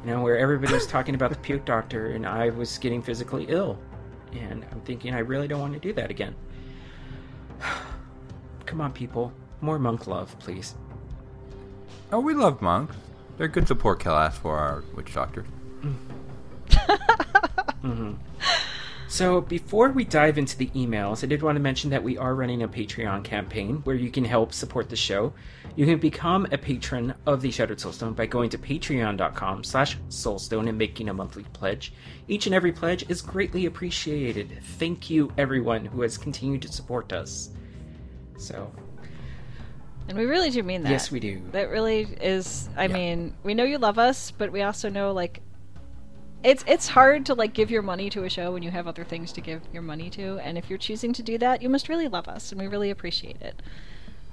[0.05, 3.47] You know, where everybody was talking about the puke doctor and I was getting physically
[3.49, 3.79] ill.
[4.33, 6.35] And I'm thinking I really don't want to do that again.
[8.67, 9.33] Come on, people.
[9.61, 10.75] More monk love, please.
[12.13, 12.97] oh, we love monks.
[13.37, 15.47] They're good support class for our witch doctors.
[15.81, 16.15] Mm-hmm.
[17.85, 18.15] Mm-hmm.
[19.11, 22.35] So, before we dive into the emails, I did want to mention that we are
[22.35, 25.33] running a Patreon campaign where you can help support the show.
[25.77, 30.69] You can become a patron of the Shattered Soulstone by going to patreon.com slash soulstone
[30.69, 31.95] and making a monthly pledge.
[32.29, 34.59] Each and every pledge is greatly appreciated.
[34.79, 37.49] Thank you, everyone who has continued to support us.
[38.37, 38.71] So,
[40.09, 40.91] and we really do mean that.
[40.91, 41.41] yes, we do.
[41.53, 42.69] That really is.
[42.77, 42.93] I Yeah.
[42.95, 45.41] mean, we know you love us, but we also know like
[46.45, 49.05] it's it's hard to like give your money to a show when you have other
[49.05, 50.39] things to give your money to.
[50.39, 52.91] And if you're choosing to do that, you must really love us, and we really
[52.91, 53.61] appreciate it.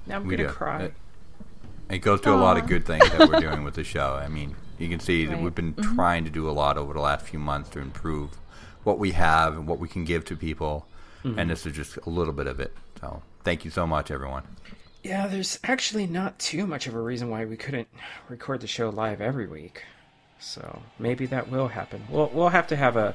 [0.06, 0.52] Now I'm We going do.
[0.52, 0.82] to cry.
[0.84, 0.94] It,
[1.88, 4.14] it goes to a lot of good things that we're doing with the show.
[4.14, 5.94] I mean, you can see that we've been mm-hmm.
[5.94, 8.30] trying to do a lot over the last few months to improve
[8.84, 10.86] what we have and what we can give to people.
[11.24, 11.38] Mm-hmm.
[11.38, 12.72] And this is just a little bit of it.
[13.00, 14.44] So thank you so much, everyone.
[15.02, 17.88] Yeah, there's actually not too much of a reason why we couldn't
[18.28, 19.84] record the show live every week.
[20.38, 22.04] So maybe that will happen.
[22.10, 23.14] We'll we'll have to have a.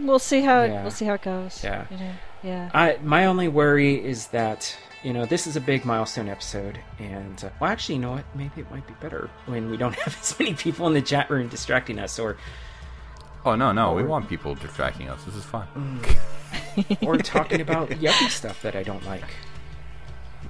[0.00, 0.82] We'll see how it, Yeah.
[0.82, 1.62] we'll see how it goes.
[1.62, 1.86] Yeah.
[1.90, 2.12] You know?
[2.42, 2.70] Yeah.
[2.74, 7.42] I my only worry is that you know this is a big milestone episode, and
[7.44, 8.24] uh, well, actually, you know what?
[8.34, 11.30] Maybe it might be better when we don't have as many people in the chat
[11.30, 12.36] room distracting us, or
[13.44, 13.92] Oh, no, no.
[13.92, 15.22] We want people distracting us.
[15.22, 15.68] This is fun.
[17.02, 19.22] or talking about yucky stuff that I don't like.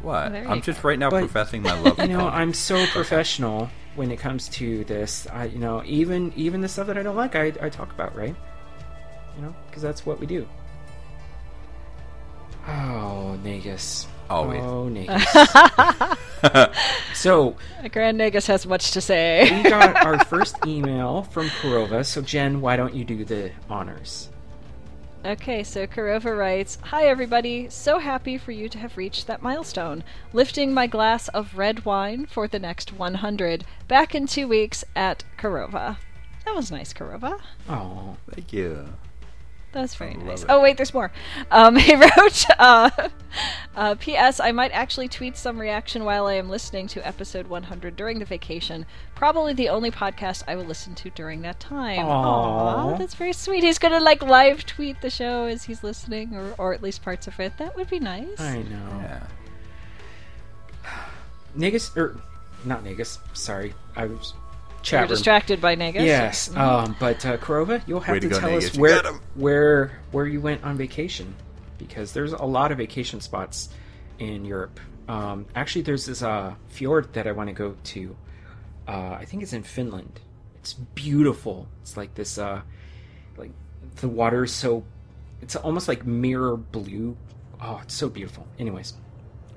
[0.00, 0.32] What?
[0.32, 1.98] There I'm just right now But, professing my love.
[1.98, 5.26] You know, I'm so professional when it comes to this.
[5.32, 8.14] I, you know, even even the stuff that I don't like, I, I talk about,
[8.14, 8.34] right?
[9.36, 10.46] You know, because that's what we do.
[12.66, 14.06] Oh, Nagus.
[14.28, 14.62] Always.
[14.62, 16.18] Oh, oh Nagus.
[17.14, 17.56] so
[17.92, 19.62] Grand Nagus has much to say.
[19.62, 22.04] we got our first email from Kurova.
[22.04, 24.30] So Jen, why don't you do the honors?
[25.24, 27.68] Okay, so Kurova writes Hi, everybody.
[27.68, 30.04] So happy for you to have reached that milestone.
[30.32, 33.64] Lifting my glass of red wine for the next 100.
[33.88, 35.96] Back in two weeks at Kurova.
[36.44, 37.40] That was nice, Kurova.
[37.68, 38.86] Oh, Thank you.
[39.76, 40.42] That was very nice.
[40.42, 40.46] it.
[40.48, 41.12] Oh, wait, there's more.
[41.50, 42.88] Um, he wrote uh,
[43.76, 44.40] uh, P.S.
[44.40, 48.24] I might actually tweet some reaction while I am listening to episode 100 during the
[48.24, 48.86] vacation.
[49.14, 52.06] Probably the only podcast I will listen to during that time.
[52.06, 52.08] Aw.
[52.08, 53.64] Aw, that's very sweet.
[53.64, 57.02] He's going to like live tweet the show as he's listening, or, or at least
[57.02, 57.58] parts of it.
[57.58, 58.40] That would be nice.
[58.40, 59.02] I know.
[59.02, 59.26] Yeah.
[61.54, 62.18] Nagus, or
[62.64, 63.18] not Nagus.
[63.34, 64.32] Sorry, I was
[64.90, 65.08] You're room.
[65.08, 66.04] distracted by Negus.
[66.04, 68.70] Yes, um, but uh, Kurova, you'll have Way to, to go, tell Nagus.
[68.70, 69.02] us where
[69.34, 71.34] where where you went on vacation,
[71.78, 73.68] because there's a lot of vacation spots
[74.18, 74.78] in Europe.
[75.08, 78.16] Um, actually, there's this uh, fjord that I want to go to.
[78.88, 80.20] Uh, I think it's in Finland.
[80.56, 81.68] It's beautiful.
[81.82, 82.60] It's like this, uh,
[83.36, 83.52] like
[83.96, 84.84] the water is so,
[85.40, 87.16] it's almost like mirror blue.
[87.60, 88.46] Oh, it's so beautiful.
[88.58, 88.94] Anyways,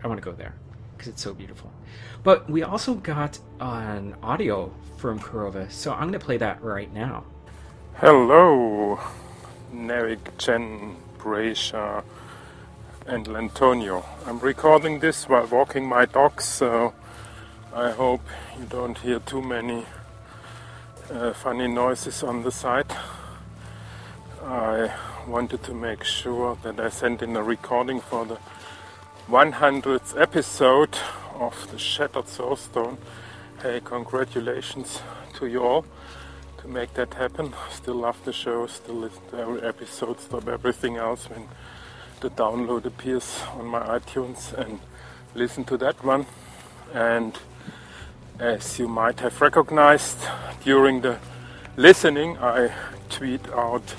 [0.04, 0.54] I want to go there
[0.96, 1.72] because it's so beautiful.
[2.22, 6.94] But we also got an audio from Kurova, so I'm going to play that right
[6.94, 7.24] now.
[7.96, 9.00] Hello,
[9.74, 12.04] Nevik, Jen, Brazia,
[13.08, 14.04] and Lantonio.
[14.26, 16.94] I'm recording this while walking my dogs, so
[17.74, 18.22] I hope
[18.60, 19.86] you don't hear too many
[21.10, 22.94] uh, funny noises on the side.
[24.44, 24.92] I
[25.26, 28.40] wanted to make sure that I sent in a recording for the
[29.30, 30.98] 100th episode
[31.40, 32.98] of the Shattered Soulstone.
[33.62, 35.02] Hey, congratulations
[35.36, 35.86] to you all
[36.60, 37.54] to make that happen.
[37.72, 41.48] Still love the show, still listen to every episode, stop everything else when
[42.20, 44.80] the download appears on my iTunes and
[45.34, 46.26] listen to that one.
[46.94, 47.38] And
[48.40, 50.18] as you might have recognized
[50.64, 51.18] during the
[51.78, 52.74] listening, I
[53.10, 53.96] tweet out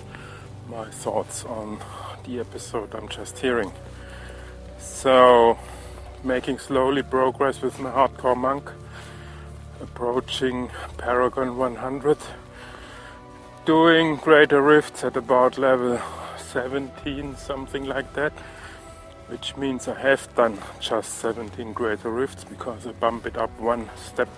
[0.69, 1.81] my thoughts on
[2.25, 3.73] the episode I'm just hearing.
[4.79, 5.59] So,
[6.23, 8.71] making slowly progress with my hardcore monk,
[9.81, 12.19] approaching Paragon 100,
[13.65, 16.01] doing greater rifts at about level
[16.39, 18.33] 17, something like that,
[19.29, 23.89] which means I have done just 17 greater rifts because I bump it up one
[23.97, 24.29] step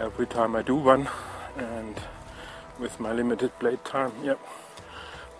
[0.00, 1.08] every time I do one,
[1.56, 2.00] and
[2.78, 4.40] with my limited blade time, yep,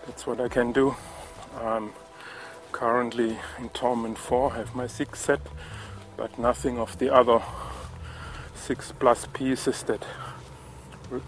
[0.05, 0.95] that's what I can do.
[1.59, 1.91] I'm
[2.71, 5.41] currently in Torment 4, have my six set,
[6.17, 7.41] but nothing of the other
[8.55, 10.05] six plus pieces that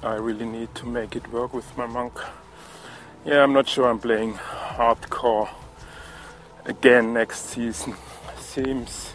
[0.01, 2.13] I really need to make it work with my monk.
[3.25, 5.49] Yeah, I'm not sure I'm playing hardcore
[6.65, 7.95] again next season.
[8.39, 9.13] Seems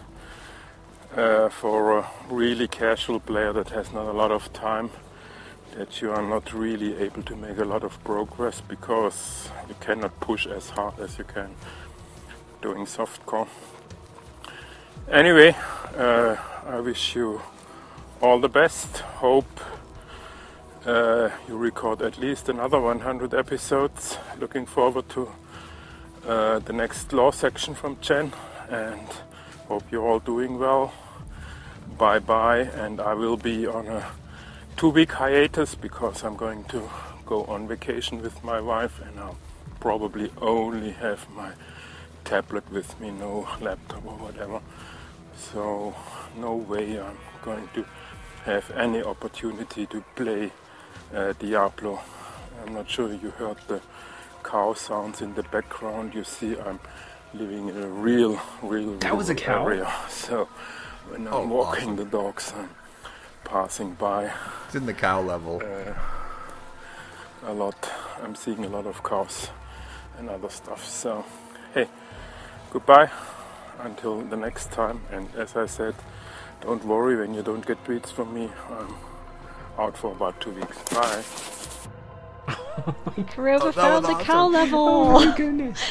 [1.16, 4.90] uh, for a really casual player that has not a lot of time
[5.76, 10.18] that you are not really able to make a lot of progress because you cannot
[10.20, 11.55] push as hard as you can
[12.60, 13.48] doing softcore.
[15.10, 15.55] Anyway,
[15.97, 16.36] uh,
[16.66, 17.40] I wish you
[18.20, 18.98] all the best.
[18.98, 19.60] Hope
[20.85, 24.18] uh, you record at least another 100 episodes.
[24.39, 25.30] Looking forward to
[26.26, 28.32] uh, the next law section from Jen
[28.68, 29.06] and
[29.68, 30.93] hope you're all doing well.
[31.97, 34.06] Bye bye, and I will be on a
[34.76, 36.89] two week hiatus because I'm going to
[37.26, 39.39] go on vacation with my wife and I'll
[39.80, 41.52] probably only have my
[42.28, 44.60] tablet with me, no laptop or whatever.
[45.52, 45.94] So,
[46.36, 47.84] no way I'm going to
[48.44, 50.52] have any opportunity to play
[51.14, 52.00] uh, Diablo.
[52.66, 53.80] I'm not sure you heard the
[54.44, 56.14] cow sounds in the background.
[56.14, 56.78] You see, I'm
[57.32, 59.66] living in a real, real, That was a cow?
[59.66, 59.90] area.
[60.09, 60.48] So,
[61.09, 61.96] when I'm Oh, walking awesome.
[61.96, 62.68] the dogs, I'm
[63.44, 64.30] passing by
[64.66, 65.62] It's in the cow level.
[67.46, 67.90] a lot.
[68.22, 69.48] I'm seeing a lot of cows
[70.18, 70.84] and other stuff.
[70.86, 71.24] So,
[71.72, 71.88] hey,
[72.70, 73.11] goodbye
[73.81, 75.01] until the next time.
[75.12, 75.95] And as I said,
[76.61, 78.51] don't worry when you don't get tweets from me.
[78.70, 78.95] I'm
[79.78, 80.82] out for about two weeks.
[80.90, 81.24] Bye.
[83.32, 84.78] Kurova oh, was found the cow level.
[84.89, 85.81] Oh my goodness.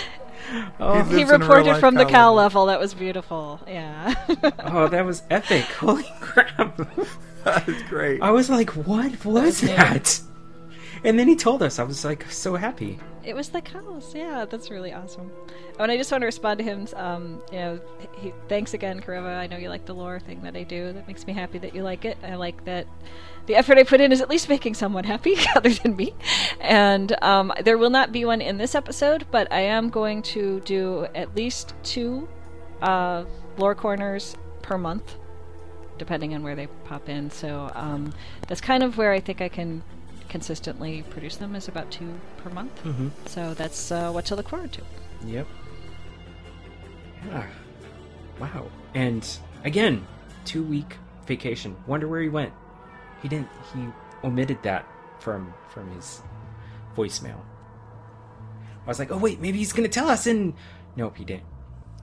[0.79, 2.63] Oh, He he lives in a reported real-life from the cow cow level.
[2.63, 2.65] level.
[2.67, 3.59] That was beautiful.
[3.67, 4.15] Yeah.
[4.59, 5.65] oh, that was epic.
[5.65, 6.77] Holy crap.
[7.43, 8.21] that was great.
[8.21, 10.21] I was like, what was that?
[11.03, 11.79] And then he told us.
[11.79, 12.97] I was like so happy.
[13.27, 14.13] It was the cows.
[14.15, 15.29] Yeah, that's really awesome.
[15.77, 16.87] Oh, and I just want to respond to him.
[16.95, 17.81] Um, you know,
[18.13, 19.35] he, thanks again, Kurova.
[19.35, 20.93] I know you like the lore thing that I do.
[20.93, 22.17] That makes me happy that you like it.
[22.23, 22.87] I like that
[23.45, 26.13] the effort I put in is at least making someone happy, other than me.
[26.61, 30.61] And um, there will not be one in this episode, but I am going to
[30.61, 32.29] do at least two
[32.81, 33.25] uh,
[33.57, 35.15] lore corners per month,
[35.97, 37.29] depending on where they pop in.
[37.29, 38.13] So um,
[38.47, 39.83] that's kind of where I think I can
[40.29, 42.83] consistently produce them is about two per month.
[42.83, 43.09] Mm-hmm.
[43.25, 44.81] So that's uh, what to look forward to.
[45.25, 45.47] Yep.
[47.27, 47.47] Yeah.
[48.39, 48.67] Wow.
[48.93, 49.27] And
[49.63, 50.05] again,
[50.45, 51.75] two week vacation.
[51.87, 52.53] Wonder where he went.
[53.21, 53.49] He didn't.
[53.73, 53.85] He
[54.23, 54.85] omitted that
[55.19, 56.21] from from his
[56.95, 57.39] voicemail.
[58.85, 60.27] I was like, oh wait, maybe he's gonna tell us.
[60.27, 60.53] And
[60.95, 61.43] nope, he didn't.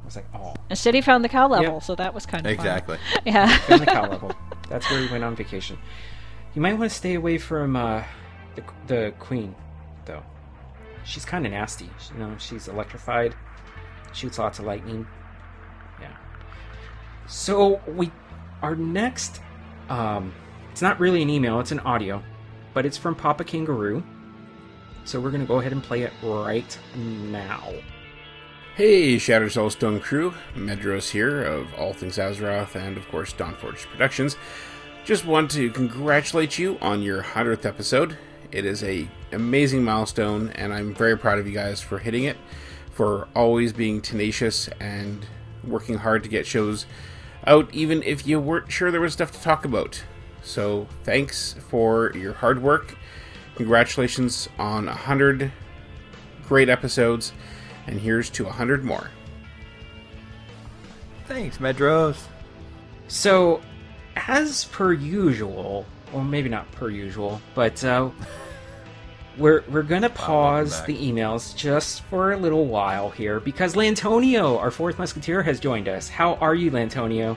[0.02, 1.82] I was like, oh, Instead, he found the cow level, Yep.
[1.82, 2.66] so that was kind of fun.
[2.66, 2.98] Exactly.
[3.24, 3.58] Yeah.
[3.70, 4.32] on the cow level.
[4.68, 5.78] That's where he went on vacation.
[6.54, 8.04] You might want to stay away from uh,
[8.54, 9.54] the the queen,
[10.04, 10.22] though.
[11.04, 11.90] She's kind of nasty.
[12.12, 13.34] You know, she's electrified,
[14.12, 15.06] shoots lots of lightning.
[16.00, 16.16] Yeah.
[17.26, 18.10] So we,
[18.62, 19.40] our next,
[19.88, 20.32] um,
[20.70, 22.22] it's not really an email; it's an audio,
[22.72, 24.04] but it's from Papa Kangaroo.
[25.04, 27.72] So we're gonna go ahead and play it right now.
[28.76, 34.36] Hey, Shattered Soulstone crew, Medros here of All Things Azeroth and, of course, Dawnforge Productions.
[35.04, 38.16] Just want to congratulate you on your 100th episode.
[38.50, 42.38] It is a amazing milestone, and I'm very proud of you guys for hitting it,
[42.90, 45.26] for always being tenacious and
[45.62, 46.86] working hard to get shows
[47.46, 50.02] out, even if you weren't sure there was stuff to talk about.
[50.42, 52.96] So, thanks for your hard work.
[53.56, 55.52] Congratulations on 100
[56.48, 57.34] great episodes,
[57.86, 59.10] and here's to 100 more.
[61.26, 62.24] Thanks, Medros.
[63.08, 63.60] So,
[64.16, 68.10] as per usual, well, maybe not per usual, but uh,
[69.36, 74.70] we're we're gonna pause the emails just for a little while here because Lantonio, our
[74.70, 76.08] fourth musketeer, has joined us.
[76.08, 77.36] How are you, Lantonio?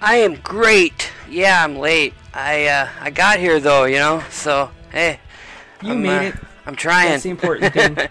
[0.00, 1.10] I am great.
[1.28, 2.14] Yeah, I'm late.
[2.34, 4.22] I uh, I got here though, you know.
[4.30, 5.18] So hey,
[5.82, 6.34] You I'm, made uh, it.
[6.66, 7.10] I'm trying.
[7.10, 7.96] That's the important thing.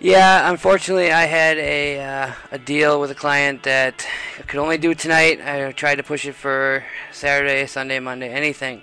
[0.00, 4.06] yeah, unfortunately, I had a uh, a deal with a client that
[4.38, 5.40] I could only do tonight.
[5.44, 8.82] I tried to push it for Saturday, Sunday, Monday, anything,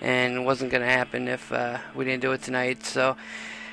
[0.00, 2.84] and it wasn't going to happen if uh, we didn't do it tonight.
[2.84, 3.16] So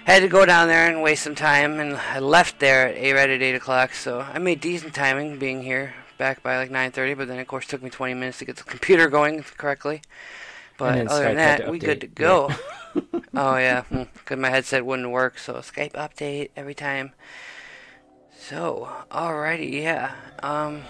[0.06, 2.95] I had to go down there and waste some time, and I left there at
[2.98, 3.94] a right at eight o'clock.
[3.94, 7.48] So I made decent timing being here back by like nine thirty, but then of
[7.48, 10.02] course it took me twenty minutes to get the computer going correctly.
[10.78, 12.49] But other than Skype had that, we good to go.
[13.36, 17.11] oh yeah, because my headset wouldn't work, so Skype update every time.
[18.38, 20.11] So, alrighty, yeah.
[20.41, 20.82] Um,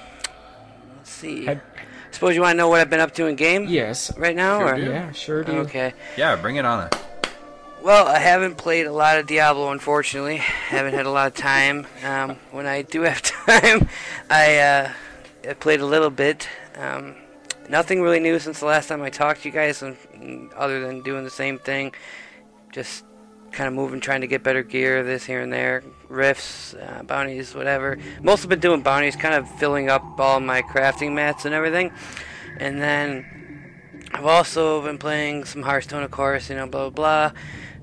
[0.98, 1.46] let's see.
[1.46, 1.62] Had-
[2.12, 4.16] Suppose you want to know what I've been up to in game Yes.
[4.20, 4.84] right now, Sure or do.
[4.84, 5.52] Yeah, sure do.
[5.62, 5.94] okay.
[6.16, 6.90] Yeah, bring it on.
[7.82, 10.38] Well, I haven't played a lot of Diablo, unfortunately.
[10.38, 11.88] haven't had a lot of time.
[12.06, 13.90] Um, when I do have time,
[14.30, 14.92] I, uh,
[15.50, 16.48] I played a little bit.
[16.78, 17.16] Um,
[17.70, 19.84] nothing really new since the last time I talked to you guys,
[20.56, 21.94] other than doing the same thing.
[22.72, 23.06] Just
[23.52, 27.54] kind of moving, trying to get better gear, this here and there, rifts, uh, bounties,
[27.54, 27.98] whatever.
[28.22, 31.92] Mostly been doing bounties, kind of filling up all my crafting mats and everything.
[32.58, 33.26] And then
[34.14, 37.40] I've also been playing some Hearthstone, of course, you know, blah blah blah.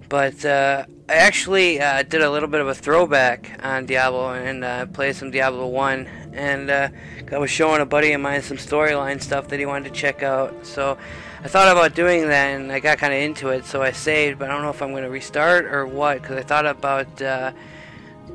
[0.09, 4.65] But uh, I actually uh, did a little bit of a throwback on Diablo and
[4.65, 6.07] uh, played some Diablo 1.
[6.33, 6.89] And uh,
[7.33, 10.23] I was showing a buddy of mine some storyline stuff that he wanted to check
[10.23, 10.67] out.
[10.67, 10.99] So
[11.45, 13.65] I thought about doing that and I got kind of into it.
[13.65, 16.21] So I saved, but I don't know if I'm going to restart or what.
[16.23, 17.53] Because I thought about uh,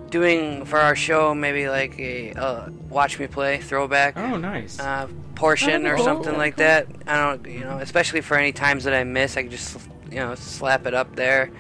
[0.10, 4.80] doing for our show maybe like a uh, watch me play throwback Oh, nice.
[4.80, 6.06] uh, portion Oh, or cool.
[6.06, 6.88] something like that.
[7.08, 9.78] I don't, you know, especially for any times that I miss, I can just,
[10.10, 11.52] you know, slap it up there,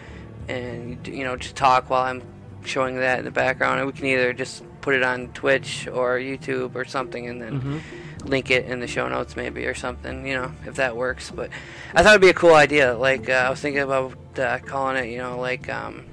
[0.47, 2.21] and you know, just talk while I'm
[2.63, 3.79] showing that in the background.
[3.79, 7.59] And we can either just put it on Twitch or YouTube or something, and then
[7.59, 8.29] Mhm.
[8.29, 10.25] link it in the show notes maybe or something.
[10.27, 11.31] You know, if that works.
[11.31, 11.49] But
[11.95, 12.93] I thought it'd be a cool idea.
[12.93, 16.03] Like uh, I was thinking about uh, calling it, you know, like um,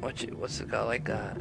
[0.00, 1.08] what you, what's it called, like.
[1.10, 1.34] Uh,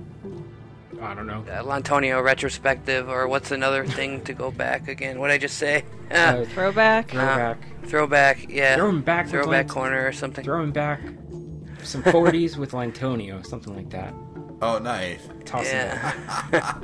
[1.01, 1.45] I don't know.
[1.49, 5.17] uh, Lantonio retrospective, or what's another thing to go back again?
[5.17, 5.83] What would I just say?
[6.11, 7.11] Uh, Uh, Throwback.
[7.11, 7.57] throwback.
[7.85, 8.75] throwback, yeah.
[8.75, 10.43] Throw him back Throwback Lant- corner or something.
[10.43, 10.99] Throw him back.
[11.83, 14.13] Some 40s with Lantonio, something like that.
[14.61, 15.27] Oh, nice.
[15.45, 16.13] Toss him Yeah.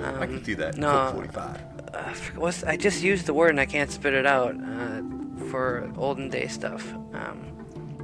[0.00, 0.76] I can do that.
[0.76, 1.10] no.
[1.12, 1.56] 45.
[1.94, 5.02] Uh, I what's, I just used the word and I can't spit it out uh,
[5.50, 6.92] for olden day stuff.
[7.14, 7.55] Um,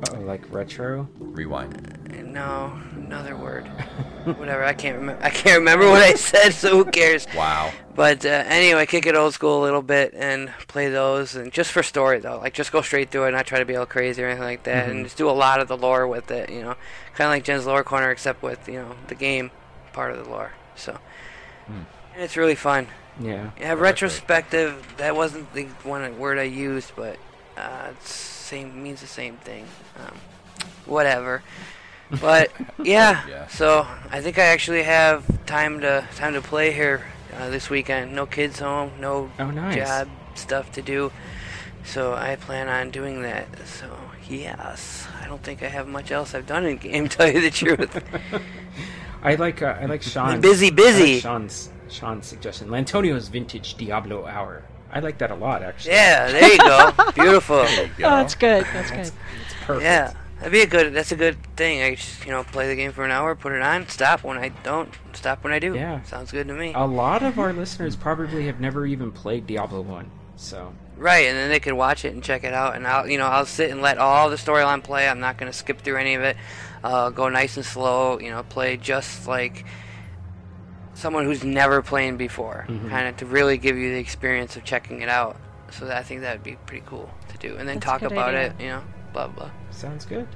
[0.03, 1.09] Uh-oh, like retro.
[1.19, 1.99] Rewind.
[2.33, 3.67] no, another word.
[4.25, 4.65] Whatever.
[4.65, 5.23] I can't remember.
[5.23, 6.53] I can't remember what I said.
[6.55, 7.27] So who cares?
[7.37, 7.73] Wow.
[7.95, 11.71] But uh, anyway, kick it old school a little bit and play those, and just
[11.73, 14.23] for story though, like just go straight through it, not try to be all crazy
[14.23, 16.63] or anything like that, and just do a lot of the lore with it, you
[16.63, 16.75] know,
[17.15, 19.51] kind of like Jen's lore corner, except with you know the game
[19.93, 20.53] part of the lore.
[20.75, 20.99] So
[21.69, 22.89] and it's really fun.
[23.21, 23.51] Yeah.
[23.59, 24.95] Yeah, retrospective.
[24.97, 27.19] That wasn't the one word I used, but
[27.57, 29.65] uh, it's same means the same thing.
[29.99, 30.15] Um,
[30.85, 31.43] whatever.
[32.21, 32.51] But
[32.83, 33.47] yeah, Yeah.
[33.47, 37.01] so I think I actually have time to time to play here
[37.39, 38.15] uh, this weekend.
[38.15, 39.77] No kids home, no Oh, nice.
[39.77, 41.11] job stuff to do.
[41.85, 43.47] So I plan on doing that.
[43.67, 43.87] So
[44.29, 47.09] yes, I don't think I have much else I've done in game.
[47.17, 48.05] Tell you the truth.
[49.23, 51.15] I like uh, I like Sean's busy, busy.
[51.15, 52.69] Like Sean's Sean's suggestion.
[52.69, 54.63] Lantonio's vintage Diablo hour.
[54.93, 55.93] I like that a lot, actually.
[55.95, 56.93] yeah, there you go.
[57.15, 57.57] Beautiful.
[57.65, 58.07] There you go.
[58.07, 58.67] Oh, that's good.
[58.73, 59.01] That's good.
[59.01, 59.83] It's perfect.
[59.85, 60.93] Yeah, that'd be a good.
[60.93, 61.83] That's a good thing.
[61.83, 64.37] I just you know play the game for an hour, put it on, stop when
[64.39, 65.75] I don't, stop when I do.
[65.75, 66.03] Yeah.
[66.03, 66.73] sounds good to me.
[66.75, 71.37] A lot of our listeners probably have never even played Diablo One, so Right, and
[71.37, 73.71] then they can watch it and check it out, and I'll you know I'll sit
[73.71, 75.09] and let all the storyline play.
[75.09, 76.37] I'm not gonna skip through any of it.
[76.85, 78.19] Uh, go nice and slow.
[78.21, 79.65] You know, play just like
[81.03, 82.89] someone who's never played before, Mm-hmm.
[82.89, 85.37] kind of to really give you the experience of checking it out.
[85.71, 88.03] So that, I think that would be pretty cool to do, and then That's talk
[88.03, 88.55] about idea.
[88.59, 88.61] it.
[88.63, 89.51] You know, blah blah.
[89.71, 90.27] sounds good.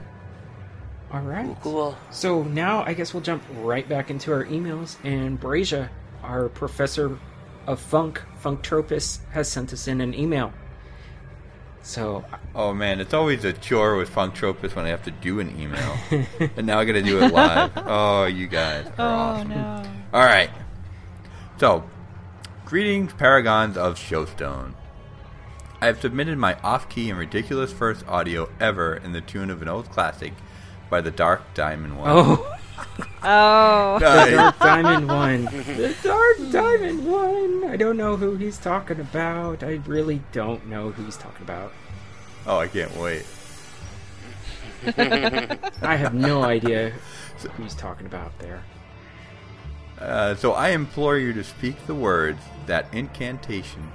[1.13, 1.57] All right.
[1.63, 1.97] Cool.
[2.11, 5.89] So now I guess we'll jump right back into our emails, and Brazia,
[6.23, 7.19] our professor
[7.67, 10.53] of funk, Funktropus, has sent us in an email.
[11.83, 12.25] So
[12.55, 15.97] Oh man, it's always a chore with Funktropus when I have to do an email,
[16.57, 17.71] and now I got to do it live.
[17.77, 19.49] Oh, you guys are Oh awesome.
[19.51, 19.83] no.
[20.17, 20.49] All right.
[21.59, 21.85] So,
[22.65, 24.73] greetings, paragons of Soulstone.
[25.83, 29.69] I have submitted my off-key and ridiculous first audio ever in the tune of an
[29.69, 30.33] old classic
[30.89, 32.09] by the Dark Diamond One.
[32.09, 32.57] oh,
[33.23, 33.99] Oh.
[34.01, 34.31] the Nice.
[34.37, 35.45] Dark Diamond One,
[35.77, 37.65] the Dark Diamond One.
[37.71, 39.63] I don't know who he's talking about.
[39.63, 41.75] I really don't know who he's talking about.
[42.47, 43.27] oh, I can't wait.
[45.83, 46.95] I have no idea
[47.55, 48.63] who he's talking about there.
[50.01, 53.91] Uh, so I implore you to speak the words, that incantation,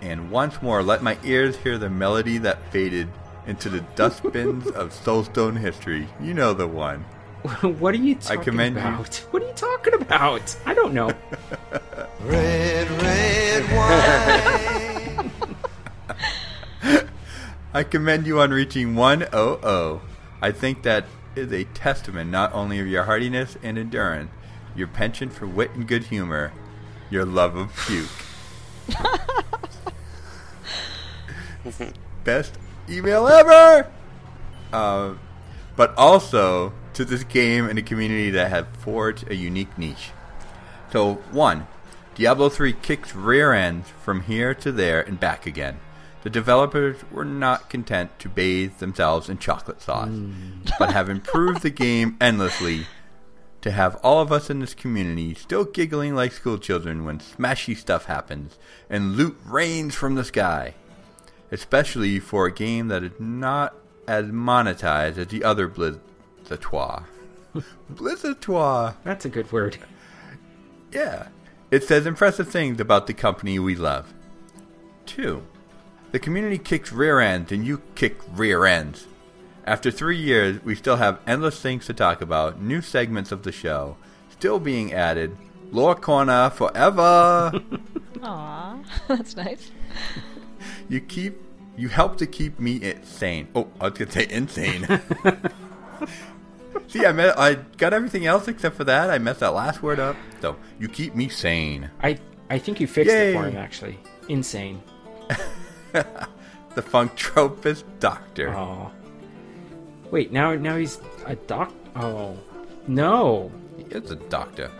[0.00, 3.08] and once more let my ears hear the melody that faded
[3.46, 6.08] into the dustbins of Soulstone history.
[6.20, 7.00] You know the one.
[7.60, 8.82] what are you talking commend you.
[8.82, 9.16] about?
[9.30, 10.56] What are you talking about?
[10.66, 11.08] I don't know.
[12.22, 15.30] red, red wine.
[17.74, 20.00] I commend you on reaching 100.
[20.42, 21.04] I think that
[21.36, 24.30] is a testament not only of your hardiness and endurance,
[24.74, 26.52] your penchant for wit and good humor,
[27.10, 28.08] your love of puke.
[32.24, 33.90] Best email ever!
[34.72, 35.14] Uh,
[35.76, 40.10] but also to this game and a community that have forged a unique niche.
[40.92, 41.66] So, one,
[42.14, 45.78] Diablo 3 kicks rear ends from here to there and back again.
[46.22, 50.18] The developers were not content to bathe themselves in chocolate sauce,
[50.78, 52.86] but have improved the game endlessly
[53.62, 58.06] to have all of us in this community still giggling like schoolchildren when smashy stuff
[58.06, 58.58] happens
[58.88, 60.74] and loot rains from the sky.
[61.50, 63.74] Especially for a game that is not
[64.06, 67.04] as monetized as the other Blizzatois.
[67.92, 68.94] Blizzatois!
[69.04, 69.78] That's a good word.
[70.92, 71.28] Yeah.
[71.70, 74.12] It says impressive things about the company we love.
[75.06, 75.42] 2.
[76.12, 79.06] The community kicks rear ends and you kick rear ends.
[79.70, 83.52] After three years, we still have endless things to talk about, new segments of the
[83.52, 83.96] show,
[84.30, 85.36] still being added,
[85.70, 87.52] lore corner forever.
[88.24, 88.78] Aw,
[89.08, 89.70] that's nice.
[90.88, 91.40] you keep,
[91.76, 93.46] you help to keep me insane.
[93.54, 94.88] Oh, I was gonna say insane.
[96.88, 99.08] See, I met, I got everything else except for that.
[99.08, 100.16] I messed that last word up.
[100.40, 101.88] So you keep me sane.
[102.02, 102.18] I
[102.50, 103.52] I think you fixed it for Yay.
[103.52, 104.00] him actually.
[104.28, 104.82] Insane.
[105.92, 108.52] the funk Funktropist Doctor.
[108.52, 108.90] Oh.
[110.10, 111.72] Wait, now now he's a doc.
[111.96, 112.36] Oh,
[112.86, 113.50] no.
[113.76, 114.70] He is a doctor.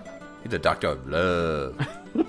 [0.42, 1.86] He's a doctor of love.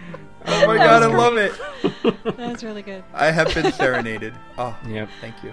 [0.46, 1.52] Oh my god, I was love it.
[2.24, 3.04] That was really good.
[3.12, 4.32] I have been serenaded.
[4.56, 5.10] Oh, Yep.
[5.20, 5.52] thank you.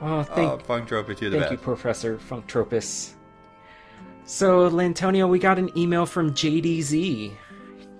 [0.00, 1.56] Oh, thank, oh, Funktropist, you're the thank you.
[1.58, 3.14] Professor Funktropus.
[4.24, 7.36] So, Lantonio, we got an email from JDZ.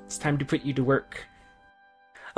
[0.04, 1.24] It's time to put you to work.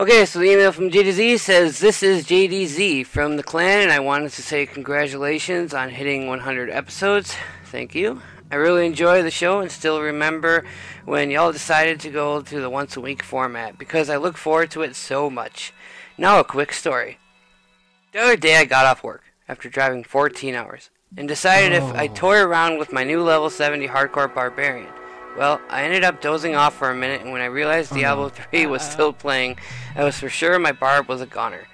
[0.00, 3.98] Okay, so the email from JDZ says, This is JDZ from the clan, and I
[3.98, 7.34] wanted to say congratulations on hitting 100 episodes.
[7.64, 8.22] Thank you.
[8.48, 10.64] I really enjoy the show and still remember
[11.04, 14.70] when y'all decided to go to the once a week format because I look forward
[14.70, 15.72] to it so much.
[16.16, 17.18] Now, a quick story.
[18.12, 22.06] The other day, I got off work after driving 14 hours and decided if I
[22.06, 22.14] oh.
[22.14, 24.92] toy around with my new level 70 hardcore barbarian.
[25.36, 28.28] Well, I ended up dozing off for a minute, and when I realized oh, Diablo
[28.28, 29.58] 3 was still playing,
[29.94, 31.66] I was for sure my barb was a goner.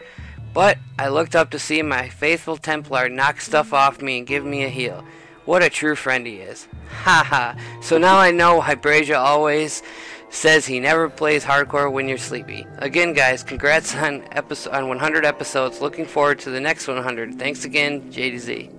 [0.53, 4.45] But I looked up to see my faithful Templar knock stuff off me and give
[4.45, 5.05] me a heal.
[5.45, 6.69] What a true friend he is.
[7.03, 7.59] Haha.
[7.83, 9.83] so now I know why Brazia always
[10.31, 12.67] says he never plays hardcore when you're sleepy.
[12.79, 15.81] Again, guys, congrats on episode on 100 episodes.
[15.81, 17.39] Looking forward to the next 100.
[17.39, 18.73] Thanks again, JDZ.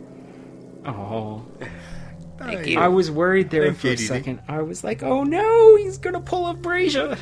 [0.85, 1.43] Oh,
[2.37, 2.79] Thank you.
[2.79, 4.07] I was worried there Thank for you, a JDZ.
[4.07, 4.41] second.
[4.47, 7.17] I was like, oh no, he's gonna pull a Brazia.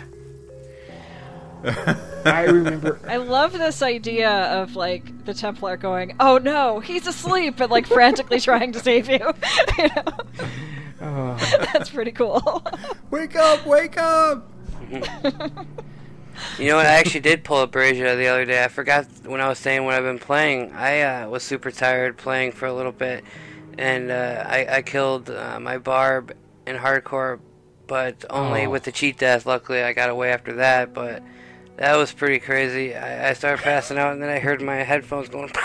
[2.26, 3.00] I remember.
[3.08, 7.88] I love this idea of like the Templar going, "Oh no, he's asleep," and like
[7.88, 9.20] frantically trying to save you.
[9.78, 10.04] you know?
[11.02, 12.66] Oh, That's pretty cool.
[13.12, 13.66] Wake up!
[13.66, 14.50] Wake up!
[16.58, 16.86] You know what?
[16.88, 18.64] I actually did pull a Brazia the other day.
[18.64, 20.72] I forgot when I was saying what I've been playing.
[20.74, 23.24] I uh, was super tired playing for a little bit,
[23.78, 26.36] and uh, I, I killed uh, my Barb
[26.66, 27.40] in hardcore,
[27.88, 28.70] but only Oh.
[28.70, 29.46] with the cheat death.
[29.46, 31.22] Luckily, I got away after that, but
[31.78, 32.96] that was pretty crazy.
[32.96, 35.52] I, I started passing out, and then I heard my headphones going.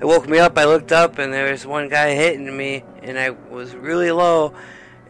[0.00, 0.58] It woke me up.
[0.58, 4.54] I looked up, and there was one guy hitting me, and I was really low.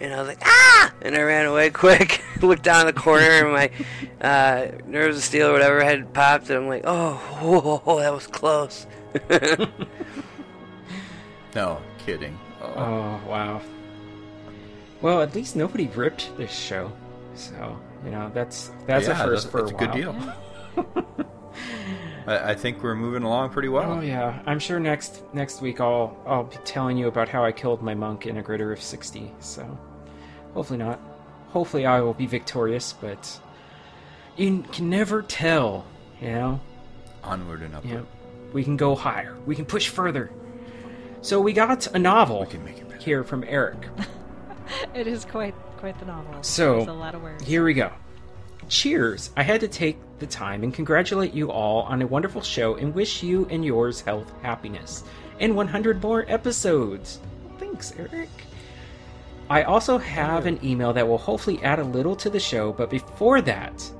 [0.01, 0.93] And I was like, ah!
[1.03, 2.23] And I ran away quick.
[2.43, 3.71] Looked down the corner, and my
[4.21, 6.51] uh, nerves of steel or whatever had popped.
[6.51, 8.87] And I'm like, oh, whoa, whoa, that was close.
[11.55, 12.39] No, kidding.
[12.61, 12.73] Oh.
[12.77, 13.61] oh wow.
[15.01, 16.91] Well, at least nobody ripped this show,
[17.35, 21.27] so you know that's that's yeah, a first that's, for that's a a good deal.
[22.27, 23.99] I, I think we're moving along pretty well.
[23.99, 27.53] Oh yeah, I'm sure next next week I'll I'll be telling you about how I
[27.53, 29.31] killed my monk in a greater of sixty.
[29.41, 29.79] So
[30.55, 31.01] hopefully not.
[31.49, 33.41] Hopefully I will be victorious, but
[34.37, 35.87] you can never tell.
[36.21, 36.61] You know.
[37.23, 37.93] Onward and upward.
[37.93, 38.53] Yeah.
[38.53, 39.37] We can go higher.
[39.47, 40.31] We can push further.
[41.25, 43.01] So we got a novel We can make it better.
[43.01, 43.89] here from Eric.
[44.95, 46.43] it is quite quite the novel.
[46.43, 47.43] So There's a lot of words.
[47.47, 47.91] here we go.
[48.69, 49.31] cheers!
[49.35, 52.95] I had to take the time and congratulate you all on a wonderful show and
[52.95, 55.03] wish you and yours health, happiness,
[55.41, 57.21] and 100 more episodes.
[57.59, 58.29] Thanks, Eric.
[59.49, 62.91] I also have an email that will hopefully add a little to the show, but
[62.91, 63.91] before that,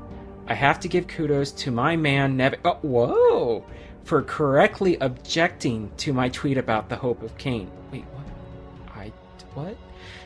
[0.47, 2.57] I have to give kudos to my man Nev.
[2.67, 3.65] Oh, whoa!
[4.05, 7.71] For correctly objecting to my tweet about the hope of Cain.
[7.91, 8.95] Wait, what?
[8.95, 9.13] I
[9.55, 9.77] what?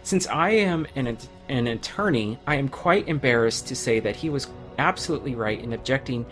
[0.03, 1.17] Since I am an
[1.49, 4.49] an attorney, I am quite embarrassed to say that he was
[4.79, 6.27] absolutely right in objecting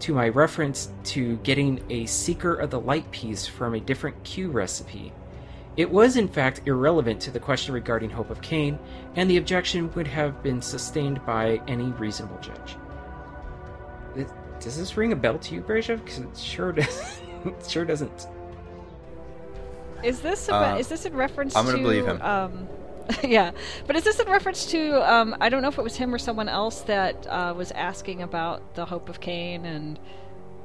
[0.00, 4.50] to my reference to getting a Seeker of the Light piece from a different Q
[4.50, 5.12] recipe.
[5.76, 8.78] It was, in fact, irrelevant to the question regarding Hope of Cain,
[9.16, 12.76] and the objection would have been sustained by any reasonable judge.
[14.60, 16.04] It- does this ring a bell to you, Brashev?
[16.04, 17.20] Because it sure does.
[17.44, 18.26] it sure doesn't.
[20.02, 22.20] Is this a, Uh, is this in reference I'm gonna to believe him.
[22.22, 22.68] um
[23.24, 23.50] yeah,
[23.86, 26.18] but is this in reference to um I don't know if it was him or
[26.18, 29.98] someone else that uh, was asking about the hope of Cain and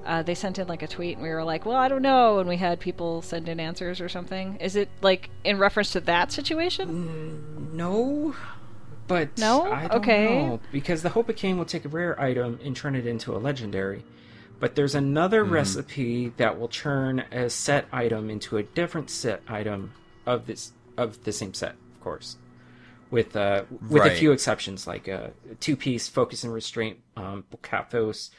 [0.06, 2.38] uh, they sent in like a tweet and we were like, well, I don't know,
[2.38, 4.58] and we had people send in answers or something.
[4.58, 7.72] Is it like in reference to that situation?
[7.74, 8.36] No,
[9.08, 9.72] but No?
[9.72, 10.26] I don't Okay.
[10.26, 13.36] know because the Hope of Cain will take a rare item and turn it into
[13.36, 14.04] a legendary.
[14.60, 15.52] But there's another Mhm.
[15.52, 19.92] recipe that will turn a set item into a different set item
[20.26, 22.38] of this of the same set, of course,
[23.12, 28.32] with uh, with a few exceptions like a two piece focus and restraint, um, Bul-Kathos,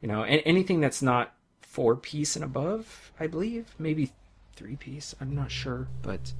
[0.00, 4.12] you know, and anything that's not four piece and above, I believe, maybe
[4.56, 5.14] three piece.
[5.20, 6.32] I'm not sure, but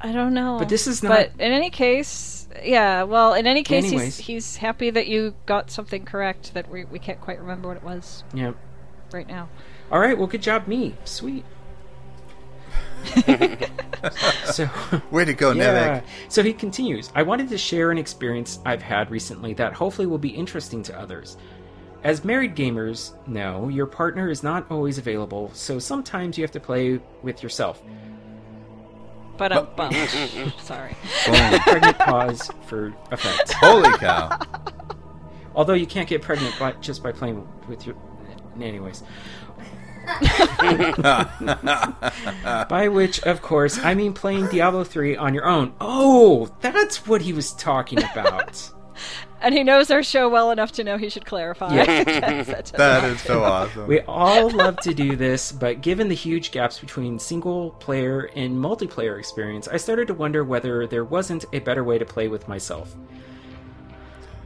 [0.00, 0.56] I don't know.
[0.58, 3.02] But this is But not- in any case, yeah.
[3.02, 4.16] Well, in any case, Anyways.
[4.16, 6.54] he's he's happy that you got something correct.
[6.54, 8.52] That we we can't quite remember what it was yeah.
[9.12, 9.48] right now.
[9.92, 10.94] All right, well, good job, me.
[11.04, 11.44] Sweet.
[14.44, 14.68] so,
[15.10, 16.04] Way to go, Nevik.
[16.28, 17.10] So he continues.
[17.14, 20.98] I wanted to share an experience I've had recently that hopefully will be interesting to
[20.98, 21.36] others.
[22.04, 26.60] As married gamers know, your partner is not always available, so sometimes you have to
[26.60, 27.82] play with yourself.
[29.40, 29.96] But I'm bummed.
[30.60, 30.94] Sorry.
[31.62, 33.54] pregnant pause for effect.
[33.54, 34.38] Holy cow.
[35.54, 37.96] Although you can't get pregnant by, just by playing with your.
[38.60, 39.02] Anyways.
[42.68, 45.72] By which, of course, I mean playing Diablo 3 on your own.
[45.80, 48.70] Oh, that's what he was talking about.
[49.42, 51.74] And he knows our show well enough to know he should clarify.
[51.74, 52.04] Yeah.
[52.04, 53.10] That's- that's That all.
[53.10, 53.86] is so awesome.
[53.86, 58.56] We all love to do this, but given the huge gaps between single player and
[58.56, 62.48] multiplayer experience, I started to wonder whether there wasn't a better way to play with
[62.48, 62.94] myself.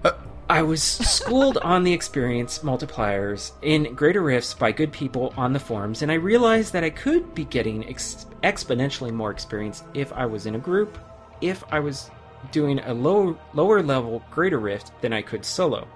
[0.04, 0.12] Uh.
[0.48, 5.58] I was schooled on the experience multipliers in Greater Rifts by good people on the
[5.58, 10.26] forums, and I realized that I could be getting ex- exponentially more experience if I
[10.26, 10.98] was in a group,
[11.40, 12.10] if I was
[12.52, 15.86] doing a low, lower level Greater Rift than I could solo.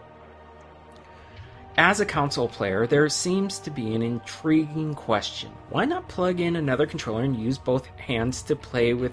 [1.76, 5.52] As a console player, there seems to be an intriguing question.
[5.70, 9.12] Why not plug in another controller and use both hands to play with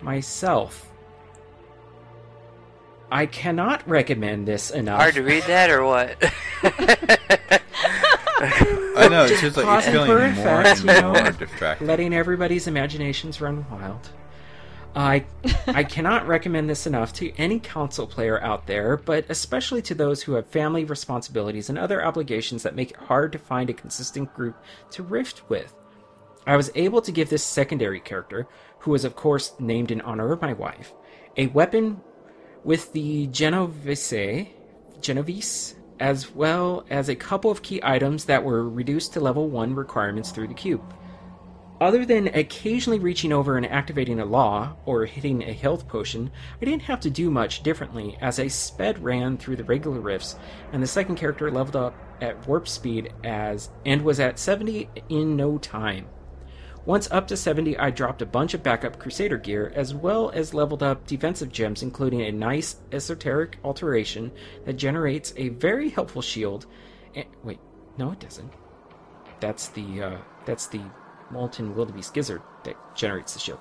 [0.00, 0.88] myself?
[3.10, 5.00] I cannot recommend this enough.
[5.00, 6.16] Hard to read that or what?
[8.98, 11.86] I know, it's just like Pausing you're feeling more effect, and you know, more distracted.
[11.86, 14.10] letting everybody's imaginations run wild.
[14.94, 15.24] I
[15.66, 20.22] I cannot recommend this enough to any console player out there, but especially to those
[20.22, 24.32] who have family responsibilities and other obligations that make it hard to find a consistent
[24.34, 24.56] group
[24.90, 25.74] to rift with.
[26.46, 28.48] I was able to give this secondary character,
[28.80, 30.94] who was of course named in honor of my wife,
[31.36, 32.00] a weapon
[32.64, 34.48] with the Genovese,
[35.00, 39.74] Genovese, as well as a couple of key items that were reduced to level 1
[39.74, 40.82] requirements through the cube.
[41.80, 46.64] Other than occasionally reaching over and activating a law or hitting a health potion, I
[46.64, 50.34] didn't have to do much differently as I sped ran through the regular rifts,
[50.72, 55.36] and the second character leveled up at warp speed as and was at 70 in
[55.36, 56.06] no time.
[56.84, 60.54] Once up to 70, I dropped a bunch of backup Crusader gear, as well as
[60.54, 64.32] leveled up defensive gems, including a nice esoteric alteration
[64.64, 66.66] that generates a very helpful shield.
[67.14, 67.60] And, wait,
[67.98, 68.52] no, it doesn't.
[69.38, 70.80] That's the uh, that's the
[71.30, 73.60] molten wildebeest gizzard that generates the shield.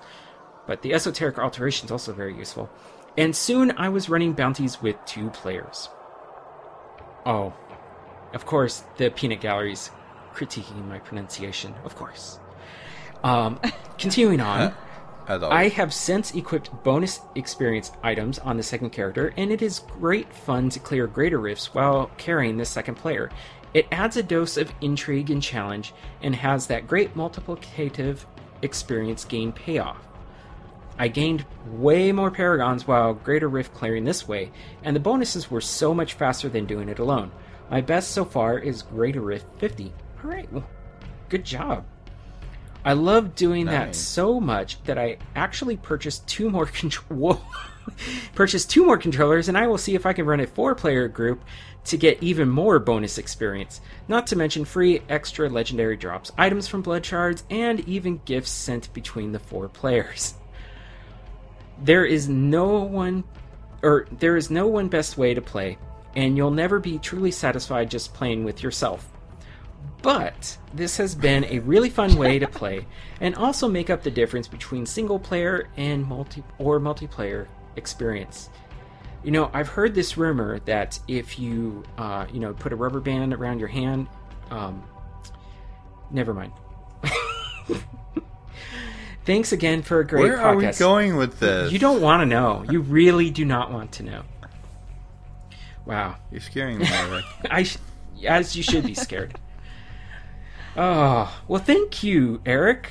[0.65, 2.69] But the esoteric alteration is also very useful.
[3.17, 5.89] And soon I was running bounties with two players.
[7.25, 7.53] Oh,
[8.33, 9.89] of course, the peanut gallery's
[10.33, 11.73] critiquing my pronunciation.
[11.83, 12.39] Of course.
[13.23, 13.59] Um,
[13.97, 14.73] continuing on,
[15.27, 19.79] As I have since equipped bonus experience items on the second character, and it is
[19.79, 23.29] great fun to clear greater rifts while carrying the second player.
[23.73, 28.25] It adds a dose of intrigue and challenge, and has that great multiplicative
[28.61, 30.07] experience gain payoff.
[30.99, 34.51] I gained way more paragons while Greater Rift clearing this way,
[34.83, 37.31] and the bonuses were so much faster than doing it alone.
[37.69, 39.93] My best so far is Greater Rift 50.
[40.23, 40.67] Alright, well,
[41.29, 41.85] good job.
[42.83, 47.41] I love doing that so much that I actually purchased two more control
[48.35, 51.07] purchased two more controllers and I will see if I can run a four player
[51.07, 51.43] group
[51.87, 53.81] to get even more bonus experience.
[54.07, 58.93] Not to mention free extra legendary drops, items from blood shards, and even gifts sent
[58.93, 60.35] between the four players.
[61.81, 63.23] There is no one
[63.83, 65.77] or there is no one best way to play,
[66.15, 69.07] and you'll never be truly satisfied just playing with yourself.
[70.01, 72.85] But this has been a really fun way to play
[73.21, 78.49] and also make up the difference between single player and multi or multiplayer experience.
[79.23, 82.99] You know, I've heard this rumor that if you, uh, you know, put a rubber
[82.99, 84.07] band around your hand,
[84.51, 84.83] um,
[86.11, 86.53] never mind.
[89.25, 90.43] Thanks again for a great Where podcast.
[90.43, 91.71] are we going with this?
[91.73, 92.63] You don't want to know.
[92.69, 94.23] You really do not want to know.
[95.85, 96.15] Wow.
[96.31, 97.25] You're scaring me, Eric.
[97.51, 97.77] I, sh-
[98.25, 99.37] as you should be scared.
[100.77, 102.89] oh well, thank you, Eric.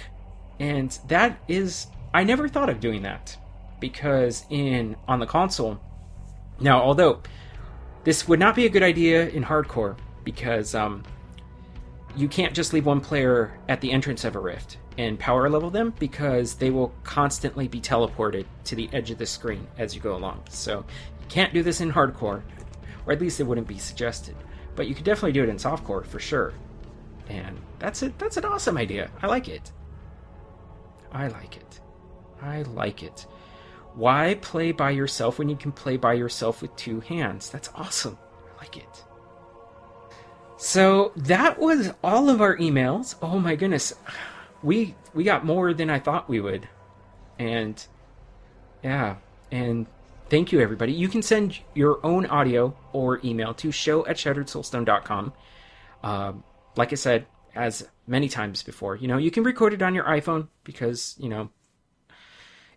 [0.58, 3.36] And that is, I never thought of doing that
[3.80, 5.80] because in on the console.
[6.60, 7.20] Now, although
[8.04, 11.02] this would not be a good idea in hardcore because um,
[12.16, 15.70] you can't just leave one player at the entrance of a rift and power level
[15.70, 20.00] them because they will constantly be teleported to the edge of the screen as you
[20.00, 20.42] go along.
[20.48, 20.84] So
[21.20, 22.42] you can't do this in hardcore,
[23.04, 24.34] or at least it wouldn't be suggested.
[24.74, 26.54] But you could definitely do it in softcore for sure.
[27.28, 28.18] And that's it.
[28.18, 29.10] That's an awesome idea.
[29.20, 29.72] I like it.
[31.12, 31.80] I like it.
[32.40, 33.26] I like it.
[33.96, 37.48] Why play by yourself when you can play by yourself with two hands?
[37.48, 38.18] That's awesome.
[38.54, 39.04] I like it.
[40.58, 43.14] So that was all of our emails.
[43.22, 43.94] Oh my goodness.
[44.62, 46.68] We we got more than I thought we would.
[47.38, 47.84] And
[48.82, 49.16] yeah,
[49.50, 49.86] and
[50.28, 50.92] thank you everybody.
[50.92, 55.32] You can send your own audio or email to show at shatteredsoulstone.com.
[56.02, 56.44] Um,
[56.76, 60.04] like I said, as many times before, you know, you can record it on your
[60.04, 61.50] iPhone because, you know,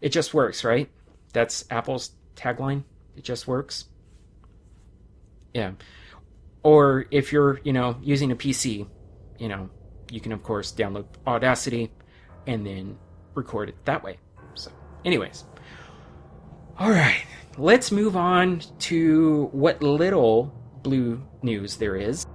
[0.02, 0.90] it just works, right?
[1.34, 2.84] That's Apple's tagline.
[3.16, 3.86] It just works.
[5.54, 5.72] Yeah.
[6.64, 8.88] Or if you're, you know, using a PC,
[9.38, 9.70] you know,
[10.12, 11.92] you can of course download Audacity
[12.48, 12.98] and then
[13.36, 14.18] record it that way.
[14.56, 14.72] So,
[15.06, 15.46] anyways.
[16.78, 17.24] All right.
[17.58, 22.26] Let's move on to what little blue news there is.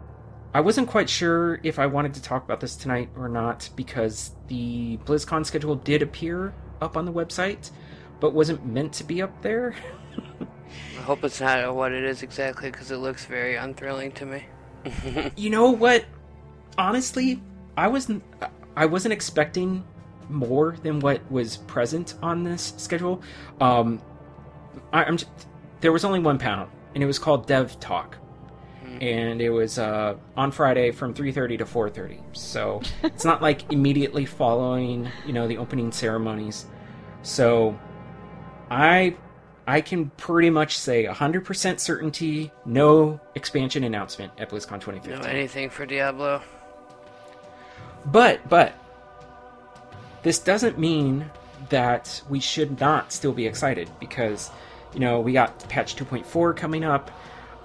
[0.52, 4.32] I wasn't quite sure if I wanted to talk about this tonight or not because
[4.48, 7.70] the BlizzCon schedule did appear up on the website,
[8.24, 9.74] but wasn't meant to be up there.
[10.98, 14.46] I hope it's not what it is exactly because it looks very unthrilling to me.
[15.36, 16.06] you know what?
[16.78, 17.42] Honestly,
[17.76, 18.24] I wasn't
[18.76, 19.84] I wasn't expecting
[20.30, 23.20] more than what was present on this schedule.
[23.60, 24.00] Um,
[24.90, 25.26] I, I'm j-
[25.82, 28.16] there was only one panel, and it was called Dev Talk,
[29.02, 32.20] and it was uh, on Friday from 3:30 to 4:30.
[32.32, 36.64] So it's not like immediately following, you know, the opening ceremonies.
[37.22, 37.78] So
[38.74, 39.16] I
[39.66, 45.20] I can pretty much say 100% certainty, no expansion announcement at BlizzCon 2015.
[45.20, 46.42] No anything for Diablo.
[48.04, 48.74] But but
[50.22, 51.30] this doesn't mean
[51.70, 54.50] that we should not still be excited because
[54.92, 57.10] you know we got patch 2.4 coming up.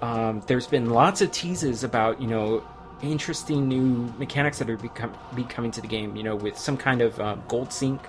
[0.00, 2.62] Um, there's been lots of teases about you know
[3.02, 6.14] interesting new mechanics that are become be coming to the game.
[6.14, 8.00] You know with some kind of um, gold sink.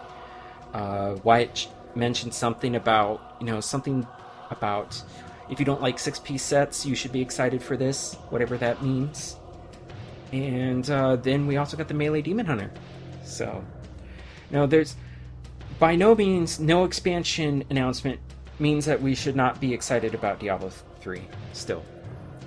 [0.73, 1.15] Uh,
[1.95, 4.05] mentioned something about you know something
[4.49, 5.01] about
[5.49, 8.81] if you don't like six piece sets, you should be excited for this, whatever that
[8.81, 9.35] means.
[10.31, 12.71] And uh, then we also got the Melee Demon Hunter.
[13.25, 13.63] So,
[14.49, 14.95] now there's
[15.77, 18.19] by no means no expansion announcement
[18.59, 21.21] means that we should not be excited about Diablo 3
[21.53, 21.83] still.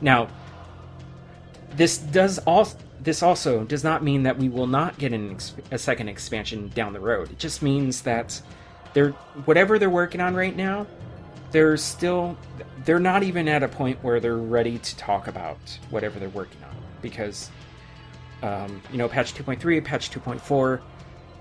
[0.00, 0.28] Now,
[1.76, 2.68] this does all
[3.00, 5.36] this also does not mean that we will not get an
[5.70, 7.30] a second expansion down the road.
[7.30, 8.40] It just means that
[8.94, 9.10] they're
[9.44, 10.86] whatever they're working on right now,
[11.50, 12.36] they're still
[12.84, 15.58] they're not even at a point where they're ready to talk about
[15.90, 16.74] whatever they're working on.
[17.02, 17.50] Because
[18.44, 20.80] um, you know patch 2.3 patch 2.4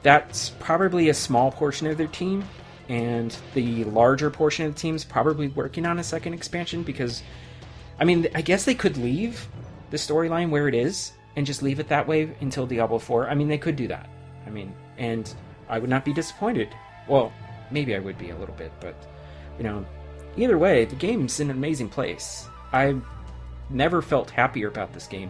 [0.02, 2.44] that's probably a small portion of their team
[2.90, 7.22] and the larger portion of the team's probably working on a second expansion because
[8.00, 9.48] i mean i guess they could leave
[9.90, 13.36] the storyline where it is and just leave it that way until diablo 4 i
[13.36, 14.10] mean they could do that.
[14.46, 15.34] I mean and
[15.68, 16.70] i would not be disappointed.
[17.08, 17.34] Well
[17.74, 18.96] maybe i would be a little bit but
[19.58, 19.86] you know
[20.38, 22.96] either way the game's in an amazing place i
[23.70, 25.30] never felt happier about this game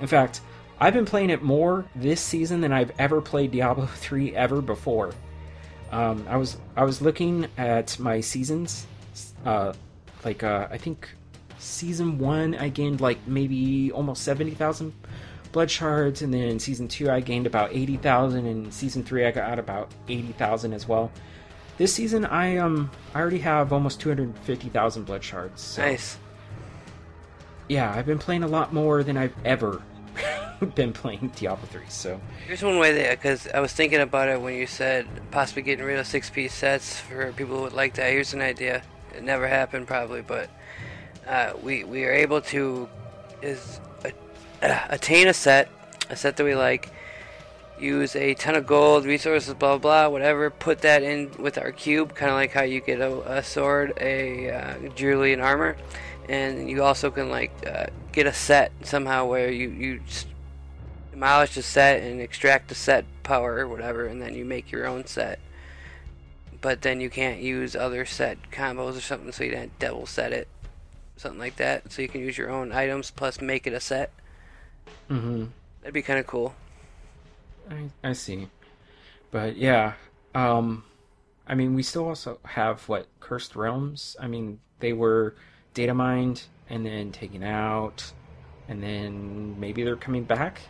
[0.00, 0.40] in fact
[0.80, 5.12] I've been playing it more this season than I've ever played Diablo 3 ever before.
[5.90, 8.86] Um, I was I was looking at my seasons,
[9.46, 9.72] uh,
[10.22, 11.08] like uh, I think
[11.58, 14.92] season one I gained like maybe almost seventy thousand
[15.50, 19.30] blood shards, and then season two I gained about eighty thousand, and season three I
[19.30, 21.10] got about eighty thousand as well.
[21.78, 25.62] This season I um I already have almost two hundred fifty thousand blood shards.
[25.62, 26.18] So, Nice.
[27.68, 29.82] Yeah, I've been playing a lot more than I've ever
[30.74, 31.82] been playing Diablo three.
[31.88, 35.62] So Here's one way that, because I was thinking about it when you said possibly
[35.62, 38.10] getting rid of six piece sets for people who would like that.
[38.10, 38.82] Here's an idea.
[39.14, 40.50] It never happened probably, but
[41.26, 42.88] uh, we we are able to
[43.40, 45.68] is uh, attain a set,
[46.10, 46.90] a set that we like.
[47.80, 50.50] Use a ton of gold, resources, blah blah, whatever.
[50.50, 53.92] Put that in with our cube, kind of like how you get a, a sword,
[54.00, 55.76] a uh, jewelry, and armor.
[56.28, 60.26] And you also can like uh, get a set somehow where you you just
[61.12, 64.86] demolish the set and extract the set power or whatever, and then you make your
[64.86, 65.38] own set.
[66.60, 70.32] But then you can't use other set combos or something, so you don't double set
[70.32, 70.48] it,
[71.16, 71.92] something like that.
[71.92, 74.10] So you can use your own items plus make it a set.
[75.08, 75.46] mm-hmm.
[75.80, 76.54] That'd be kind of cool.
[77.70, 78.48] I, I see.
[79.30, 79.94] But yeah,
[80.34, 80.84] um
[81.46, 84.16] I mean we still also have what cursed realms.
[84.20, 85.34] I mean they were
[85.74, 88.12] data mined and then taken out
[88.68, 90.60] and then maybe they're coming back.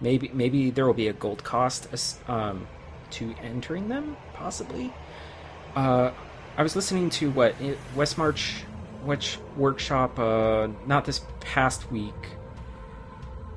[0.00, 1.88] Maybe maybe there will be a gold cost
[2.28, 2.66] um
[3.10, 4.92] to entering them possibly.
[5.74, 6.10] Uh
[6.56, 8.64] I was listening to what it, West March
[9.04, 12.14] which workshop uh not this past week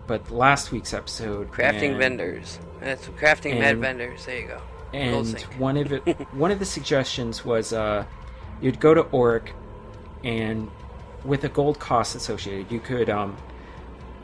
[0.07, 2.59] but last week's episode Crafting and- vendors.
[2.79, 4.25] That's crafting med and- vendors.
[4.25, 4.61] There you go.
[4.93, 6.01] And one of it
[6.33, 8.05] one of the suggestions was uh,
[8.61, 9.49] you'd go to Orek,
[10.23, 10.71] and
[11.25, 13.35] with a gold cost associated, you could um,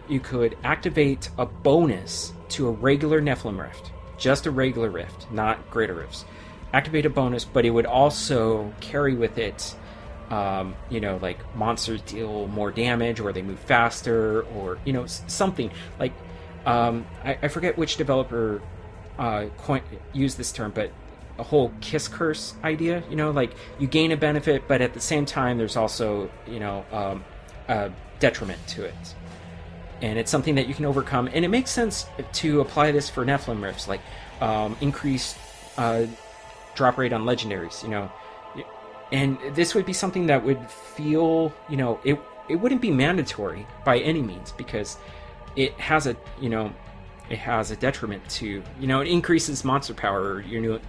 [0.07, 5.69] you could activate a bonus to a regular Nephilim rift, just a regular rift, not
[5.69, 6.25] greater rifts.
[6.73, 9.75] Activate a bonus, but it would also carry with it,
[10.29, 15.05] um, you know, like monsters deal more damage, or they move faster, or you know,
[15.05, 16.13] something like.
[16.65, 18.61] Um, I, I forget which developer
[19.19, 19.81] uh, coin,
[20.13, 20.91] used this term, but
[21.37, 23.03] a whole kiss curse idea.
[23.09, 26.59] You know, like you gain a benefit, but at the same time, there's also you
[26.59, 27.23] know um,
[27.67, 29.15] a detriment to it,
[30.01, 31.29] and it's something that you can overcome.
[31.33, 34.01] And it makes sense to apply this for Nephilim rifts, like
[34.41, 35.37] um, increased
[35.77, 36.05] uh,
[36.75, 37.83] drop rate on legendaries.
[37.83, 38.11] You know,
[39.13, 42.19] and this would be something that would feel, you know, it
[42.49, 44.97] it wouldn't be mandatory by any means because
[45.55, 46.73] it has a, you know,
[47.29, 50.79] it has a detriment to, you know, it increases monster power, you know,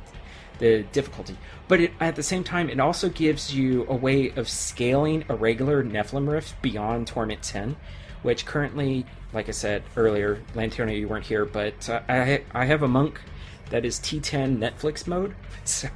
[0.58, 1.36] the difficulty.
[1.68, 5.36] But it, at the same time, it also gives you a way of scaling a
[5.36, 7.76] regular Nephilim Rift beyond Torment 10,
[8.22, 12.82] which currently, like I said earlier, Lanterna, you weren't here, but uh, I I have
[12.82, 13.20] a monk
[13.68, 15.34] that is T10 Netflix mode,
[15.64, 15.88] so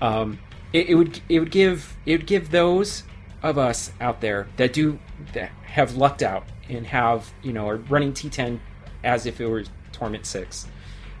[0.00, 0.38] um,
[0.72, 3.04] it, it would it would give it would give those
[3.42, 4.98] of us out there that do
[5.32, 8.60] that have lucked out and have you know are running T10
[9.04, 10.66] as if it were Torment Six.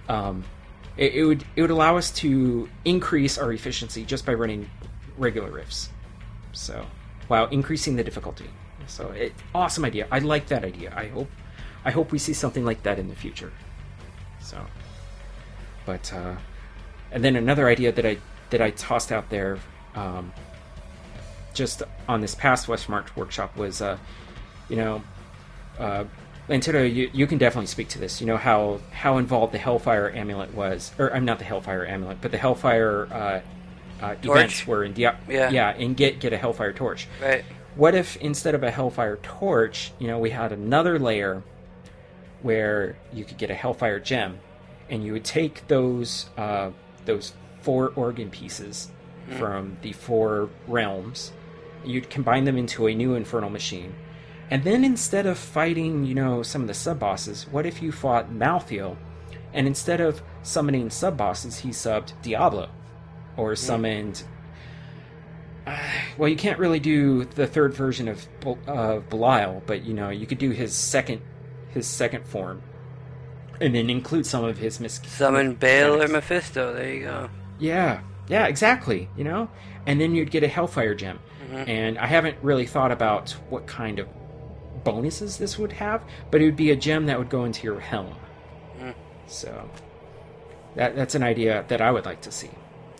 [0.08, 0.44] Um,
[0.96, 4.70] it, it would it would allow us to increase our efficiency just by running
[5.16, 5.90] regular rifts.
[6.52, 6.86] So
[7.28, 8.50] while increasing the difficulty.
[8.86, 10.06] So it, awesome idea.
[10.10, 10.92] I like that idea.
[10.96, 11.30] I hope
[11.84, 13.52] I hope we see something like that in the future.
[14.40, 14.58] So,
[15.86, 16.36] but uh,
[17.10, 18.18] and then another idea that I
[18.52, 19.58] that I tossed out there,
[19.94, 20.32] um,
[21.54, 23.98] just on this past West March workshop was, uh,
[24.68, 25.02] you know,
[25.78, 26.04] uh,
[26.48, 28.20] Lantero, you, you can definitely speak to this.
[28.20, 32.18] You know how how involved the Hellfire amulet was, or I'm not the Hellfire amulet,
[32.20, 33.40] but the Hellfire uh,
[34.04, 35.50] uh, events were in Dia- Yeah.
[35.50, 37.06] yeah, and get get a Hellfire torch.
[37.22, 37.44] Right.
[37.76, 41.42] What if instead of a Hellfire torch, you know, we had another layer
[42.42, 44.40] where you could get a Hellfire gem,
[44.90, 46.70] and you would take those uh,
[47.04, 47.32] those
[47.62, 48.90] four organ pieces
[49.30, 49.38] Mhm.
[49.38, 51.32] from the four realms,
[51.84, 53.94] you'd combine them into a new Infernal machine,
[54.50, 57.90] and then instead of fighting, you know, some of the sub bosses, what if you
[57.92, 58.96] fought Malthael,
[59.54, 62.68] and instead of summoning sub bosses, he subbed Diablo,
[63.36, 64.24] or summoned
[66.18, 68.26] well, you can't really do the third version of
[68.66, 71.20] of Belial, but you know you could do his second
[71.68, 72.62] his second form,
[73.60, 76.08] and then include some of his mis- Summon Baal or.
[76.08, 76.74] Mephisto.
[76.74, 77.30] There you go.
[77.62, 79.08] Yeah, yeah, exactly.
[79.16, 79.48] You know,
[79.86, 81.18] and then you'd get a Hellfire gem,
[81.50, 81.68] Mhm.
[81.68, 84.08] and I haven't really thought about what kind of
[84.84, 87.78] bonuses this would have, but it would be a gem that would go into your
[87.80, 88.14] helm.
[88.80, 88.94] Mm.
[89.26, 89.70] So
[90.74, 92.50] that that's an idea that I would like to see.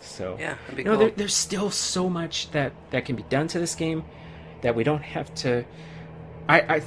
[0.01, 0.99] So Yeah, you know, cool.
[0.99, 4.03] there, there's still so much that that can be done to this game
[4.61, 5.65] that we don't have to.
[6.47, 6.81] I I,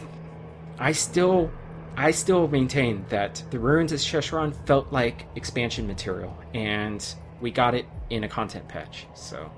[0.79, 1.51] I still
[1.97, 7.03] I still maintain that the ruins of Sescheron felt like expansion material, and
[7.41, 9.07] we got it in a content patch.
[9.15, 9.51] So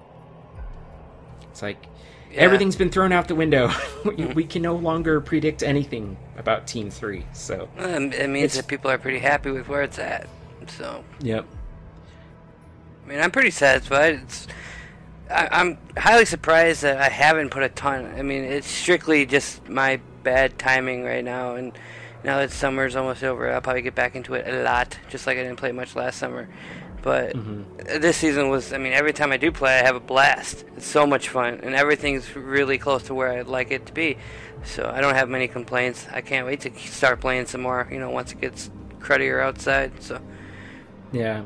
[1.51, 1.87] it's like
[2.31, 2.41] Yeah.
[2.43, 3.71] everything's been thrown out the window.
[4.35, 7.25] we, can no longer predict anything about Team Three.
[7.33, 10.29] So Um, it means that people are pretty happy with where it's at.
[10.67, 11.47] So, yep.
[13.05, 14.21] I mean, I'm pretty satisfied.
[14.23, 14.47] It's,
[15.31, 18.13] I, I'm highly surprised that I haven't put a ton.
[18.17, 21.73] I mean, it's strictly just my bad timing right now, and
[22.23, 24.99] now that summer's almost over, I'll probably get back into it a lot.
[25.09, 26.49] Just like I didn't play much last summer,
[27.03, 27.35] but
[28.01, 28.73] this season was.
[28.73, 30.65] I mean, every time I do play, I have a blast.
[30.77, 34.19] It's so much fun, and everything's really close to where I'd like it to be.
[34.65, 36.07] So I don't have many complaints.
[36.12, 37.89] I can't wait to start playing some more.
[37.91, 38.70] You know, once it gets
[39.01, 40.03] cruddier outside.
[40.03, 40.20] So.
[41.12, 41.45] Yeah.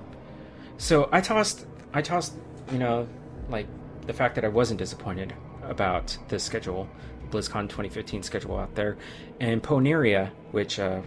[0.79, 2.35] So I tossed, I tossed,
[2.73, 3.07] you know,
[3.49, 3.66] like
[4.07, 6.89] the fact that I wasn't disappointed about the schedule,
[7.31, 8.97] BlizzCon 2015 schedule out there,
[9.41, 11.01] and Poneria, which uh,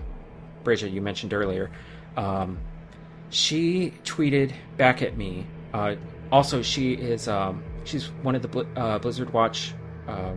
[0.63, 1.71] Bridget you mentioned earlier,
[2.15, 2.57] um,
[3.29, 5.45] she tweeted back at me.
[5.73, 5.95] Uh,
[6.31, 9.73] also, she is um, she's one of the Bli- uh, Blizzard Watch
[10.07, 10.33] uh,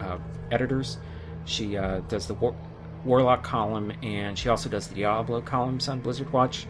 [0.00, 0.18] uh,
[0.50, 0.98] editors.
[1.44, 2.56] She uh, does the War-
[3.04, 6.66] Warlock column, and she also does the Diablo columns on Blizzard Watch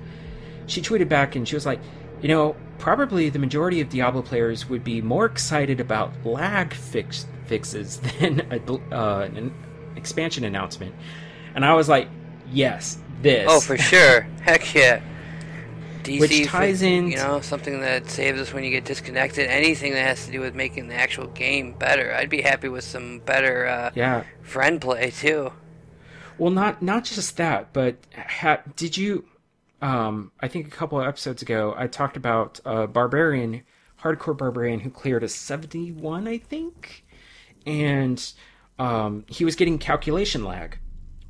[0.69, 1.81] she tweeted back and she was like,
[2.21, 7.27] you know, probably the majority of Diablo players would be more excited about lag fix-
[7.47, 9.53] fixes than a, uh, an
[9.97, 10.95] expansion announcement.
[11.55, 12.09] And I was like,
[12.53, 13.47] yes, this.
[13.51, 14.21] Oh, for sure.
[14.43, 15.01] Heck yeah.
[16.09, 19.47] DC Which ties for, in- you know, something that saves us when you get disconnected.
[19.49, 22.15] Anything that has to do with making the actual game better.
[22.15, 24.25] I'd be happy with some better uh, Yeah.
[24.43, 25.53] friend play too.
[26.39, 29.25] Well, not not just that, but ha- did you?
[29.83, 33.63] Um, I think a couple of episodes ago, I talked about a barbarian,
[34.03, 37.05] hardcore barbarian who cleared a seventy-one, I think,
[37.67, 38.33] and
[38.79, 40.79] um, he was getting calculation lag,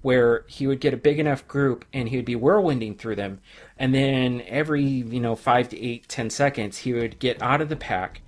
[0.02, 3.40] where he would get a big enough group and he would be whirlwinding through them,
[3.78, 7.68] and then every you know five to eight, ten seconds, he would get out of
[7.68, 8.22] the pack,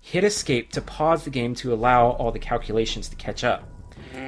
[0.00, 3.68] hit escape to pause the game to allow all the calculations to catch up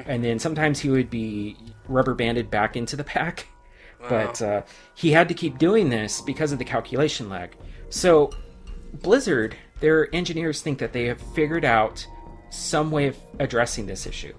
[0.05, 1.55] and then sometimes he would be
[1.87, 3.47] rubber banded back into the pack.
[4.09, 4.63] But uh,
[4.95, 7.55] he had to keep doing this because of the calculation lag.
[7.89, 8.31] So,
[8.93, 12.07] Blizzard, their engineers think that they have figured out
[12.49, 14.33] some way of addressing this issue.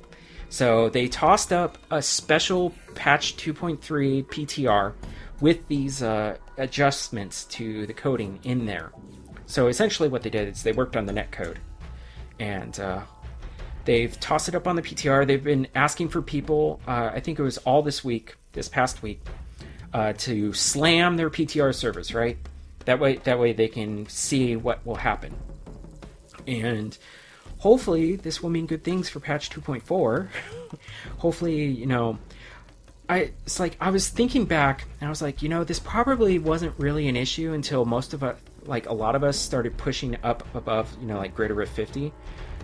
[0.48, 4.94] So, they tossed up a special patch 2.3 PTR
[5.42, 8.92] with these uh, adjustments to the coding in there.
[9.44, 11.58] So, essentially, what they did is they worked on the netcode.
[12.38, 13.02] And uh,
[13.84, 15.26] They've tossed it up on the PTR.
[15.26, 19.02] They've been asking for people, uh, I think it was all this week, this past
[19.02, 19.20] week,
[19.92, 22.38] uh, to slam their PTR servers, right?
[22.84, 25.34] That way, that way they can see what will happen.
[26.46, 26.96] And
[27.58, 30.28] hopefully, this will mean good things for patch 2.4.
[31.18, 32.18] hopefully, you know,
[33.12, 36.38] I it's like I was thinking back, and I was like, you know, this probably
[36.38, 40.16] wasn't really an issue until most of us, like a lot of us, started pushing
[40.22, 42.12] up above, you know, like greater Rift 50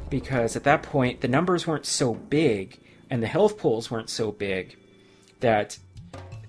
[0.09, 2.81] because at that point the numbers weren't so big
[3.11, 4.79] and the health pools weren't so big
[5.41, 5.79] that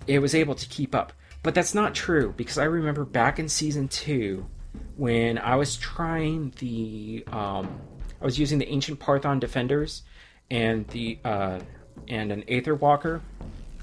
[0.08, 1.12] it was able to keep up.
[1.44, 4.48] But that's not true because I remember back in season two
[4.96, 7.82] when I was trying the um,
[8.22, 10.04] I was using the ancient Parthan defenders
[10.50, 11.60] and the uh,
[12.08, 13.22] and an Aether Walker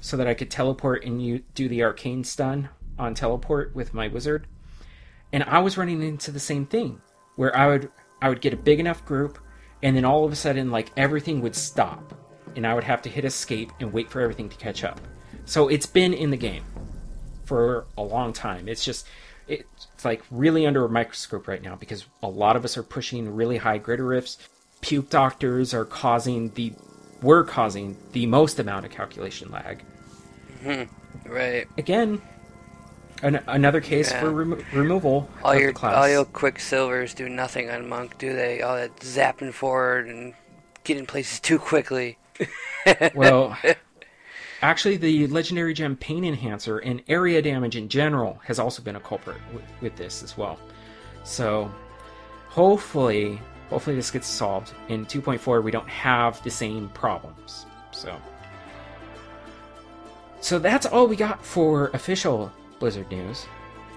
[0.07, 4.07] so that I could teleport and you do the arcane stun on teleport with my
[4.07, 4.47] wizard.
[5.33, 7.01] And I was running into the same thing
[7.35, 9.37] where I would I would get a big enough group
[9.83, 12.13] and then all of a sudden like everything would stop
[12.55, 15.01] and I would have to hit escape and wait for everything to catch up.
[15.43, 16.63] So it's been in the game
[17.43, 18.69] for a long time.
[18.69, 19.07] It's just
[19.49, 23.35] it's like really under a microscope right now because a lot of us are pushing
[23.35, 24.37] really high greater rifts.
[24.79, 26.71] Puke doctors are causing the
[27.21, 29.83] were causing the most amount of calculation lag.
[30.67, 31.31] Mm-hmm.
[31.31, 31.67] Right.
[31.77, 32.21] Again,
[33.23, 34.19] an- another case Yeah.
[34.21, 35.95] for remo- removal All of your the class.
[35.95, 38.61] all your quicksilvers do nothing on monk, do they?
[38.61, 40.33] All that zapping forward and
[40.83, 42.17] getting places too quickly.
[43.15, 43.57] well,
[44.61, 48.99] actually, the legendary gem pain enhancer and area damage in general has also been a
[48.99, 50.59] culprit with, with this as well.
[51.23, 51.71] So,
[52.47, 54.73] hopefully, hopefully this gets solved.
[54.87, 57.65] In 2.4, we don't have the same problems.
[57.91, 58.15] So,
[60.39, 63.45] so that's all we got for official Blizzard news.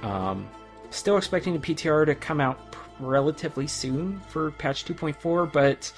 [0.03, 0.49] Um,
[0.91, 5.93] still expecting the PTR to come out relatively soon for patch 2.4, but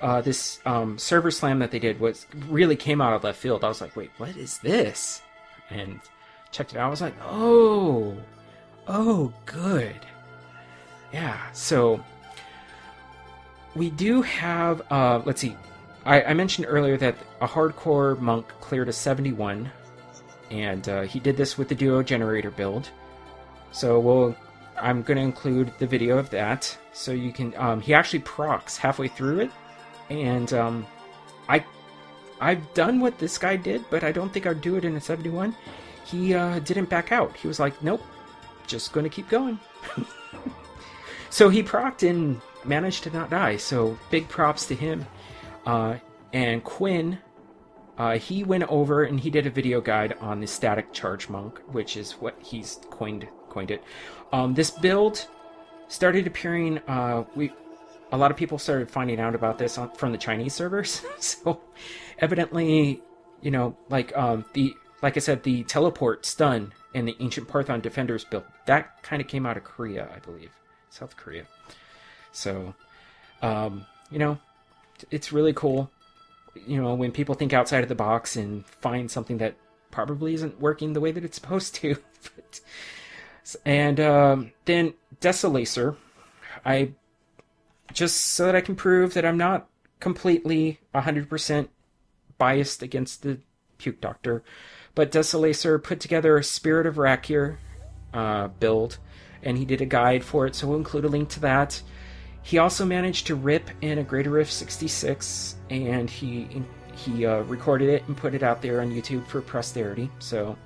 [0.00, 3.64] uh, this um, server slam that they did was really came out of left field.
[3.64, 5.22] I was like, wait, what is this?
[5.70, 6.00] And
[6.50, 6.86] checked it out.
[6.86, 8.16] I was like, oh,
[8.86, 10.00] oh, good.
[11.12, 11.40] Yeah.
[11.52, 12.04] So
[13.74, 14.82] we do have.
[14.90, 15.56] Uh, let's see.
[16.04, 19.70] I, I mentioned earlier that a hardcore monk cleared a 71,
[20.50, 22.90] and uh, he did this with the duo generator build.
[23.72, 24.36] So we'll.
[24.76, 27.54] I'm going to include the video of that, so you can.
[27.56, 29.50] Um, he actually procs halfway through it,
[30.10, 30.86] and um,
[31.48, 31.64] I,
[32.40, 35.00] I've done what this guy did, but I don't think I'd do it in a
[35.00, 35.56] 71.
[36.04, 37.36] He uh, didn't back out.
[37.36, 38.02] He was like, "Nope,
[38.66, 39.58] just going to keep going."
[41.30, 43.56] so he procced and managed to not die.
[43.56, 45.06] So big props to him.
[45.66, 45.96] Uh,
[46.32, 47.18] and Quinn,
[47.96, 51.60] uh, he went over and he did a video guide on the static charge monk,
[51.72, 53.82] which is what he's coined coined it.
[54.32, 55.26] Um, this build
[55.88, 56.78] started appearing.
[56.88, 57.52] Uh, we
[58.10, 61.02] a lot of people started finding out about this on, from the Chinese servers.
[61.18, 61.60] so
[62.18, 63.02] evidently,
[63.40, 67.80] you know, like um, the like I said, the teleport stun and the ancient Parthan
[67.80, 70.50] defenders build that kind of came out of Korea, I believe,
[70.90, 71.44] South Korea.
[72.32, 72.74] So,
[73.42, 74.38] um, you know,
[75.10, 75.90] it's really cool.
[76.66, 79.56] You know, when people think outside of the box and find something that
[79.90, 81.96] probably isn't working the way that it's supposed to.
[82.36, 82.60] but,
[83.64, 85.96] and um, then Desolacer,
[86.64, 86.92] I
[87.92, 89.68] just so that I can prove that I'm not
[90.00, 91.68] completely 100%
[92.38, 93.38] biased against the
[93.78, 94.42] Puke Doctor,
[94.94, 97.56] but Desolacer put together a Spirit of Arachyr
[98.12, 98.98] uh, build,
[99.42, 101.82] and he did a guide for it, so we'll include a link to that.
[102.44, 106.62] He also managed to rip in a Greater Rift 66, and he
[106.94, 110.10] he uh, recorded it and put it out there on YouTube for posterity.
[110.18, 110.56] So,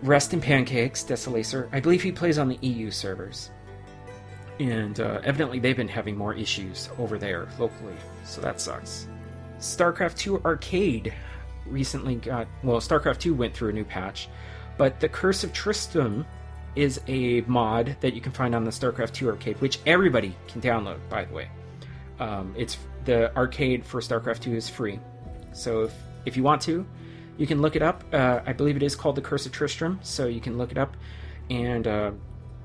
[0.00, 1.68] rest in pancakes, Desolacer.
[1.72, 3.50] I believe he plays on the EU servers,
[4.60, 9.08] and uh, evidently they've been having more issues over there locally, so that sucks.
[9.58, 11.12] StarCraft 2 Arcade
[11.66, 12.80] recently got well.
[12.80, 14.28] StarCraft 2 went through a new patch,
[14.76, 16.24] but the Curse of Tristram
[16.78, 20.60] is a mod that you can find on the StarCraft 2 arcade, which everybody can
[20.60, 21.50] download, by the way.
[22.20, 25.00] Um, it's the arcade for StarCraft 2 is free,
[25.52, 25.94] so if
[26.24, 26.86] if you want to,
[27.36, 28.04] you can look it up.
[28.12, 30.78] Uh, I believe it is called the Curse of Tristram, so you can look it
[30.78, 30.96] up,
[31.50, 32.12] and uh,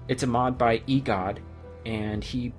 [0.08, 1.40] it's a mod by eGod,
[1.86, 2.54] and he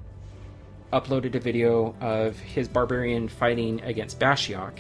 [0.93, 4.79] uploaded a video of his barbarian fighting against Bashiok.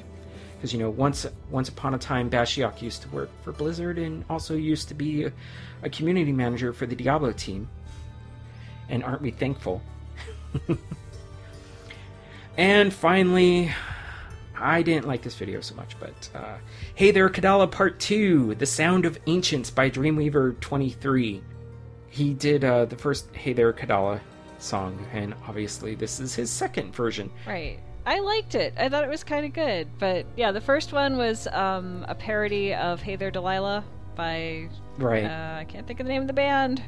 [0.56, 4.24] Because you know, once once upon a time, Bashiok used to work for Blizzard and
[4.30, 5.30] also used to be
[5.84, 7.68] a community manager for the Diablo team.
[8.88, 9.82] And aren't we thankful?
[12.56, 13.70] and finally,
[14.56, 16.56] I didn't like this video so much, but uh,
[16.94, 21.42] Hey There Kadala Part 2 The Sound of Ancients by Dreamweaver23.
[22.08, 24.20] He did uh, the first Hey There Kadala
[24.58, 27.30] song, and obviously this is his second version.
[27.46, 27.80] Right.
[28.06, 28.74] I liked it.
[28.76, 29.88] I thought it was kind of good.
[29.98, 33.84] But yeah, the first one was um, a parody of Hey There Delilah
[34.14, 34.68] by.
[34.98, 35.24] Right.
[35.24, 36.82] Uh, I can't think of the name of the band.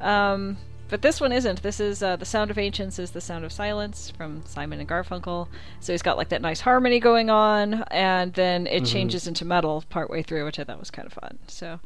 [0.00, 0.56] Um,
[0.88, 1.62] but this one isn't.
[1.62, 4.88] This is uh, The Sound of Ancients is The Sound of Silence from Simon and
[4.88, 5.48] Garfunkel.
[5.80, 8.92] So he's got like that nice harmony going on, and then it Mhm.
[8.92, 11.38] changes into metal partway through, which I thought was kind of fun.
[11.48, 11.80] So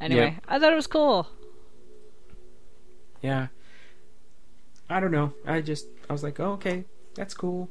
[0.00, 0.38] anyway.
[0.48, 1.26] I thought it was cool.
[3.20, 3.48] Yeah.
[4.88, 5.32] I don't know.
[5.46, 6.84] I just, I was like, oh, okay,
[7.14, 7.68] that's cool.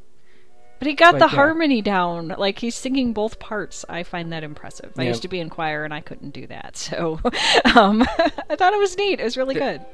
[0.79, 1.35] But he got But, the yeah.
[1.35, 2.29] harmony down.
[2.37, 3.85] Like he's singing both parts.
[3.89, 4.93] I find that impressive.
[4.97, 6.77] I used to be in choir and I couldn't do that.
[6.77, 7.19] So
[7.75, 8.01] um,
[8.49, 9.19] I thought it was neat.
[9.19, 9.85] It was really good.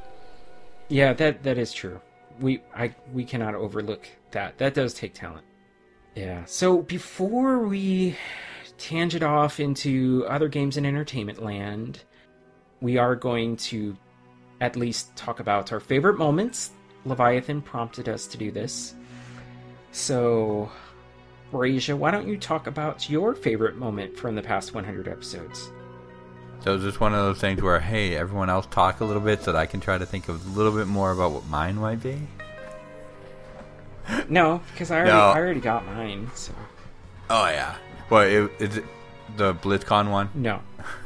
[0.87, 1.99] Yeah, that that is true.
[2.39, 4.59] We I we cannot overlook that.
[4.59, 5.45] That does take talent.
[6.15, 6.45] Yeah.
[6.45, 8.15] So before we
[8.77, 12.03] tangent off into other games in entertainment land,
[12.81, 13.97] we are going to
[14.61, 16.71] at least talk about our favorite moments.
[17.05, 18.95] Leviathan prompted us to do this.
[19.95, 20.69] So,
[21.51, 25.71] Brazia, why don't you talk about your favorite moment from the past 100 episodes?
[26.59, 29.43] So it's just one of those things where, hey, everyone else talk a little bit
[29.43, 31.77] so that I can try to think of a little bit more about what mine
[31.77, 32.17] might be.
[34.27, 35.17] No, because I already, No.
[35.17, 36.29] I already got mine.
[36.35, 36.51] So
[37.29, 37.75] Oh yeah.
[38.09, 38.85] Well, it, is it
[39.37, 40.29] the BlizzCon one?
[40.35, 40.59] no,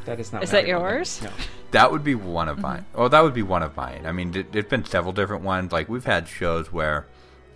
[0.05, 0.41] that is not.
[0.41, 0.95] Is that favorite moment.
[0.95, 1.21] yours?
[1.21, 1.29] No.
[1.71, 2.63] That would be one of mm-hmm.
[2.63, 2.85] mine.
[2.95, 4.07] Oh, that would be one of mine.
[4.07, 5.71] I mean, it, it's been several different ones.
[5.71, 7.05] Like we've had shows where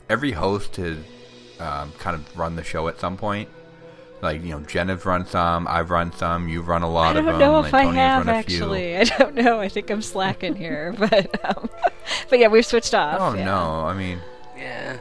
[0.08, 0.98] every host has
[1.60, 3.50] um, kind of run the show at some point.
[4.22, 7.26] Like you know, Jen has run some, I've run some, you've run a lot of
[7.26, 7.28] them.
[7.28, 7.62] I of don't them.
[7.62, 8.56] know if I have run few.
[8.56, 8.98] actually.
[8.98, 9.60] I don't know.
[9.60, 11.70] I think I'm slacking here, but um,
[12.30, 13.18] but yeah, we've switched off.
[13.20, 13.44] Oh yeah.
[13.46, 13.86] no!
[13.86, 14.20] I mean,
[14.58, 14.98] Yeah.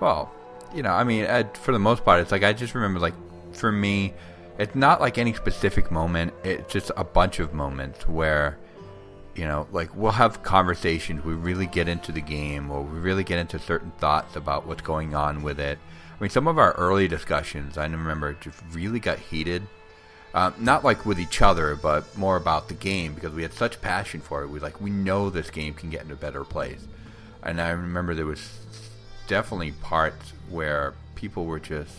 [0.00, 0.32] Well,
[0.74, 3.12] you know, I mean, I, for the most part, it's like I just remember, like,
[3.52, 4.14] for me,
[4.58, 6.32] it's not like any specific moment.
[6.42, 8.56] It's just a bunch of moments where,
[9.34, 11.24] you know, like we'll have conversations.
[11.24, 14.82] We really get into the game, or we really get into certain thoughts about what's
[14.82, 15.78] going on with it.
[16.18, 19.66] I mean, some of our early discussions, I remember, just really got heated.
[20.34, 23.80] Um, not like with each other, but more about the game because we had such
[23.80, 24.48] passion for it.
[24.48, 26.86] We like we know this game can get in a better place,
[27.42, 28.48] and I remember there was
[29.26, 31.92] definitely parts where people were just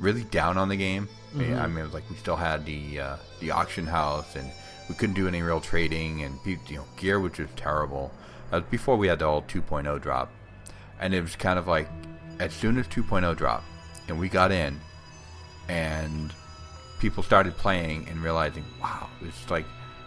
[0.00, 1.08] really down on the game.
[1.34, 1.60] I mean- Mhm.
[1.62, 4.50] I mean, it was like we still had the uh, the auction house, and
[4.88, 8.12] we couldn't do any real trading, and you know, gear which was terrible.
[8.50, 10.30] That was before we had the old 2.0 drop,
[11.00, 11.88] and it was kind of like
[12.38, 13.66] as soon as 2.0 dropped,
[14.08, 14.80] and we got in,
[15.68, 16.32] and
[16.98, 19.66] people started playing and realizing, wow, it's like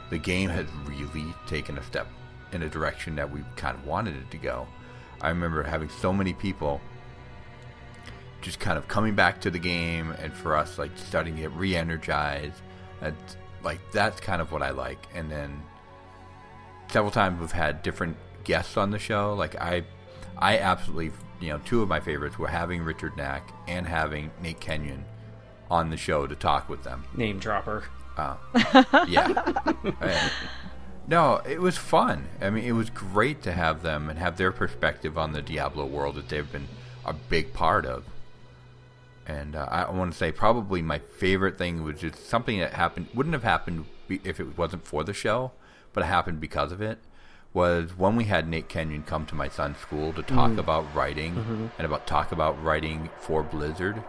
[0.10, 2.08] the game has really taken a step
[2.52, 4.68] in a direction that we kind of wanted it to go.
[5.22, 6.82] I remember having so many people
[8.42, 11.52] just kind of coming back to the game and for us like starting to get
[11.52, 12.62] re-energized
[13.64, 15.62] like that's kind of what I like and then
[16.92, 19.84] several times we've had different guests on the show like I
[20.38, 24.60] I absolutely you know two of my favorites were having Richard Knaak and having Nate
[24.60, 25.06] Kenyon
[25.70, 27.84] on the show to talk with them Name dropper.
[28.18, 28.36] uh,
[29.08, 29.54] yeah.
[30.02, 30.32] And-
[31.08, 32.28] no, it was fun.
[32.40, 35.84] I mean, it was great to have them and have their perspective on the Diablo
[35.88, 36.68] world that they've been
[37.04, 38.04] a big part of.
[39.30, 43.08] And uh, I want to say probably my favorite thing was just something that happened
[43.14, 45.52] wouldn't have happened if it wasn't for the show,
[45.94, 46.98] but it happened because of it.
[47.54, 50.58] Was when we had Nate Kenyon come to my son's school to talk Mm.
[50.60, 51.70] about writing Mhm.
[51.78, 54.04] and about talk about writing for Blizzard.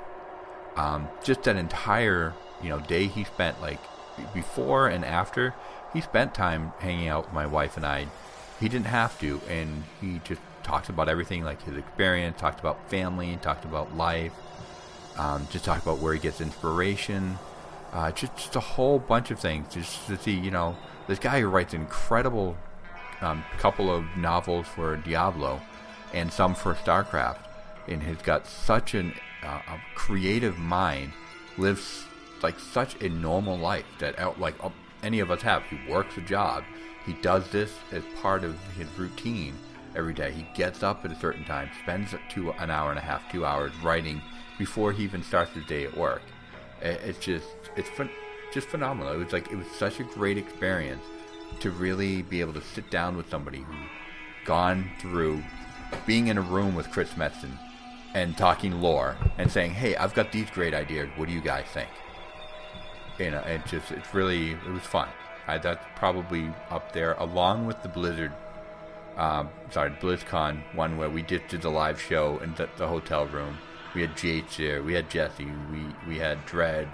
[0.76, 3.78] Um, just that entire you know day he spent like
[4.34, 5.54] before and after
[5.92, 8.06] he spent time hanging out with my wife and I.
[8.58, 12.88] He didn't have to, and he just talked about everything like his experience, talked about
[12.90, 14.32] family, talked about life,
[15.20, 17.38] um, just talked about where he gets inspiration,
[17.92, 19.72] uh, just, just a whole bunch of things.
[19.74, 20.76] Just to see, you know,
[21.08, 22.56] this guy who writes incredible
[23.20, 25.60] um, couple of novels for Diablo
[26.14, 27.36] and some for StarCraft,
[27.86, 31.12] and has got such an uh, a creative mind,
[31.58, 32.04] lives
[32.42, 34.70] like such a normal life that out like uh,
[35.02, 35.62] any of us have.
[35.64, 36.64] He works a job,
[37.04, 39.54] he does this as part of his routine
[39.94, 40.30] every day.
[40.30, 43.44] He gets up at a certain time, spends two an hour and a half, two
[43.44, 44.22] hours writing
[44.60, 46.20] before he even starts his day at work.
[46.82, 47.46] It's just
[47.76, 47.88] it's
[48.52, 49.14] just phenomenal.
[49.14, 51.02] It was like it was such a great experience
[51.60, 53.88] to really be able to sit down with somebody who's
[54.44, 55.42] gone through
[56.06, 57.58] being in a room with Chris Metzen
[58.14, 61.08] and talking lore and saying, "Hey, I've got these great ideas.
[61.16, 61.88] What do you guys think?"
[63.18, 65.08] You know, it just it's really it was fun.
[65.46, 68.32] I, that's probably up there along with the Blizzard.
[69.16, 73.26] Um, sorry, BlizzCon one where we did, did the live show in the, the hotel
[73.26, 73.56] room.
[73.94, 74.82] We had JH there.
[74.82, 75.44] We had Jesse.
[75.72, 76.88] We we had Dread.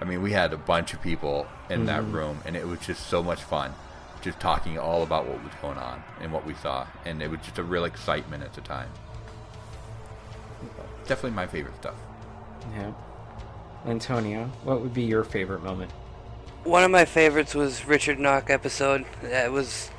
[0.00, 2.12] I mean, we had a bunch of people in that Mhm.
[2.12, 3.74] room, and it was just so much fun,
[4.20, 7.40] just talking all about what was going on and what we saw, and it was
[7.40, 8.88] just a real excitement at the time.
[11.06, 11.94] Definitely my favorite stuff.
[12.74, 12.92] Yeah.
[13.86, 15.90] Antonio, what would be your favorite moment?
[16.64, 19.04] One of my favorites was Richard Knaak episode.
[19.22, 19.90] That was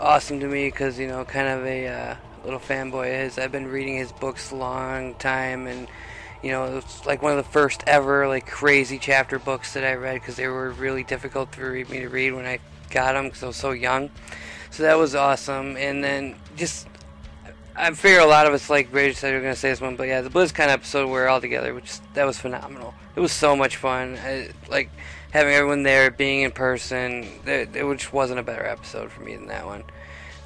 [0.00, 2.14] awesome to me because you know, kind of a uh,
[2.46, 3.38] little fanboy his.
[3.38, 5.88] I've been reading his books a long time, and
[6.42, 9.84] you know, it was like one of the first ever like crazy chapter books that
[9.84, 12.60] I read because they were really difficult for me to read when I
[12.90, 14.10] got them because I was so young.
[14.70, 16.86] So that was awesome, and then just
[17.74, 19.96] I figure a lot of us like Rage said we are gonna say this one,
[19.96, 22.94] but yeah, the BlizzCon episode we're all together, which that was phenomenal.
[23.16, 24.18] It was so much fun.
[24.22, 24.90] I, like
[25.32, 27.26] having everyone there, being in person.
[27.44, 29.84] There, there which wasn't a better episode for me than that one.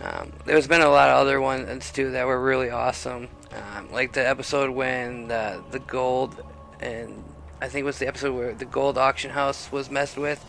[0.02, 3.28] Um, there's been a lot of other ones too that were really awesome.
[3.52, 6.42] Um, like the episode when the the gold
[6.80, 7.22] and
[7.60, 10.42] I think it was the episode where the gold auction house was messed with,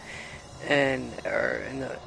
[0.67, 1.97] and or in the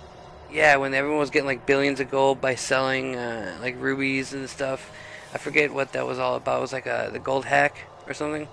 [0.50, 4.48] yeah, when everyone was getting like billions of gold by selling uh, like rubies and
[4.48, 4.90] stuff.
[5.34, 6.58] I forget what that was all about.
[6.58, 7.76] It was like a the gold hack
[8.06, 8.48] or something.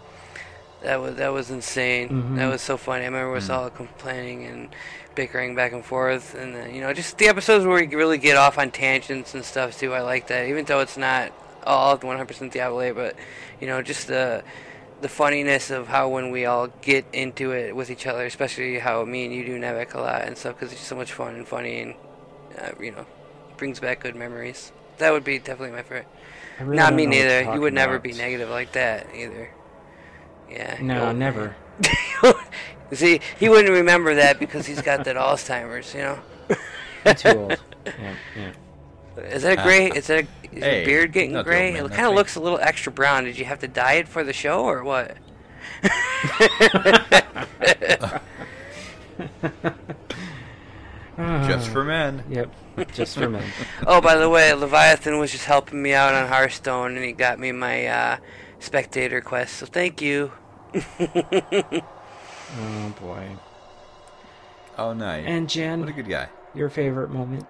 [0.82, 2.10] That was that was insane.
[2.10, 2.36] Mhm.
[2.38, 3.04] That was so funny.
[3.04, 3.54] I remember us Mm.
[3.54, 4.70] all complaining and
[5.16, 8.38] bickering back and forth, and then, you know, just the episodes where we really get
[8.38, 9.94] off on tangents and stuff too.
[9.94, 11.32] I like that, even though it's not
[11.64, 13.16] all 100% Diablo, but
[13.60, 14.44] you know, just the
[15.02, 19.04] the funniness of how when we all get into it with each other, especially how
[19.04, 21.36] me and you do Nevik a lot and stuff, because it's just so much fun
[21.36, 21.96] and funny, and
[22.60, 23.06] uh, you know,
[23.58, 24.72] brings back good memories.
[25.00, 26.08] That would be definitely my favorite.
[26.60, 27.54] Really Not me know what you're neither.
[27.56, 28.04] You would never about.
[28.04, 29.50] be negative like that either.
[30.50, 30.78] Yeah.
[30.82, 31.08] No, you'll-
[32.92, 32.96] never.
[32.96, 36.20] See, he wouldn't remember that because he's got that Alzheimer's, you know.
[37.06, 37.58] I'm too old.
[37.86, 38.52] Yeah, yeah.
[39.24, 39.88] Is that a gray?
[39.88, 41.68] Is that a, is Hey, your beard getting not gray?
[41.68, 43.26] old man, It kind of looks a little extra brown.
[43.26, 45.16] Did you have to dye it for the show or what?
[51.18, 52.24] Just for men.
[52.30, 52.52] Yep,
[52.94, 53.44] just for men.
[53.88, 57.38] oh, by the way, Leviathan was just helping me out on Hearthstone, and he got
[57.38, 58.18] me my uh,
[58.60, 59.56] spectator quest.
[59.58, 60.32] So thank you.
[62.60, 63.30] Oh boy.
[64.78, 65.26] Oh, nice.
[65.28, 66.28] And Jen, what a good guy.
[66.54, 67.46] Your favorite moment?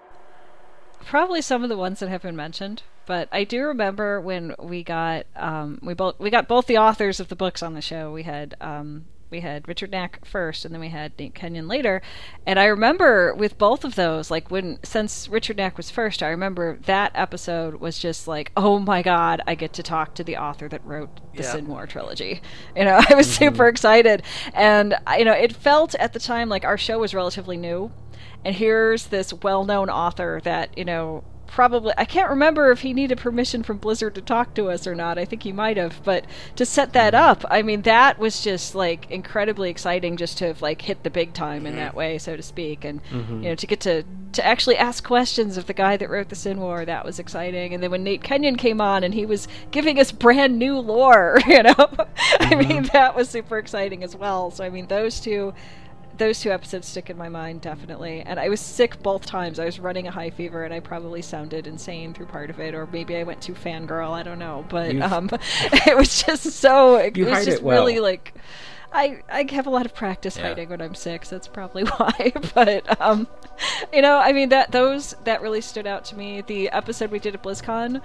[1.04, 4.84] Probably some of the ones that have been mentioned, but I do remember when we
[4.84, 8.12] got um, we both we got both the authors of the books on the show.
[8.12, 12.02] We had um, we had Richard Knaak first, and then we had Nate Kenyon later.
[12.46, 16.28] And I remember with both of those, like when since Richard Knaak was first, I
[16.28, 20.36] remember that episode was just like, oh my god, I get to talk to the
[20.36, 21.52] author that wrote the Yeah.
[21.52, 22.40] Sin War trilogy.
[22.76, 23.44] You know, I was mm-hmm.
[23.46, 24.22] super excited,
[24.54, 27.90] and you know, it felt at the time like our show was relatively new,
[28.44, 33.18] and here's this well-known author that you know probably I can't remember if he needed
[33.18, 35.18] permission from Blizzard to talk to us or not.
[35.18, 36.24] I think he might have, but
[36.56, 40.62] to set that up, I mean that was just like incredibly exciting just to have
[40.62, 43.28] like hit the big time in that way, so to speak, and Mhm.
[43.42, 44.02] you know to get to
[44.32, 47.74] to actually ask questions of the guy that wrote the Sin War, that was exciting.
[47.74, 51.38] And then when Nate Kenyon came on and he was giving us brand new lore,
[51.46, 51.74] you know,
[52.40, 54.50] I mean that was super exciting as well.
[54.50, 55.52] So I mean those two
[56.22, 59.64] those two episodes stick in my mind definitely and i was sick both times i
[59.64, 62.86] was running a high fever and i probably sounded insane through part of it or
[62.86, 65.28] maybe i went too fangirl i don't know but um
[65.86, 67.84] it was just so it You was just it well.
[67.84, 68.34] really like
[68.94, 70.48] I, I have a lot of practice Yeah.
[70.48, 72.30] hiding when I'm sick, so that's probably why.
[72.54, 73.26] But um,
[73.90, 76.42] you know, I mean that those that really stood out to me.
[76.42, 78.02] The episode we did at BlizzCon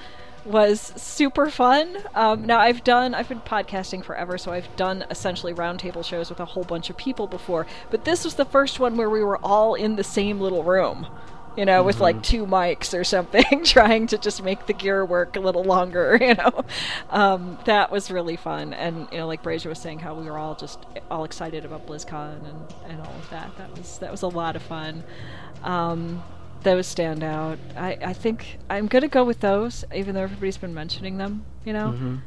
[0.47, 1.97] was super fun.
[2.15, 6.39] Um, now I've done I've been podcasting forever, so I've done essentially roundtable shows with
[6.39, 7.67] a whole bunch of people before.
[7.91, 11.07] But this was the first one where we were all in the same little room.
[11.55, 15.35] You know, with like two mics or something, trying to just make the gear work
[15.35, 16.15] a little longer.
[16.21, 16.65] You know,
[17.09, 20.37] um, that was really fun, and you know, like Brazia was saying, how we were
[20.37, 20.77] all just
[21.09, 23.57] all excited about BlizzCon and, and all of that.
[23.57, 25.03] That was that was a lot of fun.
[25.63, 26.21] Um,
[26.63, 27.57] those stand out.
[27.75, 31.45] I, I think I'm gonna go with those, even though everybody's been mentioning them.
[31.65, 32.19] You know, Mhm.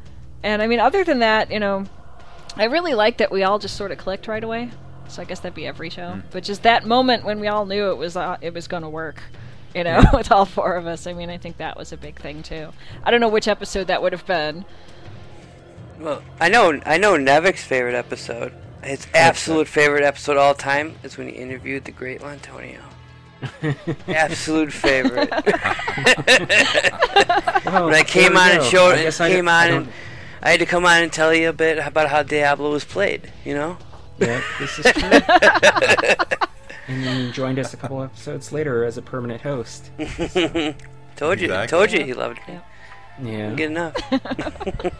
[0.42, 1.84] and I mean, other than that, you know,
[2.56, 4.70] I really like that we all just sort of clicked right away.
[5.08, 6.20] So I guess that'd be every show.
[6.30, 8.88] But just that moment when we all knew it was uh, it was going to
[8.88, 9.22] work,
[9.74, 11.06] you know, with all four of us.
[11.06, 12.68] I mean, I think that was a big thing too.
[13.02, 14.64] I don't know which episode that would have been.
[15.98, 18.52] Well, I know I know Nevik's favorite episode.
[18.84, 22.80] His absolute favorite episode of all time is when he interviewed the great Lantonio.
[24.08, 25.30] absolute favorite.
[25.30, 25.44] when
[27.94, 29.92] I came on and showed, I I came don't- I on, don't- and
[30.42, 33.30] I had to come on and tell you a bit about how Diablo was played.
[33.44, 33.78] You know.
[34.18, 35.10] Yeah, this is true.
[36.88, 39.90] and then you joined us a couple episodes later as a permanent host.
[41.16, 41.66] told you, Exactly.
[41.68, 42.58] told you he loved me.
[43.22, 43.54] Yeah.
[43.54, 43.94] Good enough.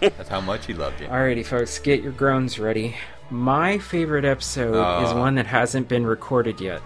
[0.01, 1.07] That's how much he loved you.
[1.09, 2.97] Alrighty, folks, get your groans ready.
[3.31, 5.19] My favorite episode is Oh.
[5.19, 6.83] one that hasn't been recorded yet.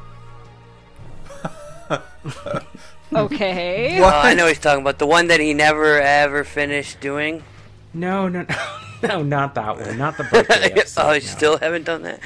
[3.13, 3.99] Okay.
[4.03, 7.45] Oh, I know what he's talking about the one that he never ever finished doing.
[7.93, 8.79] No, no, no,
[9.09, 9.97] no, not that one.
[9.99, 11.03] Not the birthday oh, episode.
[11.03, 11.27] oh, you no.
[11.27, 12.21] still haven't done that.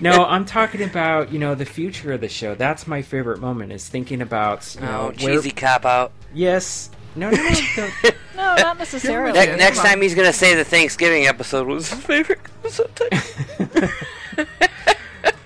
[0.00, 2.54] No, I'm talking about you know the future of the show.
[2.54, 3.72] That's my favorite moment.
[3.72, 6.12] Is thinking about you oh, know oh, where- cheesy cop out.
[6.34, 6.90] Yes.
[7.16, 7.50] No, no, no.
[7.76, 9.38] don't- No, not necessarily.
[9.38, 12.90] Ne- next time he's gonna say the Thanksgiving episode was his favorite episode.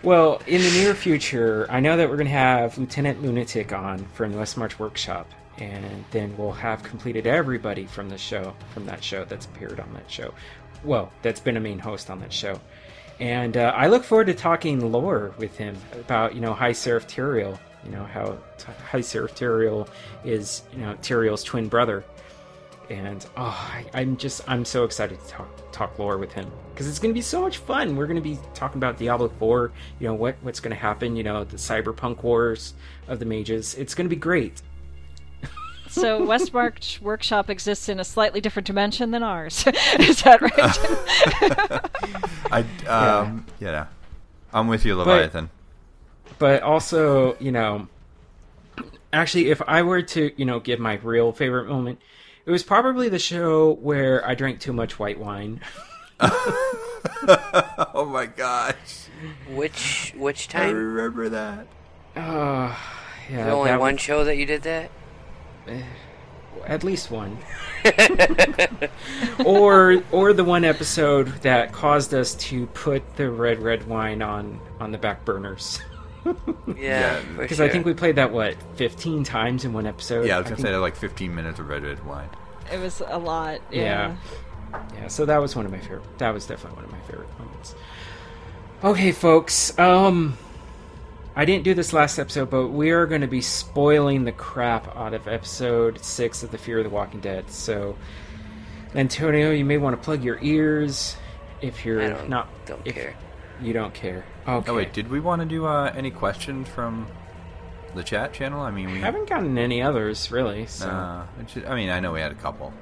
[0.06, 4.04] Well, in the near future, I know that we're going to have Lieutenant Lunatic on
[4.14, 5.28] from the West March Workshop,
[5.58, 9.92] and then we'll have completed everybody from the show, from that show that's appeared on
[9.94, 10.32] that show.
[10.84, 12.60] Well, that's been a main host on that show.
[13.18, 17.08] And uh, I look forward to talking lore with him about, you know, High Seraph
[17.08, 19.88] Tyrael, you know, how t- High Seraph Tyrael
[20.24, 22.04] is, you know, Tyrael's twin brother.
[22.88, 26.88] And oh, I, I'm just I'm so excited to talk talk lore with him because
[26.88, 27.96] it's going to be so much fun.
[27.96, 31.16] We're going to be talking about Diablo 4, you know what what's going to happen,
[31.16, 32.74] you know the cyberpunk wars
[33.08, 33.74] of the mages.
[33.74, 34.62] It's going to be great.
[35.88, 39.66] So West March Workshop exists in a slightly different dimension than ours.
[39.98, 40.52] Is that right?
[42.52, 43.86] I um yeah.
[44.52, 45.50] I'm with you, Leviathan.
[46.38, 47.88] But also, you know,
[49.12, 52.00] actually, if I were to, you know, give my real favorite moment,
[52.46, 55.60] it was probably the show where I drank too much white wine.
[56.20, 59.08] oh my gosh.
[59.50, 60.62] Which which time?
[60.62, 60.76] I time?
[60.94, 61.66] remember that.
[62.16, 62.78] Oh,
[63.30, 63.36] yeah.
[63.36, 64.90] There's only that- one show that you did that.
[65.66, 65.82] Eh,
[66.66, 67.36] at least one.
[69.44, 74.60] or or the one episode that caused us to put the red red wine on
[74.80, 75.80] on the back burners.
[76.76, 80.26] Yeah, for Because I think we played that what 15 times in one episode.
[80.26, 82.28] Yeah, I was gonna think- say that like 15 minutes of red red wine.
[82.72, 83.60] it was a lot.
[83.70, 84.14] Yeah.
[84.72, 84.82] Yeah.
[84.94, 86.18] Yeah, so that was one of my favorite.
[86.18, 87.74] That was definitely one of my favorite moments.
[88.84, 89.78] Okay, folks.
[89.78, 90.36] Um,
[91.36, 94.94] I didn't do this last episode, but we are going to be spoiling the crap
[94.96, 97.48] out of episode six of the Fear of the Walking Dead.
[97.50, 97.96] So,
[98.94, 101.16] Antonio, you may want to plug your ears
[101.62, 102.48] if you're I don't- not.
[102.66, 103.14] don't if care.
[103.62, 104.24] You don't care.
[104.48, 104.70] Okay.
[104.70, 107.06] Oh wait, did we want to do uh, any questions from
[107.94, 108.60] the chat channel?
[108.60, 110.66] I mean, we haven't gotten any others really.
[110.66, 112.72] So Uh, it I mean, I know we had a couple.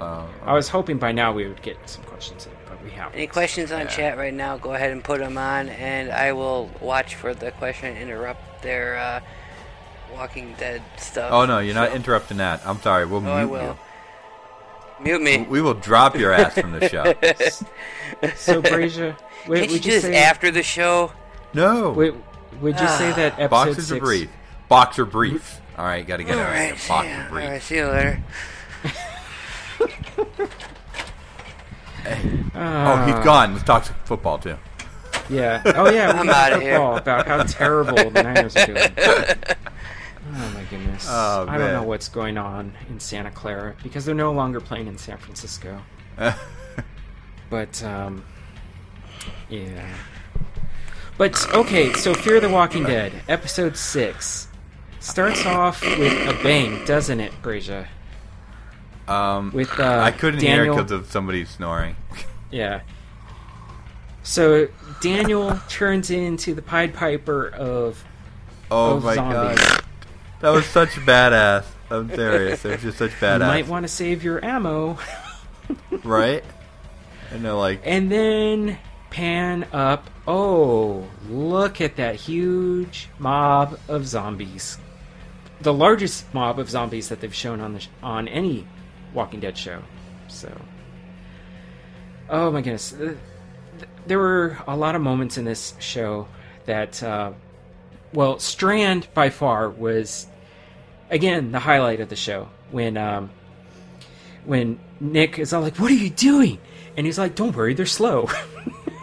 [0.00, 3.16] Uh, I was hoping by now we would get some questions in, but we haven't.
[3.16, 4.56] Any questions on chat right now?
[4.56, 8.62] Go ahead and put them on, and I will watch for the question and interrupt
[8.62, 9.20] their uh,
[10.14, 11.32] Walking Dead stuff.
[11.32, 12.64] Oh no, you're not interrupting that.
[12.66, 13.06] I'm sorry.
[13.06, 13.78] We'll Oh, I mute will.
[15.00, 15.46] Mute me.
[15.48, 17.14] We will drop your ass from the show.
[18.34, 19.16] So, Brazia,
[19.46, 21.12] wait, Can't you would do you this say after the show?
[21.54, 21.90] No.
[21.92, 22.14] Wait,
[22.60, 23.96] would you say that episode Boxers six?
[23.96, 24.30] are brief.
[24.68, 25.60] Boxer briefs.
[25.76, 26.72] All right, got to get it All right.
[26.72, 27.46] right, Boxer yeah, briefs.
[27.46, 28.22] all right, see you later.
[32.56, 33.52] oh, he's gone.
[33.52, 34.56] Let's talk football too.
[35.30, 35.62] Yeah.
[35.66, 36.12] Oh yeah.
[36.14, 36.72] we I'm got outta here.
[36.76, 38.88] football About how terrible the Niners are doing.
[40.30, 41.06] Oh my goodness.
[41.08, 44.86] Oh, I don't know what's going on in Santa Clara because they're no longer playing
[44.86, 45.80] in San Francisco.
[47.50, 48.24] But um,
[49.48, 49.94] yeah.
[51.16, 54.48] But okay, so Fear the Walking Dead, episode six,
[55.00, 57.88] starts off with a bang, doesn't it, Brazia?
[59.08, 61.96] Um, With uh, I couldn't Daniel, hear because of somebody snoring.
[62.50, 62.80] Yeah.
[64.22, 64.68] So
[65.00, 68.04] Daniel turns into the Pied Piper of
[68.70, 69.58] Oh of my zombies.
[69.58, 69.84] god,
[70.40, 71.64] that was such badass.
[71.90, 72.64] I'm serious.
[72.64, 73.40] It was just such badass.
[73.40, 74.98] You might want to save your ammo.
[76.04, 76.44] right?
[77.30, 78.78] And they're like, And then
[79.10, 80.08] pan up.
[80.26, 84.78] Oh, look at that huge mob of zombies.
[85.60, 88.66] The largest mob of zombies that they've shown on the sh- on any
[89.14, 89.82] Walking Dead show.
[90.28, 90.54] So,
[92.28, 93.14] oh my goodness, Uh,
[94.06, 96.28] there were a lot of moments in this show
[96.66, 97.32] that, uh,
[98.12, 100.26] well, Strand by far was
[101.10, 103.30] again the highlight of the show when um,
[104.44, 106.58] when Nick is all like, "What are you doing?"
[106.96, 108.28] and he's like, "Don't worry, they're slow."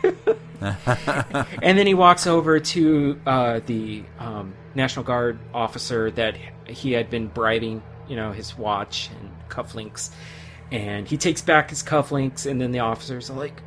[0.61, 6.35] and then he walks over to uh, the um, National Guard officer that
[6.67, 10.11] he had been bribing, you know, his watch and cufflinks,
[10.71, 13.61] and he takes back his cufflinks, and then the officers are like,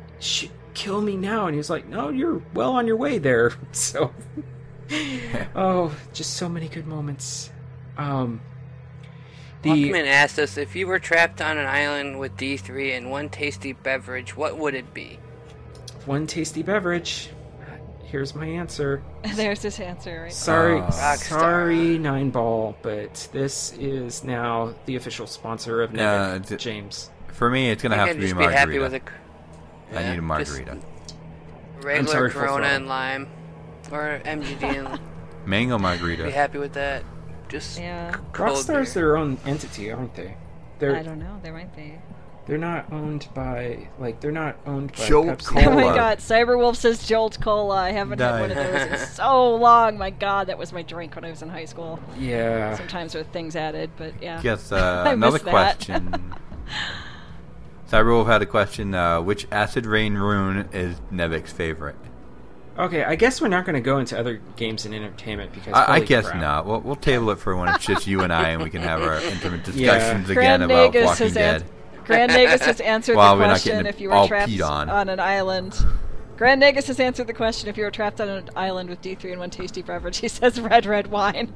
[0.73, 4.11] "Kill me now!" and he's like, "No, you're well on your way there." So,
[5.55, 7.51] oh, just so many good moments.
[7.97, 8.41] Um,
[9.61, 13.29] the Walkman asked us if you were trapped on an island with D3 and one
[13.29, 15.19] tasty beverage, what would it be?
[16.05, 17.29] one tasty beverage.
[18.05, 19.03] Here's my answer.
[19.35, 21.17] There's his answer right Sorry, Rockstar.
[21.17, 27.11] sorry, Nine Ball, but this is now the official sponsor of Yeah, Nevik, James.
[27.27, 28.55] for me, it's gonna I have can to be just margarita.
[28.55, 29.01] be happy with a
[29.95, 30.77] I yeah, need a just margarita.
[31.81, 33.27] regular sorry Corona and lime,
[33.91, 34.99] or MGD and
[35.45, 36.31] Mango be margarita.
[36.31, 37.03] happy with that.
[37.47, 38.11] Just Yeah.
[38.11, 40.35] c- cold Rockstar's their own entity, aren't they?
[40.79, 41.39] They're I don't know.
[41.43, 41.95] They might be.
[42.45, 45.45] they're not owned by like they're not owned by Jolt Pepsi.
[45.47, 45.65] Cola.
[45.67, 47.75] Oh my god, Cyberwolf says Jolt Cola.
[47.77, 49.97] I haven't had one of those in so long.
[49.97, 51.99] My god, that was my drink when I was in high school.
[52.17, 52.75] Yeah.
[52.77, 54.41] Sometimes with things added, but yeah.
[54.41, 56.33] Guess uh, another question.
[57.89, 58.93] Cyberwolf had a question.
[58.93, 61.95] Uh, which acid rain rune is Nevik's favorite?
[62.79, 65.95] Okay, I guess we're not going to go into other games and entertainment because I,
[65.95, 66.39] I guess crap.
[66.41, 66.65] not.
[66.65, 69.01] We'll, we'll table it for when it's just you and I, and we can have
[69.01, 69.93] our intimate Yeah.
[69.95, 71.61] discussions again Grand about Nagus Walking has Dead.
[71.63, 71.67] an-
[72.05, 75.09] Grand Nagus has answered Well, the question if you were trapped peed on.
[75.09, 75.77] an island.
[76.37, 79.31] Grand Nagus has answered the question if you were trapped on an island with D3
[79.31, 80.17] and one tasty beverage.
[80.21, 81.53] He says red, red wine.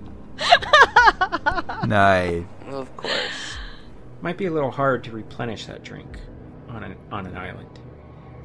[1.88, 2.44] Nice.
[2.68, 3.14] Well, of course.
[4.22, 6.20] Might be a little hard to replenish that drink
[6.70, 7.80] on an on an island.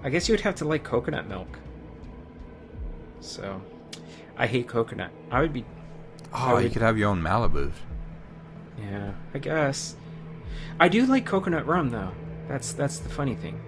[0.03, 1.59] I guess you would have to like coconut milk.
[3.21, 3.61] So,
[4.37, 5.11] I hate coconut.
[5.31, 5.65] I would be.
[6.33, 7.73] Oh, would- you could have your own Malibu.
[8.81, 9.97] Yeah, I guess.
[10.79, 12.13] I do like coconut rum though.
[12.49, 13.61] That's that's the funny thing.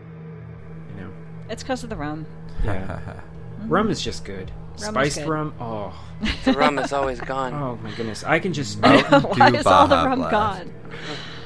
[0.95, 1.11] You know.
[1.49, 2.27] It's because of the rum.
[2.65, 3.01] Yeah.
[3.67, 4.53] rum is just good.
[4.81, 5.29] Rum Spiced good.
[5.29, 5.55] rum.
[5.61, 5.93] Oh.
[6.45, 7.53] The rum is always gone.
[7.55, 8.23] Oh my goodness.
[8.25, 10.31] I can just Mountain Why Dew is all the rum Blast.
[10.31, 10.75] gone?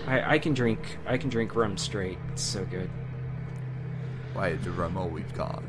[0.07, 2.19] I, I can drink I can drink rum straight.
[2.33, 2.91] It's so good.
[4.35, 5.65] Why is the rum always gone?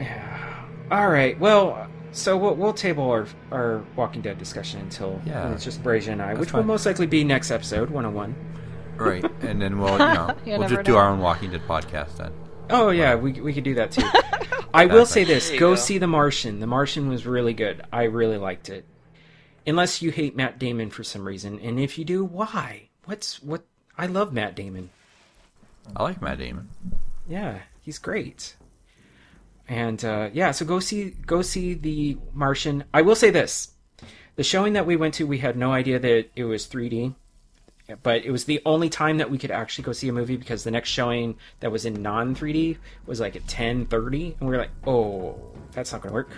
[0.00, 0.51] Yeah.
[0.92, 1.38] All right.
[1.40, 5.50] Well, so we'll, we'll table our our Walking Dead discussion until Yeah.
[5.52, 8.34] it's just Brazia and I, That's which will most likely be next episode, 101.
[8.98, 10.98] Right, and then we'll, you know, You we'll never just do know.
[10.98, 12.32] our own Walking Dead podcast then.
[12.70, 14.06] Oh yeah, we we could do that too.
[14.74, 15.74] I will say this: go, go.
[15.74, 16.60] see The Martian.
[16.60, 17.82] The Martian was really good.
[17.92, 18.84] I really liked it.
[19.66, 22.88] Unless you hate Matt Damon for some reason, and if you do, why?
[23.06, 23.62] What's what?
[23.96, 24.90] I love Matt Damon.
[25.96, 26.68] I like Matt Damon.
[27.28, 28.56] Yeah, he's great.
[29.68, 32.84] And uh, yeah, so go see go see The Martian.
[32.92, 33.72] I will say this:
[34.36, 37.14] the showing that we went to, we had no idea that it was 3D,
[38.02, 40.64] but it was the only time that we could actually go see a movie because
[40.64, 44.58] the next showing that was in non 3D was like at 10:30, and we were
[44.58, 45.38] like, oh,
[45.72, 46.30] that's not going to work.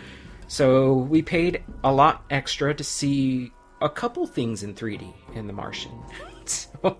[0.47, 5.53] So we paid a lot extra to see a couple things in 3D in The
[5.53, 5.93] Martian.
[6.45, 6.99] so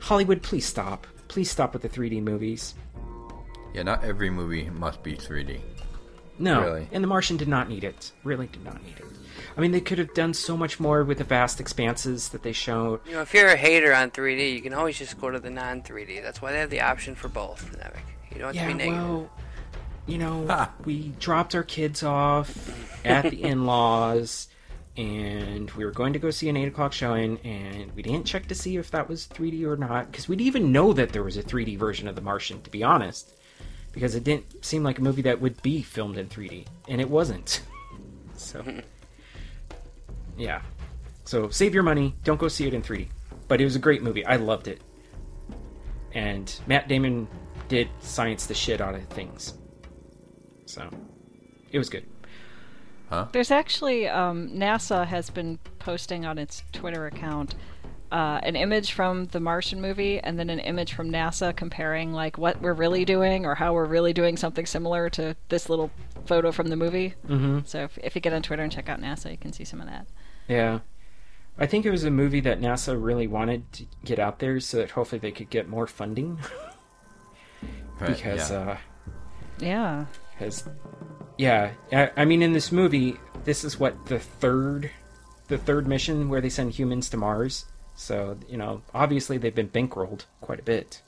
[0.00, 1.06] Hollywood, please stop.
[1.28, 2.74] Please stop with the 3D movies.
[3.74, 5.60] Yeah, not every movie must be 3D.
[6.38, 6.88] No, Really?
[6.92, 8.10] and The Martian did not need it.
[8.24, 9.04] Really did not need it.
[9.56, 12.52] I mean, they could have done so much more with the vast expanses that they
[12.52, 13.00] showed.
[13.06, 15.50] You know, if you're a hater on 3D, you can always just go to the
[15.50, 16.22] non-3D.
[16.22, 17.70] That's why they have the option for both.
[18.32, 18.98] You don't have to Yeah, be negative.
[18.98, 19.30] well,
[20.06, 22.50] you know, we dropped our kids off
[23.04, 24.48] at the in-laws,
[24.96, 28.48] and we were going to go see an eight o'clock showing, and we didn't check
[28.48, 31.22] to see if that was 3D or not, because we didn't even know that there
[31.22, 33.34] was a 3D version of The Martian, to be honest,
[33.92, 37.08] because it didn't seem like a movie that would be filmed in 3D, and it
[37.08, 37.62] wasn't.
[38.34, 38.64] So,
[40.36, 40.62] yeah.
[41.24, 42.16] So save your money.
[42.24, 43.06] Don't go see it in 3D.
[43.46, 44.26] But it was a great movie.
[44.26, 44.80] I loved it.
[46.12, 47.28] And Matt Damon
[47.68, 49.54] did science the shit out of things.
[50.66, 50.90] So
[51.70, 52.04] it was good.
[53.32, 57.54] There's actually um, NASA has been posting on its Twitter account
[58.12, 62.36] uh, an image from the Martian movie and then an image from NASA comparing like
[62.38, 65.90] what we're really doing or how we're really doing something similar to this little
[66.26, 67.14] photo from the movie.
[67.26, 67.66] Mhm.
[67.66, 69.80] So if, if you get on Twitter and check out NASA, you can see some
[69.80, 70.06] of that.
[70.46, 70.80] Yeah.
[71.58, 74.76] I think it was a movie that NASA really wanted to get out there so
[74.78, 76.38] that hopefully they could get more funding.
[78.00, 78.58] Right, because, yeah.
[78.58, 78.76] uh,
[79.60, 80.04] Yeah.
[80.32, 80.68] because,
[81.38, 84.90] yeah, I, I mean, in this movie, this is what the third,
[85.48, 87.66] the third mission where they send humans to Mars.
[88.02, 91.02] So you know, obviously they've been bankrolled quite a bit.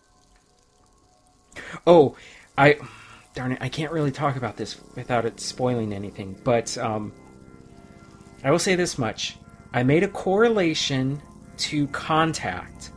[1.86, 2.16] Oh,
[2.56, 2.78] I,
[3.34, 6.36] darn it, I can't really talk about this without it spoiling anything.
[6.44, 7.12] But um,
[8.42, 9.36] I will say this much:
[9.72, 11.20] I made a correlation
[11.56, 12.90] to Contact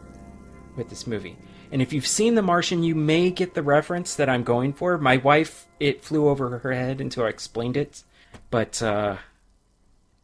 [0.75, 1.35] with this movie.
[1.71, 4.97] And if you've seen The Martian, you may get the reference that I'm going for.
[4.97, 8.03] My wife, it flew over her head until I explained it.
[8.49, 9.17] But uh,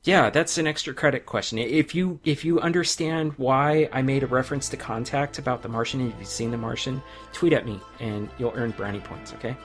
[0.03, 1.57] yeah, that's an extra credit question.
[1.57, 6.01] If you if you understand why I made a reference to Contact about The Martian,
[6.01, 7.01] and if you've seen The Martian,
[7.31, 9.33] tweet at me and you'll earn brownie points.
[9.33, 9.55] Okay.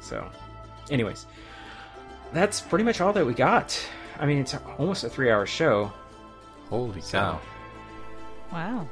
[0.00, 0.28] So,
[0.90, 1.26] anyways,
[2.32, 3.78] that's pretty much all that we got.
[4.20, 5.92] I mean, it's almost a three-hour show.
[6.68, 7.40] Holy cow!
[8.52, 8.88] Wow.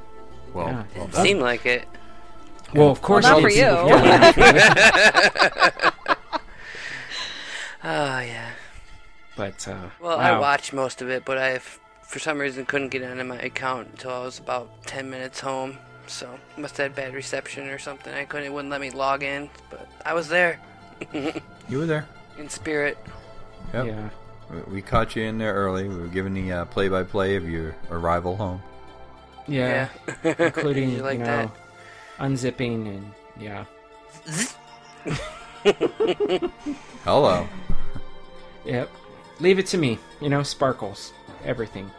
[0.53, 0.83] Well, Yeah.
[0.95, 1.23] well It done.
[1.25, 1.87] seemed like it.
[2.73, 3.61] Well, of course, not it for you.
[3.61, 5.91] Yeah.
[7.87, 8.49] Oh yeah.
[9.35, 13.01] But uh, Well, I watched most of it, but I, for some reason, couldn't get
[13.01, 15.77] into my account until I was about 10 minutes home.
[16.07, 18.13] So must have had bad reception or something.
[18.13, 18.45] I couldn't.
[18.45, 20.59] It wouldn't let me log in, but I was there
[21.13, 22.05] You were there.
[22.37, 22.97] in spirit.
[23.73, 23.85] Yep.
[23.87, 24.09] Yeah.
[24.51, 25.87] We- We caught you in there early.
[25.87, 28.61] We were giving the uh, play-by-play of your arrival home.
[29.47, 29.89] Yeah,
[30.23, 30.35] Yeah.
[30.39, 31.51] including You like know that?
[32.19, 33.65] unzipping and yeah,
[37.03, 37.47] Hello.
[38.65, 38.89] yep.
[39.39, 39.99] Leave it to me.
[40.21, 41.91] You know, sparkles, everything.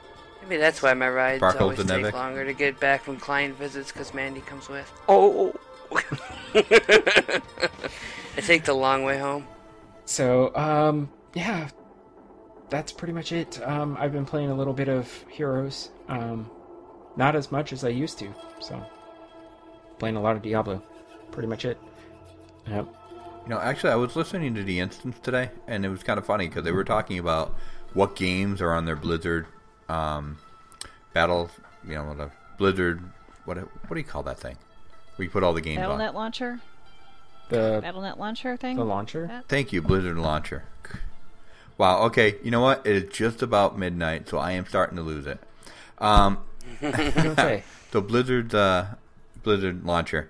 [0.42, 3.56] Maybe that's why my rides Sparkles always and take longer to get back when client
[3.56, 4.90] visits because Mandy comes with.
[5.08, 5.52] Oh!
[6.54, 7.40] I
[8.36, 9.46] take the long way home.
[10.04, 11.68] So, um, yeah,
[12.70, 13.60] that's pretty much it.
[13.66, 15.90] Um, I've been playing a little bit of Heroes.
[16.08, 16.48] Um,
[17.16, 18.32] not as much as I used to.
[18.60, 18.84] So,
[19.98, 20.82] playing a lot of Diablo.
[21.32, 21.78] Pretty much it.
[22.68, 22.86] Yep.
[23.46, 26.26] You know, actually, I was listening to the instance today, and it was kind of
[26.26, 27.54] funny because they were talking about
[27.94, 29.46] what games are on their Blizzard
[29.88, 30.38] um,
[31.12, 31.48] battle.
[31.86, 33.02] You know, the Blizzard.
[33.44, 34.56] What what do you call that thing?
[35.16, 35.98] We put all the games on.
[36.00, 36.60] BattleNet launcher?
[37.48, 38.76] The BattleNet launcher thing?
[38.76, 39.28] the launcher.
[39.28, 40.64] That- Thank you, Blizzard Launcher.
[41.78, 42.02] Wow.
[42.06, 42.36] Okay.
[42.42, 42.84] You know what?
[42.84, 45.38] It is just about midnight, so I am starting to lose it.
[45.98, 46.38] Um,
[46.80, 46.94] Don't
[47.36, 47.62] say.
[47.92, 48.86] the Blizzard uh,
[49.44, 50.28] Blizzard launcher,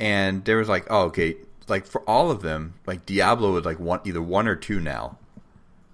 [0.00, 1.36] and there was like, oh, okay,
[1.68, 5.18] like for all of them, like Diablo is like one, either one or two now.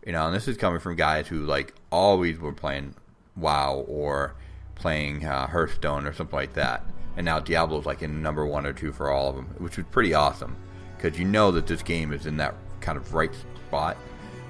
[0.06, 2.94] You know, and this is coming from guys who like always were playing
[3.36, 4.34] WoW or
[4.74, 6.84] playing uh, Hearthstone or something like that,
[7.16, 9.86] and now Diablo's like in number one or two for all of them, which was
[9.90, 10.56] pretty awesome
[10.96, 13.34] because you know that this game is in that kind of right
[13.66, 13.96] spot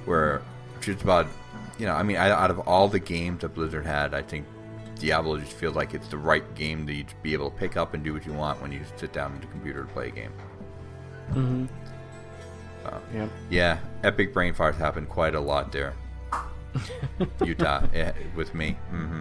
[0.05, 0.43] where
[0.81, 1.27] just about,
[1.79, 4.47] you know, I mean, out of all the games that Blizzard had, I think
[4.99, 8.05] Diablo just feels like it's the right game to be able to pick up and
[8.05, 10.33] do what you want when you sit down at the computer to play a game.
[11.31, 11.67] Mm-hmm.
[12.85, 13.29] Uh, Yeah.
[13.51, 15.95] Yeah, epic brain farts happen quite a lot there.
[17.45, 18.77] Utah, eh, with me.
[18.91, 19.21] hmm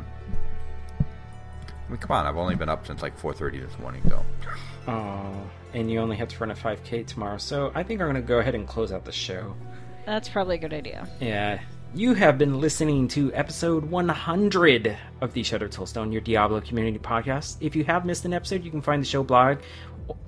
[0.99, 4.23] I mean, come on, I've only been up since like 4.30 this morning, though.
[4.87, 5.33] Oh,
[5.73, 8.25] and you only have to run a 5K tomorrow, so I think I'm going to
[8.25, 9.53] go ahead and close out the show.
[10.05, 11.05] That's probably a good idea.
[11.19, 11.59] Yeah.
[11.93, 17.57] You have been listening to episode 100 of the Shattered Soulstone, your Diablo community podcast.
[17.59, 19.57] If you have missed an episode, you can find the show blog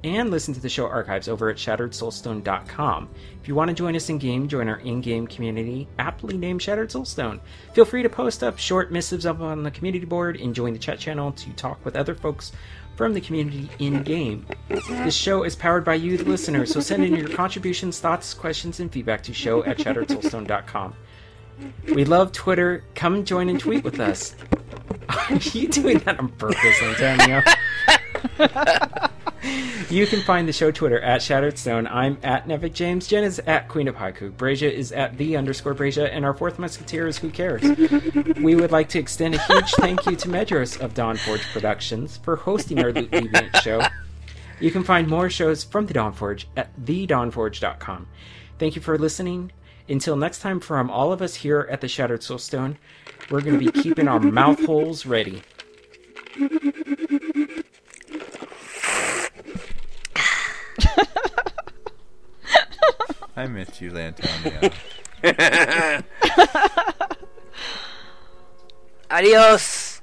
[0.03, 3.09] and listen to the show archives over at shatteredsoulstone.com.
[3.41, 6.61] If you want to join us in game, join our in game community, aptly named
[6.61, 7.39] Shattered Soulstone.
[7.73, 10.79] Feel free to post up short missives up on the community board and join the
[10.79, 12.51] chat channel to talk with other folks
[12.95, 14.45] from the community in game.
[14.69, 18.79] This show is powered by you, the listener, so send in your contributions, thoughts, questions,
[18.79, 20.95] and feedback to show at shatteredsoulstone.com.
[21.93, 22.83] We love Twitter.
[22.95, 24.35] Come join and tweet with us.
[25.09, 27.43] Are you doing that on purpose, Antonio?
[29.89, 31.87] you can find the show Twitter at Shattered Stone.
[31.87, 33.07] I'm at Nevik James.
[33.07, 34.35] Jen is at Queen of Haiku.
[34.35, 37.61] Brazia is at the underscore Brazia, and our fourth musketeer is Who Cares.
[38.41, 42.35] we would like to extend a huge thank you to Medros of Dawnforge Productions for
[42.35, 43.81] hosting our Loot Deviant show.
[44.59, 48.07] You can find more shows from the Dawnforge at thedawnforge.com.
[48.59, 49.51] Thank you for listening.
[49.89, 52.77] Until next time, from all of us here at the Shattered Soulstone,
[53.29, 55.41] we're going to be keeping our mouth holes ready.
[63.35, 64.71] I miss you, Lantonia.
[69.09, 70.01] Adios.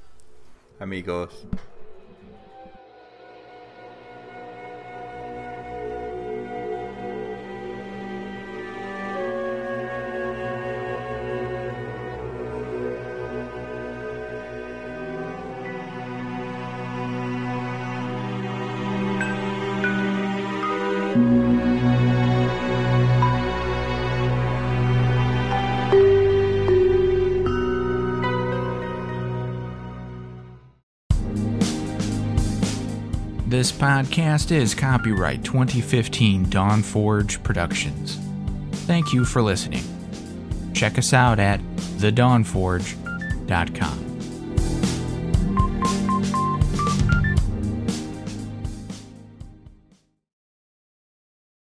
[0.81, 1.47] Amigos.
[33.61, 38.19] This podcast is copyright 2015 Dawnforge Productions.
[38.87, 39.85] Thank you for listening.
[40.73, 44.10] Check us out at thedawnforge.com.